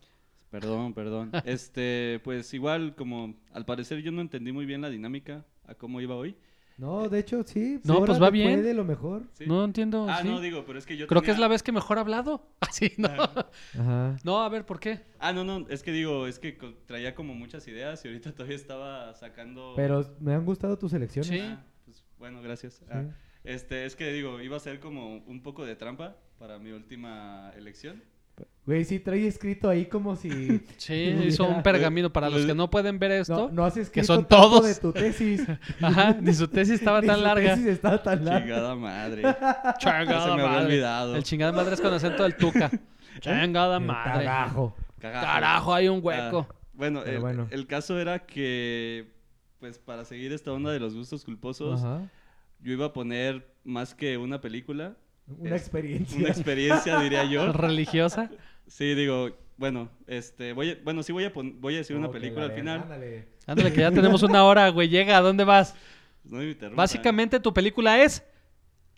[0.52, 1.32] perdón, perdón.
[1.44, 6.00] este, pues igual, como al parecer yo no entendí muy bien la dinámica a cómo
[6.00, 6.36] iba hoy.
[6.76, 7.80] No, de hecho, sí.
[7.84, 8.62] No, pues va bien.
[8.62, 9.24] de lo mejor.
[9.34, 9.44] ¿sí?
[9.46, 10.06] No entiendo.
[10.08, 10.28] Ah, sí.
[10.28, 12.48] no, digo, pero es que yo Creo que es la vez que mejor ha hablado.
[12.60, 13.08] Así, ¿no?
[13.08, 14.16] Ajá.
[14.24, 15.00] No, a ver, ¿por qué?
[15.18, 16.52] Ah, no, no, es que digo, es que
[16.86, 19.74] traía como muchas ideas y ahorita todavía estaba sacando...
[19.76, 21.30] Pero me han gustado tus elecciones.
[21.30, 21.40] Sí.
[21.40, 22.74] Ah, pues, bueno, gracias.
[22.74, 22.84] Sí.
[22.90, 23.04] Ah,
[23.44, 27.52] este, es que digo, iba a ser como un poco de trampa para mi última
[27.56, 28.02] elección.
[28.66, 30.28] Güey, sí trae escrito ahí como si...
[30.76, 30.94] Sí,
[31.26, 32.12] hizo un pergamino.
[32.12, 34.66] Para los que no pueden ver esto, No, no has escrito son tanto todos.
[34.66, 35.42] de tu tesis.
[35.80, 37.50] ajá, ni su tesis estaba Ni tan su larga.
[37.54, 38.44] tesis estaba tan larga.
[38.46, 39.22] Chingada madre.
[39.22, 40.64] Ya Chingada se me había madre.
[40.66, 41.16] olvidado.
[41.16, 42.70] El chingada madre es con acento del tuca.
[43.20, 44.24] Chingada El madre.
[44.24, 44.76] Cagajo.
[45.00, 46.46] Carajo, hay un hueco.
[46.50, 47.46] Ah, bueno, Pero el, bueno.
[47.50, 49.12] el caso era que,
[49.58, 52.02] pues para seguir esta onda de los gustos culposos, Ajá.
[52.60, 54.96] yo iba a poner más que una película,
[55.38, 56.18] Una Es- experiencia.
[56.18, 57.52] una experiencia, diría yo.
[57.52, 58.30] Religiosa.
[58.66, 62.10] Sí, digo, bueno, este, voy a, bueno, sí voy a, pon- voy a decir una
[62.10, 62.80] película la al final.
[62.82, 63.28] ándale.
[63.46, 64.88] Ándale, que ya tenemos una hora, güey.
[64.88, 65.74] Llega, ¿a dónde vas?
[66.24, 66.54] No me.
[66.74, 68.22] Básicamente tu película es.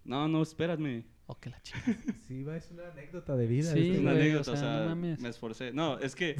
[0.05, 1.05] No, no, espérame.
[1.27, 1.97] Oh, que la chingada.
[2.29, 3.73] Sí, va, es una anécdota de vida.
[3.73, 5.73] Sí, este Una güey, anécdota, o o sea, no me esforcé.
[5.73, 6.37] No, es que...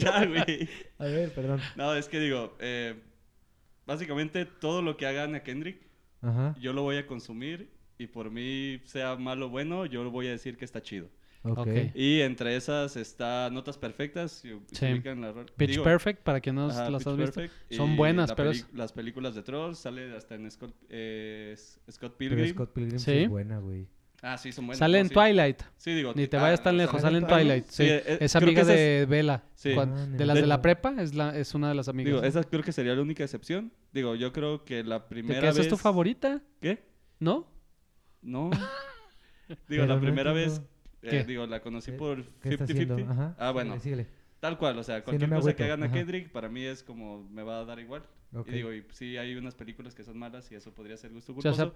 [0.00, 0.68] ya, güey.
[0.98, 1.60] A ver, perdón.
[1.76, 2.94] No, es que digo, eh,
[3.86, 5.80] básicamente todo lo que haga Ana Kendrick,
[6.22, 6.54] Ajá.
[6.60, 10.30] yo lo voy a consumir y por mí, sea malo o bueno, yo voy a
[10.30, 11.08] decir que está chido.
[11.42, 11.58] Ok.
[11.58, 11.68] Ok.
[11.94, 14.32] Y entre esas está Notas Perfectas.
[14.32, 14.92] Si, Sí.
[14.92, 17.40] ubican la Pitch digo, Perfect, para quien no ajá, las Pitch has visto.
[17.40, 21.54] Perfect, Son buenas, la pero es- Las películas de Trolls, sale hasta en Scott, eh,
[21.56, 22.54] Scott Pero Pilgrim.
[22.54, 23.86] Scott Pilgrim sí es buena, güey.
[24.22, 24.78] Ah, sí, son buenas.
[24.78, 25.14] Sale no, en sí.
[25.14, 25.62] Twilight.
[25.76, 26.12] Sí, digo.
[26.16, 27.66] Ni te ah, vayas tan lejos, sale en Twilight.
[27.66, 29.44] Sí, Sí, eh, es amiga que de Bella.
[29.54, 29.72] Sí.
[29.78, 32.14] Ah, de las de la prepa, es, la, es una de las amigas.
[32.14, 33.72] Digo, esa creo que sería la única excepción.
[33.92, 35.66] Digo, yo creo que la ¿De primera que esa vez...
[35.66, 36.42] es tu favorita?
[36.60, 36.82] ¿Qué?
[37.20, 37.46] ¿No?
[38.26, 38.50] No.
[39.48, 40.68] digo, Pero la no primera vez, entiendo.
[41.02, 41.24] eh, ¿Qué?
[41.24, 42.96] digo, la conocí ¿Qué- por ¿Qué está haciendo?
[42.98, 43.10] 50-50.
[43.10, 43.36] Ajá.
[43.38, 44.25] Ah, bueno, Síguele, síguele.
[44.46, 45.94] Tal cual, o sea, no cualquier me cosa agüito, que hagan a ajá.
[45.94, 48.02] Kendrick, para mí es como, me va a dar igual.
[48.34, 48.48] Ok.
[48.48, 51.32] Y digo, y sí hay unas películas que son malas y eso podría ser gusto
[51.34, 51.74] O sea, culposo.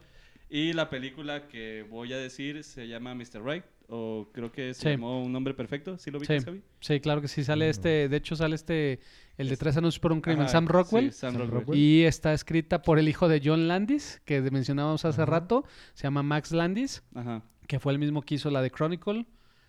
[0.48, 3.42] Y la película que voy a decir se llama Mr.
[3.44, 4.88] Right, o creo que se Sí.
[4.90, 6.26] llamó Un Hombre Perfecto, ¿sí lo Sí.
[6.32, 6.62] viste, Javi?
[6.80, 7.44] Sí, claro que sí.
[7.44, 7.70] Sale No.
[7.70, 8.98] este, de hecho sale este,
[9.38, 11.12] el de Es- Tres Anuncios por un Crimen, Ajá, Sam Rockwell.
[11.12, 11.60] sí, Sam Sam Rockwell.
[11.60, 11.78] Rockwell.
[11.78, 15.30] Y está escrita por el hijo de John Landis, que mencionábamos hace Ajá.
[15.30, 15.64] rato.
[15.94, 17.42] Se llama Max Landis, Ajá.
[17.68, 19.26] que fue el mismo que hizo la de Chronicle.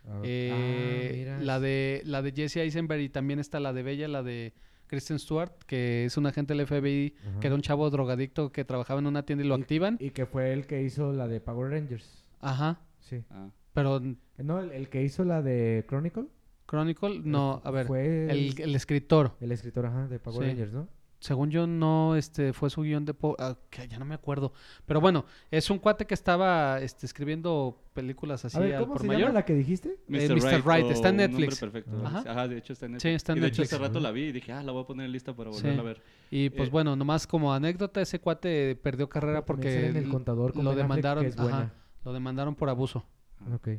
[0.07, 4.07] Ah, eh, ah, la de la de Jesse Eisenberg y también está la de Bella,
[4.07, 4.53] la de
[4.87, 8.99] Kristen Stewart, que es un agente del FBI, que era un chavo drogadicto que trabajaba
[8.99, 9.97] en una tienda y lo Y- activan.
[9.99, 12.23] Y que fue el que hizo la de Power Rangers.
[12.39, 12.81] Ajá.
[12.99, 13.23] Sí.
[13.29, 13.49] Ah.
[13.73, 14.01] Pero
[14.37, 16.25] No, el, el que hizo la de Chronicle.
[16.67, 19.35] Chronicle, no, Este, a ver, Fue el, el escritor.
[19.39, 20.47] el escritor, ajá, de Power Sí.
[20.49, 20.87] Rangers, ¿no?
[21.21, 23.13] Según yo, no este, fue su guion de...
[23.13, 24.53] po- ah, que ya no me acuerdo.
[24.87, 28.93] Pero bueno, es un cuate que estaba este, escribiendo películas así a ver, al ¿cómo
[28.93, 29.21] por se mayor.
[29.21, 29.99] llama la que dijiste?
[30.09, 30.65] Eh, Mr.
[30.65, 31.59] Right, o está en Netflix.
[31.59, 31.91] Perfecto.
[32.03, 32.23] Ajá.
[32.27, 32.47] Ajá.
[32.47, 33.15] de hecho está en Sí, Netflix.
[33.17, 34.87] está en y de hecho hace rato la vi y dije, ah, la voy a
[34.87, 35.61] poner en lista para Sí.
[35.61, 36.01] volverla a ver.
[36.31, 40.73] Y pues Eh, bueno, nomás como anécdota, ese cuate perdió carrera porque el contador lo
[40.73, 41.73] demandaron, que es ajá, buena.
[42.03, 43.05] lo demandaron por abuso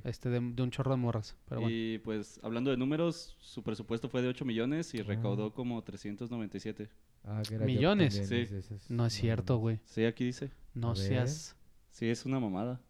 [0.05, 1.37] Este de, de un chorro de morras.
[1.49, 1.75] Pero bueno.
[1.77, 5.05] Y pues hablando de números, su presupuesto fue de 8 millones y Ah.
[5.05, 6.89] recaudó como 397.
[7.25, 8.15] Ah, que era Millones.
[8.29, 8.35] Sí.
[8.37, 8.91] esas.
[8.91, 9.79] No es cierto, güey.
[9.85, 10.51] Sí, aquí dice.
[10.75, 11.57] No seas...
[11.91, 12.81] Sí, es una mamada.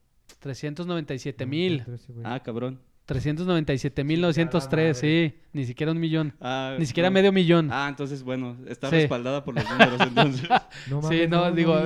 [0.41, 1.85] 397 No, mil.
[2.25, 2.81] Ah, cabrón.
[3.07, 5.35] 397 mil 903, sí.
[5.55, 6.33] Ni siquiera un millón.
[6.41, 7.15] Ah, Ni siquiera no.
[7.15, 7.69] medio millón.
[7.71, 8.97] Ah, entonces bueno, está Sí.
[8.97, 10.49] respaldada por los números entonces.
[10.89, 11.79] No sí, mames, no, digo,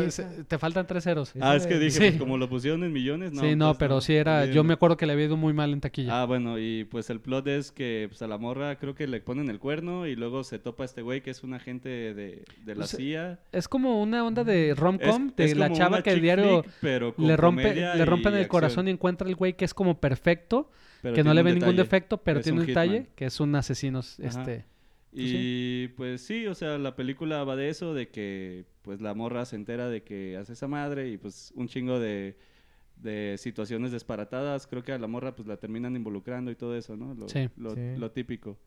[0.47, 1.33] te faltan tres ceros.
[1.41, 1.99] Ah, es que dije, Sí.
[1.99, 3.41] pues como lo pusieron en millones, no.
[3.41, 4.45] sí, no, pero sí era...
[4.47, 6.23] Yo me acuerdo que le había ido muy mal en taquilla.
[6.23, 9.21] Ah, bueno, y pues el plot es que pues, a la morra creo que le
[9.21, 12.75] ponen el cuerno y luego se topa este güey que es un agente de, de
[12.77, 13.39] la O sea, CIA.
[13.51, 17.15] Es como una onda de rom-com, de es la chava que el diario flick, pero
[17.19, 18.89] le rompe le rompen el corazón acción.
[18.89, 20.71] y encuentra el güey que es como perfecto,
[21.03, 21.83] Pero que no le ve ningún detalle.
[21.83, 23.13] defecto, pero Es tiene un un detalle, hitman.
[23.17, 24.17] que es un asesino, Ajá.
[24.27, 24.65] este...
[25.19, 29.47] Y pues sí, o sea, la película va de eso, de que pues la morra
[29.47, 32.37] se entera de que hace esa madre y pues un chingo de,
[32.97, 34.67] de situaciones disparatadas.
[34.67, 37.15] Creo que a la morra pues la terminan involucrando y todo eso, ¿no?
[37.15, 37.49] Lo, Sí.
[37.57, 37.97] lo, Sí.
[37.97, 38.59] lo típico.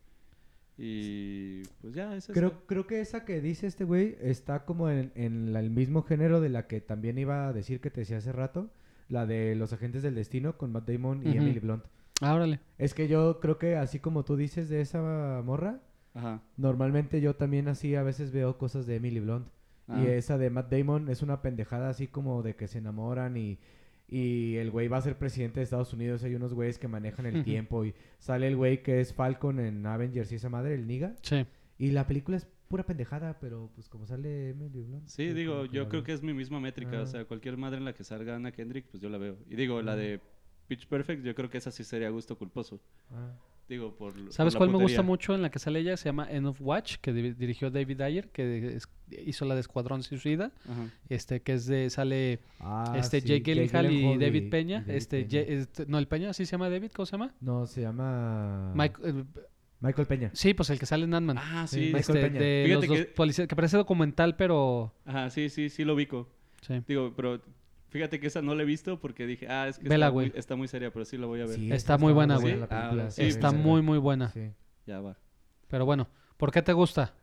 [0.76, 2.32] Y pues ya, es eso.
[2.32, 6.02] Creo, creo que esa que dice este güey está como en, en la- el mismo
[6.02, 8.70] género de la que también iba a decir que te decía hace rato.
[9.08, 11.36] La de Los Agentes del Destino con Matt Damon y.
[11.36, 11.84] Emily Blunt.
[12.20, 12.60] Ah, órale.
[12.78, 15.80] Es que yo creo que así como tú dices de esa morra,
[16.14, 16.42] Ajá.
[16.56, 19.48] normalmente yo también así a veces veo cosas de Emily Blunt.
[19.88, 20.02] Ah.
[20.02, 23.58] Y esa de Matt Damon es una pendejada así como de que se enamoran y,
[24.08, 26.22] y el güey va a ser presidente de Estados Unidos.
[26.22, 29.84] Hay unos güeyes que manejan el tiempo y sale el güey que es Falcon en
[29.86, 31.16] Avengers y esa madre, el Niga.
[31.22, 31.44] Sí.
[31.78, 35.08] Y la película es pura pendejada, pero pues como sale Emily Blunt.
[35.08, 36.98] Sí, digo, yo creo que es mi misma métrica.
[36.98, 37.02] Ah.
[37.02, 39.38] O sea, cualquier madre en la que salga Ana Kendrick, pues yo la veo.
[39.48, 39.96] Y digo, la Ah.
[39.96, 40.20] de
[40.70, 42.80] Pitch Perfect, yo creo que esa sí sería gusto culposo.
[43.12, 43.32] Ah.
[43.68, 44.12] Digo, por.
[44.32, 45.96] ¿Sabes por la cuál me gusta mucho en la que sale ella?
[45.96, 48.88] Se llama End of Watch, que di- dirigió David Ayer, que es-
[49.26, 50.52] hizo la de Escuadrón Suicida.
[50.68, 50.90] Ajá.
[51.08, 54.78] Este, que es de, sale Ah, este sí, Jake Gyllenhaal y David Peña.
[54.78, 55.28] y David este, Peña.
[55.28, 56.90] Ye- este- no, el Peña, ¿sí se llama David?
[56.94, 57.34] ¿Cómo se llama?
[57.40, 58.72] No, se llama...
[58.76, 59.24] Mike, eh,
[59.80, 60.30] Michael Peña.
[60.34, 61.38] sí, pues el que sale en Ant-Man.
[61.38, 61.80] Ah, Sí, sí.
[61.92, 62.40] Michael Este, Peña.
[62.40, 64.94] de Fíjate los dos que- policías, que parece documental, pero...
[65.04, 66.28] Ajá, sí, sí, sí lo ubico.
[66.62, 66.74] Sí.
[66.88, 67.40] Digo, pero
[67.90, 70.28] fíjate que esa no la he visto porque dije, ah, es que Vela, está, muy,
[70.28, 70.38] güey.
[70.38, 71.56] está muy seria, pero sí la voy a ver.
[71.56, 72.54] Sí, Está muy buena, la güey.
[72.54, 74.30] película, Ah, sí, Está sí, muy, muy buena.
[74.32, 74.50] Sí.
[74.86, 75.16] Ya va.
[75.68, 77.14] Pero bueno, ¿por qué te gusta?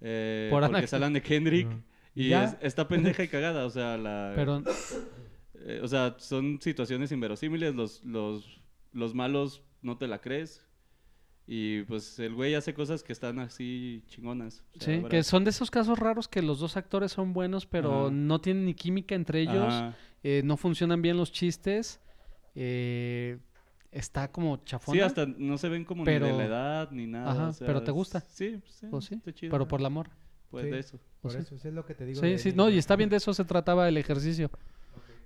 [0.00, 1.68] Eh, Por porque Ana- salen de Kendrick
[2.14, 3.64] y es- está pendeja y cagada.
[3.64, 4.32] O sea, la.
[4.34, 4.62] Pero
[5.66, 7.74] eh, o sea, son situaciones inverosímiles.
[7.74, 8.60] Los, los,
[8.92, 10.63] los malos no te la crees.
[11.46, 14.64] Y pues el güey hace cosas que están así chingonas.
[14.76, 17.66] O sea, sí, que son de esos casos raros que los dos actores son buenos,
[17.66, 18.10] pero Ajá.
[18.10, 19.74] no tienen ni química entre ellos.
[20.22, 22.00] Eh, no funcionan bien los chistes.
[22.54, 23.38] eh,
[23.90, 24.96] está como chafona.
[24.96, 27.30] Sí, hasta no se ven como Pero- ni de la edad ni nada.
[27.32, 28.20] Ajá, o sea, pero ¿te gusta?
[28.20, 29.50] Sí, pues, sí, Pues sí, está chido.
[29.52, 30.08] pero por la amor.
[30.50, 30.70] Pues Sí.
[30.70, 30.98] de eso.
[31.20, 31.40] Por Pues sí.
[31.40, 32.20] eso, eso es lo que te digo.
[32.20, 34.50] Sí, de sí, no, y está bien de eso se trataba el ejercicio.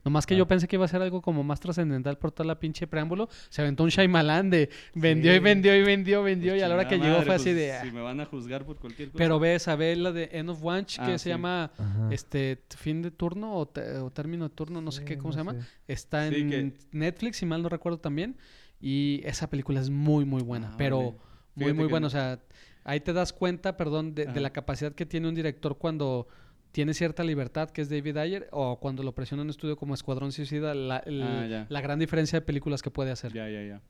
[0.08, 0.48] Nomás que yo Ah.
[0.48, 3.28] pensé que iba a ser algo como más trascendental por toda la pinche preámbulo.
[3.50, 6.56] Se aventó un Shyamalan de vendió y vendió y vendió, vendió.
[6.56, 7.72] y a la hora que Chingada llegó fue así pues, de.
[7.74, 7.82] ah.
[7.84, 9.18] Si me van a juzgar por cualquier cosa.
[9.18, 11.28] Pero ves, a ver la de End of Watch, que Ah, se sí.
[11.28, 12.08] llama Ajá.
[12.10, 15.38] este fin de turno o, te- o término de turno, no sé qué, ¿cómo se
[15.40, 15.52] llama?
[15.52, 15.60] sé.
[15.86, 18.36] Está Sí, en que- Netflix, si mal no recuerdo también.
[18.80, 20.70] Y esa película es muy, muy buena.
[20.72, 21.16] Ah, pero
[21.54, 22.00] muy, muy que buena.
[22.00, 22.38] no- O sea,
[22.84, 26.28] ahí te das cuenta, perdón, de, de la capacidad que tiene un director cuando
[26.72, 29.94] tiene cierta libertad, que es David Ayer, o cuando lo presiona en un estudio como
[29.94, 33.32] Escuadrón Suicida, la, el- Ah, la gran diferencia de películas que puede hacer.
[33.32, 33.82] Ya, ya, ya.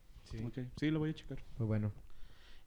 [0.79, 1.39] Sí, lo voy a checar.
[1.57, 1.91] pues bueno.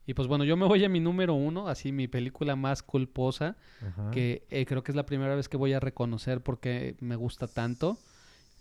[0.05, 3.55] Y pues bueno, yo me voy a mi número uno, así mi película más culposa,
[3.81, 4.11] Ajá.
[4.11, 7.47] que eh, creo que es la primera vez que voy a reconocer porque me gusta
[7.47, 7.97] tanto.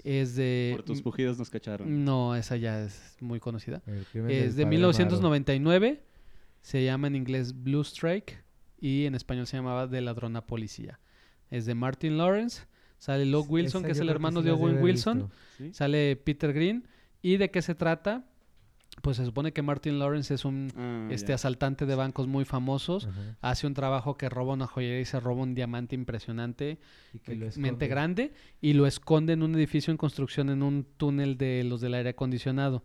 [0.05, 0.73] Es de...
[0.77, 2.05] Por tus pujidos nos cacharon.
[2.05, 3.83] No, esa ya es muy conocida.
[4.29, 6.01] Es de padre 1999.
[6.61, 8.43] Se llama en inglés Blue Strike
[8.81, 11.01] y en español se llamaba De ladrón a policía.
[11.53, 12.63] Es de Martin Lawrence.
[12.99, 13.49] Sale Luke.
[13.51, 15.31] Wilson, Esa que es el hermano de Owen Wilson.
[15.73, 16.87] Sale Peter Green.
[17.21, 18.25] ¿Y de qué se trata?
[19.01, 23.09] Pues se supone que Martin Lawrence es un Ah, este asaltante de bancos muy famosos.
[23.41, 26.79] Hace un trabajo que roba una joyería y se roba un diamante impresionante,
[27.15, 27.89] Y que lo mente esconde.
[27.89, 31.95] grande, y lo esconde en un edificio en construcción en un túnel de los del
[31.95, 32.85] aire acondicionado.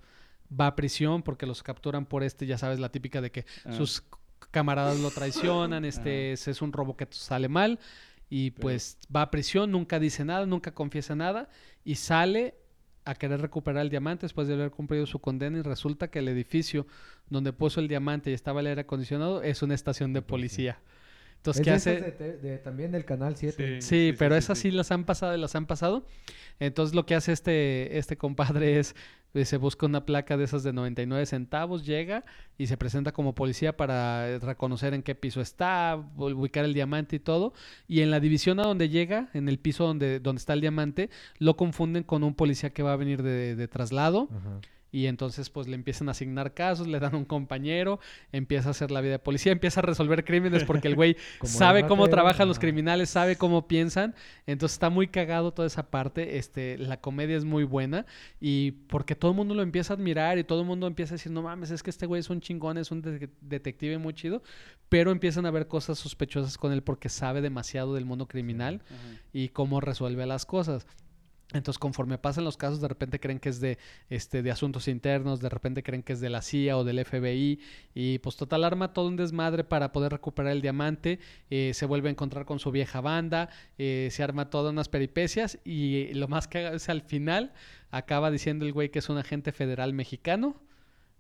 [0.50, 3.74] Va a prisión porque los capturan por este, ya sabes, la típica de que Ah.
[3.74, 4.04] sus
[4.52, 7.80] camaradas lo traicionan, este ese es un robo que sale mal,
[8.30, 11.50] y Pero- pues va a prisión, nunca dice nada, nunca confiesa nada,
[11.84, 12.56] y sale
[13.06, 16.28] a querer recuperar el diamante después de haber cumplido su condena y resulta que el
[16.28, 16.86] edificio
[17.30, 20.80] donde puso el diamante y estaba el aire acondicionado es una estación de policía.
[21.38, 22.02] Entonces, Es ¿qué hace?
[22.02, 23.82] de de- también del canal 7.
[23.82, 23.88] Sí.
[24.12, 24.72] Sí, pero sí, esas sí.
[24.72, 26.06] sí las han pasado y las han pasado.
[26.60, 28.94] Entonces lo que hace este, este compadre es,
[29.46, 32.26] se busca una placa de esas de 99 centavos, llega
[32.58, 37.18] y se presenta como policía para eh, reconocer en qué piso está, ubicar el diamante
[37.18, 37.54] y todo.
[37.88, 41.10] Y en la división a donde llega, en el piso donde, donde está el diamante,
[41.40, 44.30] lo confunden con un policía que va a venir de, de traslado.
[44.32, 44.60] Ajá.
[44.92, 48.00] Y entonces pues le empiezan a asignar casos, le dan un compañero,
[48.32, 51.82] empieza a hacer la vida de policía, empieza a resolver crímenes porque el güey sabe
[51.88, 54.16] cómo trabajan los criminales, sabe cómo piensan.
[54.46, 56.38] Entonces está muy cagado toda esa parte.
[56.38, 58.06] Este, la comedia es muy buena
[58.40, 61.18] y porque todo el mundo lo empieza a admirar y todo el mundo empieza a
[61.18, 64.14] decir, no mames, es que este güey es un chingón, es un de- detective muy
[64.14, 64.42] chido.
[64.90, 68.82] Pero empiezan a ver cosas sospechosas con él porque sabe demasiado del mundo criminal
[69.34, 70.88] y cómo resuelve las cosas.
[71.54, 73.78] Entonces, conforme pasan los casos, de repente creen que es de,
[74.10, 77.62] este, de asuntos internos, de repente creen que es de la CIA o del FBI,
[77.96, 81.20] y pues total arma todo un desmadre para poder recuperar el diamante,
[81.50, 85.58] eh, se vuelve a encontrar con su vieja banda, eh, se arma todas unas peripecias,
[85.64, 87.54] y lo más que es al final
[87.92, 90.60] acaba diciendo el güey que es un agente federal mexicano,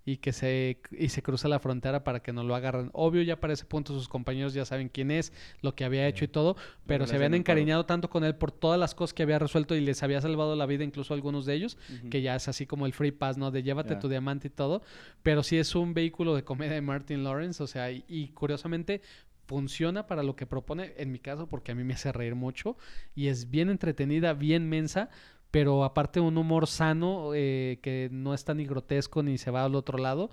[0.07, 2.89] y que se y se cruza la frontera para que no lo agarren.
[2.93, 6.23] Obvio ya para ese punto sus compañeros ya saben quién es, lo que había hecho
[6.23, 6.55] y todo,
[6.85, 9.81] pero se habían encariñado tanto con él por todas las cosas que había resuelto y
[9.81, 11.77] les había salvado la vida incluso a algunos de ellos,
[12.09, 13.51] que ya es así como el free pass, ¿no?
[13.51, 14.81] De llévate tu diamante y todo,
[15.23, 19.01] pero sí es un vehículo de comedia de Martin Lawrence, o sea, y, y curiosamente
[19.45, 22.77] funciona para lo que propone, en mi caso, porque a mí me hace reír mucho
[23.13, 25.09] y es bien entretenida, bien mensa,
[25.51, 29.75] pero aparte un humor sano eh, que no está ni grotesco ni se va al
[29.75, 30.29] otro lado.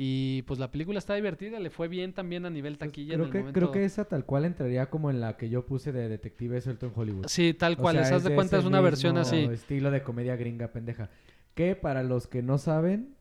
[0.00, 3.14] Y pues la película está divertida, le fue bien también a nivel Pues, taquilla.
[3.14, 3.58] en creo, el que, momento...
[3.60, 6.86] creo que esa tal cual entraría como en la que yo puse de detective suelto
[6.86, 7.26] en Hollywood.
[7.26, 9.48] Sí, tal O cual, sea, les das de cuenta, es una versión así.
[9.52, 11.10] estilo de comedia gringa pendeja.
[11.54, 13.16] Que para los que no saben,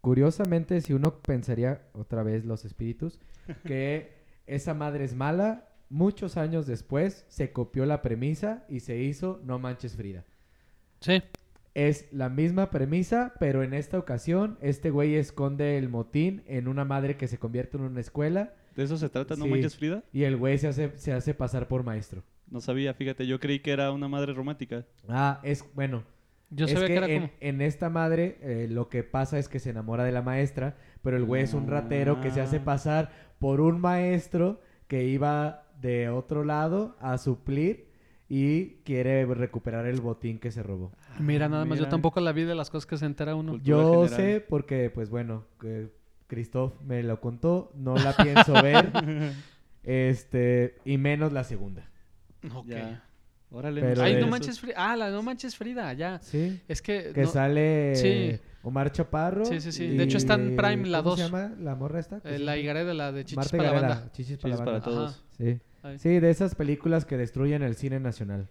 [0.00, 3.20] curiosamente, si uno pensaría, otra vez los espíritus,
[3.66, 4.12] que
[4.46, 9.58] esa madre es mala, muchos años después se copió la premisa y se hizo No
[9.58, 10.24] Manches Frida.
[11.02, 11.22] Sí,
[11.74, 16.84] Es la misma premisa, pero en esta ocasión este güey esconde el motín en una
[16.84, 19.50] madre que se convierte en una escuela ¿De eso se trata, no Sí.
[19.50, 20.02] manches Frida?
[20.12, 22.22] y el güey se hace, se hace pasar por maestro.
[22.50, 24.84] No sabía, fíjate, yo creí que era una madre romántica.
[25.08, 26.04] Ah, es bueno.
[26.50, 27.32] yo es sabía que, era en, como...
[27.40, 31.16] en esta madre eh, lo que pasa es que se enamora de la maestra, pero
[31.16, 32.64] el güey es un ratero que se hace Ah.
[32.64, 37.86] pasar por un maestro que iba de otro lado a suplir
[38.34, 40.90] y quiere recuperar el botín que se robó.
[41.20, 43.52] Mira, nada más, yo tampoco la vi de las cosas que se entera uno.
[43.52, 44.08] Cultura Yo general.
[44.08, 45.90] sé porque, pues bueno, que
[46.28, 48.90] Christoph me lo contó, no la pienso ver,
[49.82, 51.88] este, y menos la segunda.
[52.54, 52.68] Ok.
[52.68, 53.04] Ya.
[53.50, 53.82] Órale.
[53.82, 54.74] Pero Ay, de no manches Frida.
[54.78, 56.18] Ah, la no manches Frida, ya.
[56.22, 56.58] Sí.
[56.68, 57.12] Es que...
[57.12, 58.40] Que no- sale sí.
[58.62, 59.44] Omar Chaparro.
[59.44, 59.88] Sí, sí, sí.
[59.88, 61.18] De hecho, está en Prime la ¿cómo dos.
[61.18, 62.22] se llama la morra esta?
[62.24, 64.12] eh, la higareda, la de Chichis Marta para la Gareda, banda.
[64.12, 64.84] Chichis para Chichis la para banda.
[64.86, 65.24] todos.
[65.36, 65.60] Sí.
[65.82, 65.98] Ay.
[65.98, 68.48] Sí, de esas películas que destruyen el cine nacional.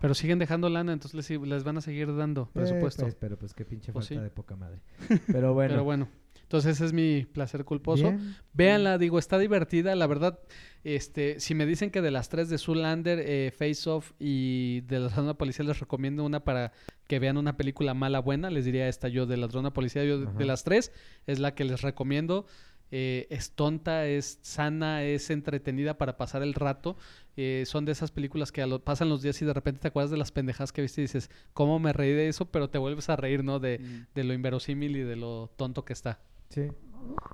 [0.00, 3.02] Pero siguen dejando lana, entonces les, les van a seguir dando Eh, presupuesto.
[3.02, 4.24] pues, pero pues qué pinche Pues falta sí.
[4.24, 4.80] de poca madre.
[5.26, 5.72] Pero bueno.
[5.74, 6.08] Pero bueno,
[6.42, 8.10] entonces ese es mi placer culposo.
[8.12, 8.36] Bien.
[8.52, 9.96] Véanla, digo, está divertida.
[9.96, 10.38] La verdad,
[10.84, 15.00] este, si me dicen que de las tres de Zoolander, eh, Face Off y de
[15.00, 16.72] la zona policía les recomiendo una para
[17.08, 20.04] que vean una película mala buena, les diría esta yo de la zona policía.
[20.04, 20.38] Yo Ajá.
[20.38, 20.92] de las tres
[21.26, 22.46] es la que les recomiendo.
[22.90, 26.96] Eh, es tonta, es sana, es entretenida para pasar el rato.
[27.36, 29.88] Eh, son de esas películas que a lo- pasan los días y de repente te
[29.88, 32.46] acuerdas de las pendejadas que viste y dices, ¿cómo me reí de eso?
[32.46, 33.58] Pero te vuelves a reír, ¿no?
[33.60, 34.06] De, Mm.
[34.14, 36.20] de lo inverosímil y de lo tonto que está.
[36.48, 36.68] Sí.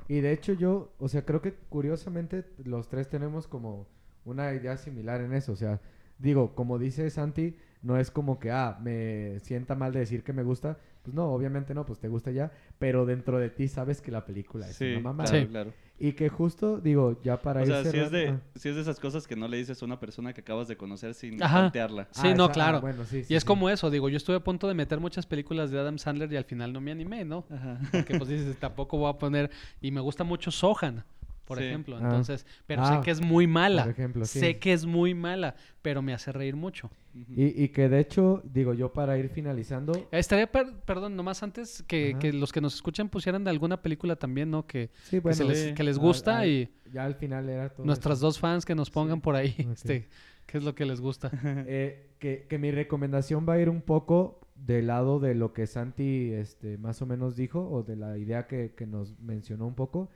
[0.09, 3.87] Y de hecho yo, o sea, creo que curiosamente los tres tenemos como
[4.25, 5.53] una idea similar en eso.
[5.53, 5.81] O sea,
[6.19, 10.33] digo, como dice Santi, no es como que, ah, me sienta mal de decir que
[10.33, 10.79] me gusta.
[11.05, 12.51] Pues no, obviamente no, pues te gusta ya.
[12.79, 15.29] Pero dentro de ti sabes que la película es Sí, una mamada.
[15.29, 15.51] claro, Sí.
[15.51, 15.73] claro.
[15.99, 18.41] Y que justo, digo, ya para O sea, si es, de, ah.
[18.57, 20.77] si es de esas cosas que no le dices a una persona que acabas de
[20.79, 21.59] conocer sin Ajá.
[21.61, 22.09] plantearla.
[22.11, 22.81] Sí, Ah, no, esa- ah, claro.
[22.81, 23.47] bueno, sí, sí, Y es sí.
[23.47, 26.37] como eso, digo, yo estuve a punto de meter muchas películas de Adam Sandler y
[26.37, 27.45] al final no me animé, ¿no?
[27.51, 27.79] Ajá.
[27.93, 29.51] Porque pues dices, tampoco voy a poner...
[29.83, 31.05] Y me gusta mucho Sohan,
[31.45, 31.65] por Sí.
[31.65, 31.97] ejemplo.
[31.97, 32.01] Ah.
[32.05, 33.83] Entonces, pero Ah, sé que es muy mala.
[33.85, 34.39] Por ejemplo, sí.
[34.41, 36.91] Sé que es muy mala, pero me hace reír mucho.
[37.15, 41.83] Y, y que de hecho, digo yo para ir finalizando, Estaría, per- perdón, nomás antes
[41.87, 44.67] que, que los que nos escuchan pusieran de alguna película también, ¿no?
[44.67, 45.75] Que, sí, bueno, que, se les, sí.
[45.75, 48.27] que les al- gusta al- y ya al final era todo nuestras eso.
[48.27, 50.09] dos fans que nos pongan por ahí, este,
[50.47, 51.31] qué es lo que les gusta.
[51.69, 55.67] Eh, que, que mi recomendación va a ir un poco del lado de lo que
[55.67, 59.75] Santi este, más o menos dijo, o de la idea que, que nos mencionó un
[59.75, 60.09] poco,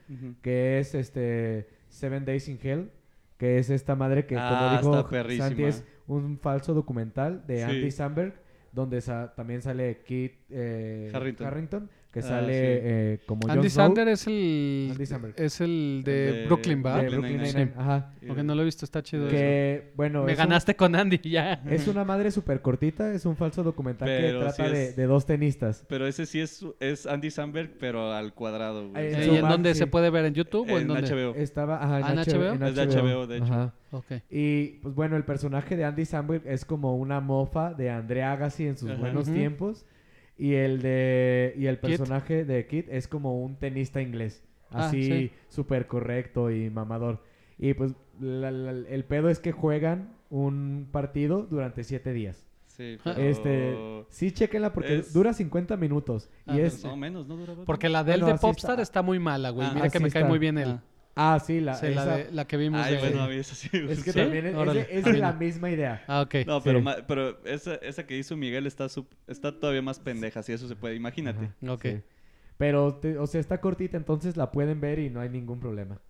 [0.43, 2.91] que es este Seven Days in Hell,
[3.37, 5.49] que es esta madre que, Ah, como dijo está perrísima.
[5.49, 7.63] Santi, es un falso documental de Sí.
[7.63, 8.35] Andy Samberg,
[8.73, 11.11] donde sa- también sale Kit eh,
[11.47, 11.91] Harrington.
[12.21, 12.61] Que Ah, sale sí.
[12.83, 15.05] eh, como Andy Snow, Sander es el, Andy
[15.37, 17.03] es el de, Brooklyn, ¿va?
[17.03, 18.13] de Brooklyn ajá.
[18.27, 19.29] Porque no lo he visto, está chido.
[19.29, 19.85] eso.
[19.97, 21.63] Bueno, Me un- ganaste con Andy, ya.
[21.69, 24.97] Es una madre súper cortita, es un falso documental Pero que trata sí de, es-
[24.97, 25.85] de dos tenistas.
[25.89, 28.91] Pero ese sí es, es Andy Samberg, pero al cuadrado.
[28.91, 29.03] güey.
[29.05, 29.79] Eh, Eh, ¿Y en Max, dónde sí.
[29.79, 30.25] se puede ver?
[30.27, 31.09] ¿En YouTube o en en dónde?
[31.09, 31.35] HBO.
[31.35, 32.67] Estaba ajá, en, ¿Ah, en HBO, HBO?
[32.67, 33.45] Es de HBO, de hecho.
[33.53, 33.75] Ajá.
[33.91, 34.05] Ok.
[34.31, 38.67] Y pues bueno, el personaje de Andy Samberg es como una mofa de Andrea Agassi
[38.67, 39.01] en sus Ajá.
[39.01, 39.87] buenos tiempos.
[40.39, 41.91] Y el de y el Kit.
[41.91, 44.43] personaje de Kit es como un tenista inglés.
[44.71, 45.31] Ah, Así sí.
[45.49, 47.23] súper correcto y mamador.
[47.59, 52.45] Y pues la- la- el pedo es que juegan un partido durante siete días.
[52.67, 53.01] Sí, Ah.
[53.17, 53.21] pero...
[53.29, 56.31] Este, sí, chequenla porque Es- dura 50 minutos.
[56.47, 57.37] Ah, y pero es, No, menos, ¿no?
[57.37, 58.83] Duraba Porque la de él Bueno, de Popstar está.
[58.83, 59.03] está.
[59.03, 59.67] muy mala, güey.
[59.67, 60.69] Ah, Mira que me cae muy bien él.
[60.69, 60.83] Ah.
[61.19, 63.01] Ah, sí, la, Sí, la, esa- de- la que vimos Ay, de...
[63.01, 64.21] bueno, a mí eso sí me Es que gustó.
[64.23, 66.03] también es, es es de la misma idea.
[66.07, 66.35] Ah, ok.
[66.47, 66.85] No, pero, Sí.
[66.85, 70.69] ma- pero esa, esa que hizo Miguel está, sup- está todavía más pendeja, si eso
[70.69, 71.47] se puede, imagínate.
[71.63, 71.83] Ajá, Ok.
[71.83, 72.01] sí.
[72.57, 76.01] Pero, te- o sea, está cortita, entonces la pueden ver y no hay ningún problema.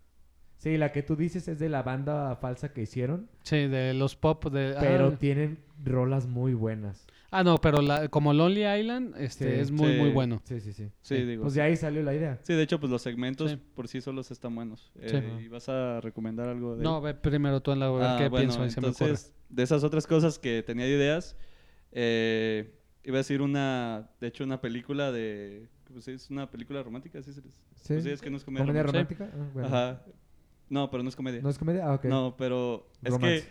[0.56, 4.16] Sí, la que tú dices es de la banda falsa que hicieron, Sí, de los
[4.16, 4.74] pop de...
[4.80, 7.06] pero ah, tienen rolas muy buenas.
[7.30, 9.60] Ah, no, pero la, como Lonely Island, este, Sí.
[9.60, 9.98] es muy, Sí.
[10.00, 10.40] muy bueno.
[10.44, 10.90] Sí, sí, sí.
[11.02, 12.38] Sí, digo, Pues de ahí salió la idea.
[12.42, 13.58] Sí, de hecho, pues los segmentos Sí.
[13.74, 14.90] por sí solos están buenos.
[15.04, 15.16] Sí.
[15.16, 18.02] Eh, ¿Y vas a recomendar algo de No, ve primero tú en la a ver
[18.02, 19.04] Ah, qué bueno, pienso y se me ocurre.
[19.10, 21.36] entonces, de esas otras cosas que tenía de ideas,
[21.92, 22.74] eh,
[23.04, 27.32] iba a decir una, de hecho, una película de, pues es una película romántica, ¿sí?
[27.32, 27.40] Sí.
[27.42, 29.26] Pues sí, es que no es comedia, ¿Comedia romántica.
[29.26, 29.46] romántica?
[29.48, 29.68] Ah, bueno.
[29.68, 30.02] Ajá.
[30.70, 31.40] No, pero no es comedia.
[31.40, 31.86] ¿No es comedia?
[31.88, 32.04] Ah, ok.
[32.04, 33.44] No, pero es que,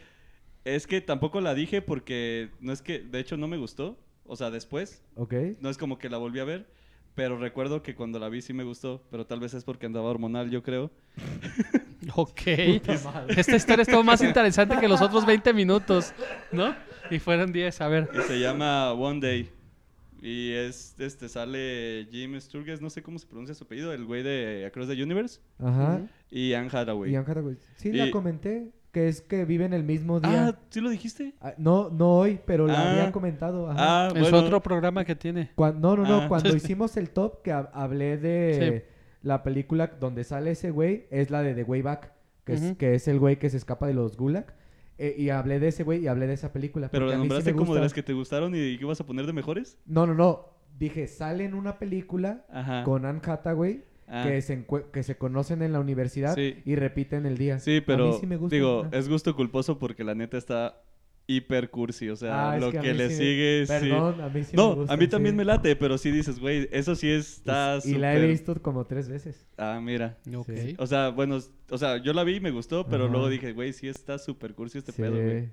[0.76, 3.98] es que tampoco la dije porque no es que, de hecho, no me gustó.
[4.26, 5.34] O sea, después, Ok.
[5.62, 6.68] no es como que la volví a ver,
[7.16, 10.10] pero recuerdo que cuando la vi sí me gustó, pero tal vez es porque andaba
[10.10, 10.92] hormonal, yo creo.
[12.16, 12.42] Ok.
[13.36, 16.14] Esta historia estuvo más interesante que los otros 20 minutos,
[16.52, 16.74] ¿no?
[17.10, 18.10] Y fueron 10, a ver.
[18.18, 19.50] Y se llama One Day.
[20.22, 24.24] Y es, este, sale Jim Sturgess, no sé cómo se pronuncia su apellido, el güey
[24.24, 25.40] de Across the Universe.
[25.60, 26.02] Ajá.
[26.32, 27.12] Y Anne Hathaway.
[27.12, 27.58] Y Anne Hathaway.
[27.76, 28.72] Sí, la Y- comenté.
[28.92, 30.48] Que es que viven el mismo día.
[30.48, 31.36] Ah, ¿sí lo dijiste?
[31.42, 32.92] Ah, no, no hoy, pero la Ah.
[32.92, 33.70] había comentado.
[33.70, 34.08] Ajá.
[34.08, 34.38] Ah, bueno.
[34.38, 35.52] otro programa que tiene.
[35.56, 36.22] Cuan- no, no, no.
[36.22, 36.28] Ah.
[36.28, 38.96] Cuando hicimos el top, que hab- hablé de Sí.
[39.22, 42.12] la película donde sale ese güey, es la de The Way Back,
[42.46, 44.56] que, es, que es el güey que se escapa de los Gulag.
[45.00, 46.90] Eh, y hablé de ese güey y hablé de esa película.
[46.90, 47.84] Pero porque la a mí sí nombraste me como de gusta.
[47.86, 49.78] las que te gustaron y que ibas a poner de mejores.
[49.86, 50.48] No, no, no.
[50.80, 52.84] Dije, sale en una película Ajá.
[52.84, 56.56] con Anne Hathaway Ah, que, se que se conocen en la universidad Sí.
[56.66, 57.60] y repiten el día.
[57.60, 58.56] Sí, A pero mí sí me gusta.
[58.56, 58.90] digo, Ah.
[58.98, 60.82] es gusto culposo porque la neta está
[61.30, 62.08] hiper cursi.
[62.10, 63.66] O sea, Ah, lo a que, le sí me- sigue.
[63.68, 63.74] sí.
[63.90, 65.38] Perdón, a mí sí me No, gusta, a mí también sí.
[65.38, 69.10] me late, pero sí dices, güey, eso sí está Y la he visto como tres
[69.10, 69.46] veces.
[69.58, 70.18] Ah, mira.
[70.34, 70.52] Ok.
[70.56, 70.76] Sí.
[70.80, 71.40] O sea, bueno,
[71.70, 73.12] o sea, yo la vi y me gustó, pero Ajá.
[73.12, 75.50] luego dije, güey, sí está súper cursi este pedo, güey.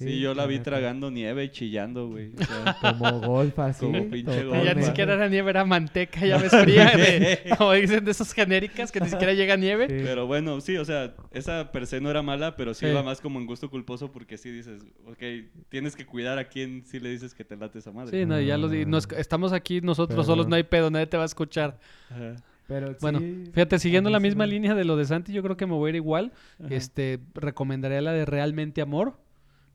[0.00, 2.32] Sí, sí, yo la vi tragando nieve y chillando, güey.
[2.34, 3.84] O sea, Como golf así.
[3.84, 4.64] Como pinche golf.
[4.64, 8.32] Ya ni siquiera era nieve, era manteca, ya ves fría, de- como dicen de esas
[8.32, 9.88] genéricas que ni siquiera llega nieve.
[9.88, 9.96] Sí.
[10.02, 12.90] pero bueno, sí, o sea, esa per se no era mala, pero sí, Sí.
[12.92, 15.22] iba más como en gusto culposo porque sí dices, ok,
[15.68, 18.18] tienes que cuidar a quien sí le dices que te late esa madre.
[18.18, 21.06] Sí, no, ya lo di- nos- estamos aquí nosotros Pero- solos, no hay pedo, nadie
[21.06, 21.78] te va a escuchar.
[22.08, 22.36] Ajá,
[22.66, 25.66] Pero Bueno, sí, fíjate, siguiendo la misma línea de lo de Santi, yo creo que
[25.66, 26.32] me voy a ir igual.
[26.64, 26.72] ajá.
[26.74, 29.18] Este, recomendaría la de Realmente Amor.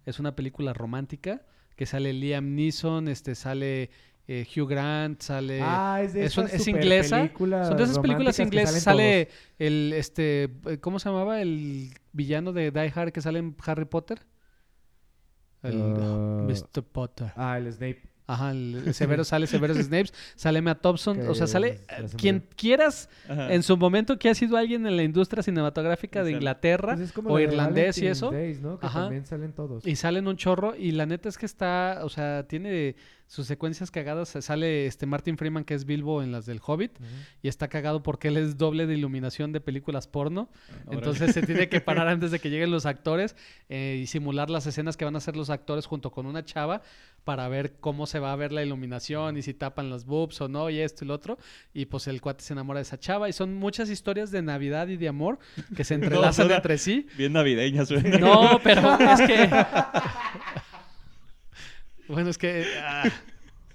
[0.06, 1.41] Es una película romántica
[1.76, 3.90] que sale Liam Neeson, este, sale
[4.27, 5.60] eh, Hugh Grant, sale...
[5.61, 7.18] Ah, es de es un- esas es inglesa.
[7.18, 8.82] películas Son de esas películas inglesas.
[8.84, 9.30] Sale
[9.60, 10.49] el, este,
[10.82, 11.41] ¿cómo se llamaba?
[11.41, 14.26] El villano de Die Hard que sale en Harry Potter.
[15.64, 16.45] El Ah.
[16.48, 16.84] Mr.
[16.84, 17.32] Potter.
[17.36, 18.03] Ah, el Snape.
[18.27, 22.43] Ajá, el, Severo sale Severus Snapes, sale Matt Thompson, Que o sea, sale se quien
[22.56, 23.53] quieras Ajá.
[23.53, 26.31] en su momento que ha sido alguien en la industria cinematográfica de.
[26.31, 28.31] Inglaterra Pues es como o irlandés y eso.
[28.31, 28.80] Days, ¿no?
[28.80, 29.02] Que Ajá.
[29.02, 29.85] también salen todos.
[29.85, 32.95] Y salen un chorro y la neta es que está, o sea, tiene
[33.27, 34.30] sus secuencias cagadas.
[34.39, 36.91] Sale este Martin Freeman que es Bilbo en las del Hobbit
[37.41, 40.49] y está cagado porque él es doble de iluminación de películas porno.
[40.91, 43.35] Entonces se tiene que parar antes de que lleguen los actores
[43.69, 46.81] eh, y simular las escenas que van a hacer los actores junto con una chava
[47.23, 50.47] para ver cómo se va a ver la iluminación y si tapan las boobs o
[50.47, 51.38] no y esto y lo otro.
[51.73, 54.88] Y pues el cuate se enamora de esa chava y son muchas historias de Navidad
[54.88, 55.39] y de amor
[55.76, 57.07] que se entrelazan entre sí.
[57.18, 58.19] Bien navideñas, güey.
[58.19, 59.49] No, pero es que...
[62.07, 62.65] bueno, es que...
[62.82, 63.03] ah,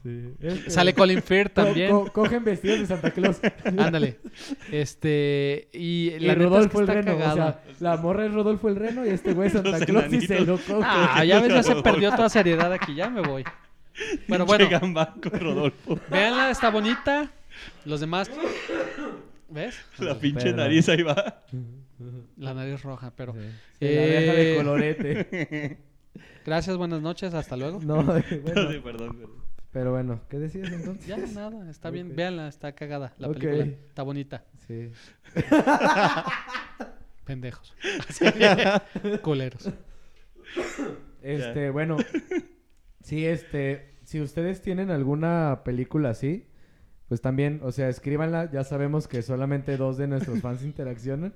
[0.03, 0.33] Sí.
[0.41, 1.91] Es que- sale Colin Firth también.
[1.91, 3.39] co- cogen vestidos de Santa Claus.
[3.67, 4.17] Ándale.
[4.73, 5.69] Este...
[5.75, 7.19] Y, Y la es Rodolfo que el Reno.
[7.19, 7.33] cagado.
[7.33, 10.23] O sea, la morra es Rodolfo el Reno y este güey es Santa Claus y
[10.23, 10.83] se lo coge.
[10.87, 13.45] Ah, ya ves, ya se perdió toda seriedad aquí, ya me voy.
[14.27, 14.67] Bueno, bueno,
[15.21, 16.01] con Rodolfo.
[16.11, 17.31] véanla, está bonita.
[17.85, 18.31] Los demás,
[19.51, 19.79] ¿ves?
[19.99, 21.43] La pinche nariz ahí va.
[22.39, 23.35] La nariz roja, pero...
[23.35, 23.39] Sí.
[23.81, 25.79] La deja de Eh, colorete.
[26.45, 27.81] Gracias, buenas noches, hasta luego.
[27.83, 28.23] No, bueno.
[28.71, 29.41] Sí, perdón, perdón.
[29.73, 31.07] Pero bueno, ¿qué decías entonces?
[31.07, 33.35] Ya, nada, está bien, véanla, está cagada la Ok.
[33.39, 34.45] película, está bonita.
[34.67, 34.91] Sí.
[37.25, 37.75] Pendejos.
[39.23, 39.71] Culeros.
[41.23, 41.97] Este, bueno.
[43.03, 43.95] Sí, este.
[44.03, 46.49] Si ustedes tienen alguna película así,
[47.09, 48.51] pues también, o sea, escríbanla.
[48.51, 51.33] Ya sabemos que solamente dos de nuestros fans interaccionan.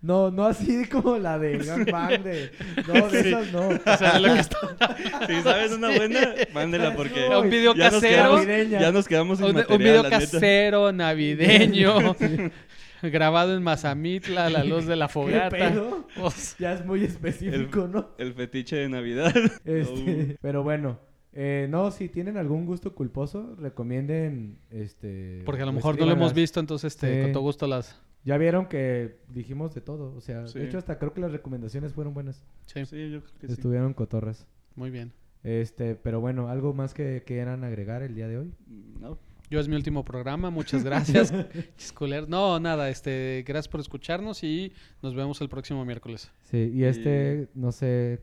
[0.00, 2.50] No, no así como la de Gangbang de.
[2.86, 3.28] No, de Sí.
[3.28, 3.68] esas no.
[3.68, 4.96] O sea, de lo que está...
[5.26, 6.20] Si sabes una buena,
[6.54, 8.16] mándela porque No, un video ya nos casero.
[8.16, 8.80] quedamos- Navideña.
[8.80, 10.20] Ya nos quedamos sin Un, un material, video la neta.
[10.32, 12.16] casero, navideño,
[13.02, 15.48] grabado en Mazamitla, a la luz de la ¿Qué fogata.
[15.50, 16.06] pedo?
[16.20, 18.10] O sea, Ya es muy específico, ¿no?
[18.18, 19.32] El fetiche de Navidad.
[19.64, 20.98] Este, pero bueno,
[21.32, 25.42] eh, no, si tienen algún gusto culposo, recomienden, este...
[25.44, 27.22] porque a lo o mejor no lo hemos visto, entonces este, Sí.
[27.22, 28.00] con todo gusto las...
[28.28, 30.58] Ya vieron que dijimos de todo, o sea, Sí.
[30.58, 33.52] de hecho hasta creo que las recomendaciones fueron buenas, Sí, Sí, yo creo que sí.
[33.54, 34.46] estuvieron cotorras.
[34.76, 35.12] muy bien.
[35.44, 38.52] Este, pero bueno, algo más que quieran agregar el día de hoy.
[39.00, 39.16] No.
[39.50, 41.32] Yo es mi último programa, muchas gracias.
[42.28, 44.72] No, nada, este, gracias por escucharnos y
[45.02, 46.30] nos vemos el próximo miércoles.
[46.44, 48.20] Sí, y este, no sé,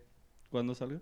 [0.51, 0.99] ¿Cuándo salga?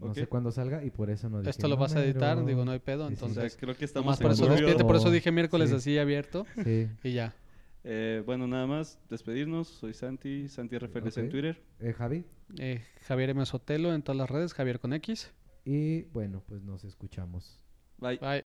[0.00, 2.64] No sé cuándo salga y por eso no dije Esto lo vas a editar, digo,
[2.64, 3.08] no hay pedo.
[3.08, 3.24] Sí, sí.
[3.24, 4.56] O sea, Entonces, creo que estamos en por eso julio.
[4.56, 5.76] despídete, por eso o- dije miércoles sí.
[5.76, 6.88] así abierto Sí.
[7.04, 7.34] y ya.
[7.84, 9.68] Eh, bueno, nada más, despedirnos.
[9.68, 11.28] Soy Santi, Santi RFLS en.
[11.30, 11.62] Twitter.
[11.80, 12.24] Eh, Javi.
[12.58, 13.44] Eh, Javier M.
[13.46, 15.32] Sotelo en todas las redes, Javier con X.
[15.64, 17.60] Y bueno, pues nos escuchamos.
[17.98, 18.18] Bye.
[18.18, 18.44] Bye.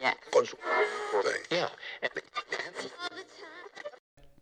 [0.00, 0.16] Yeah.
[0.32, 0.56] con su...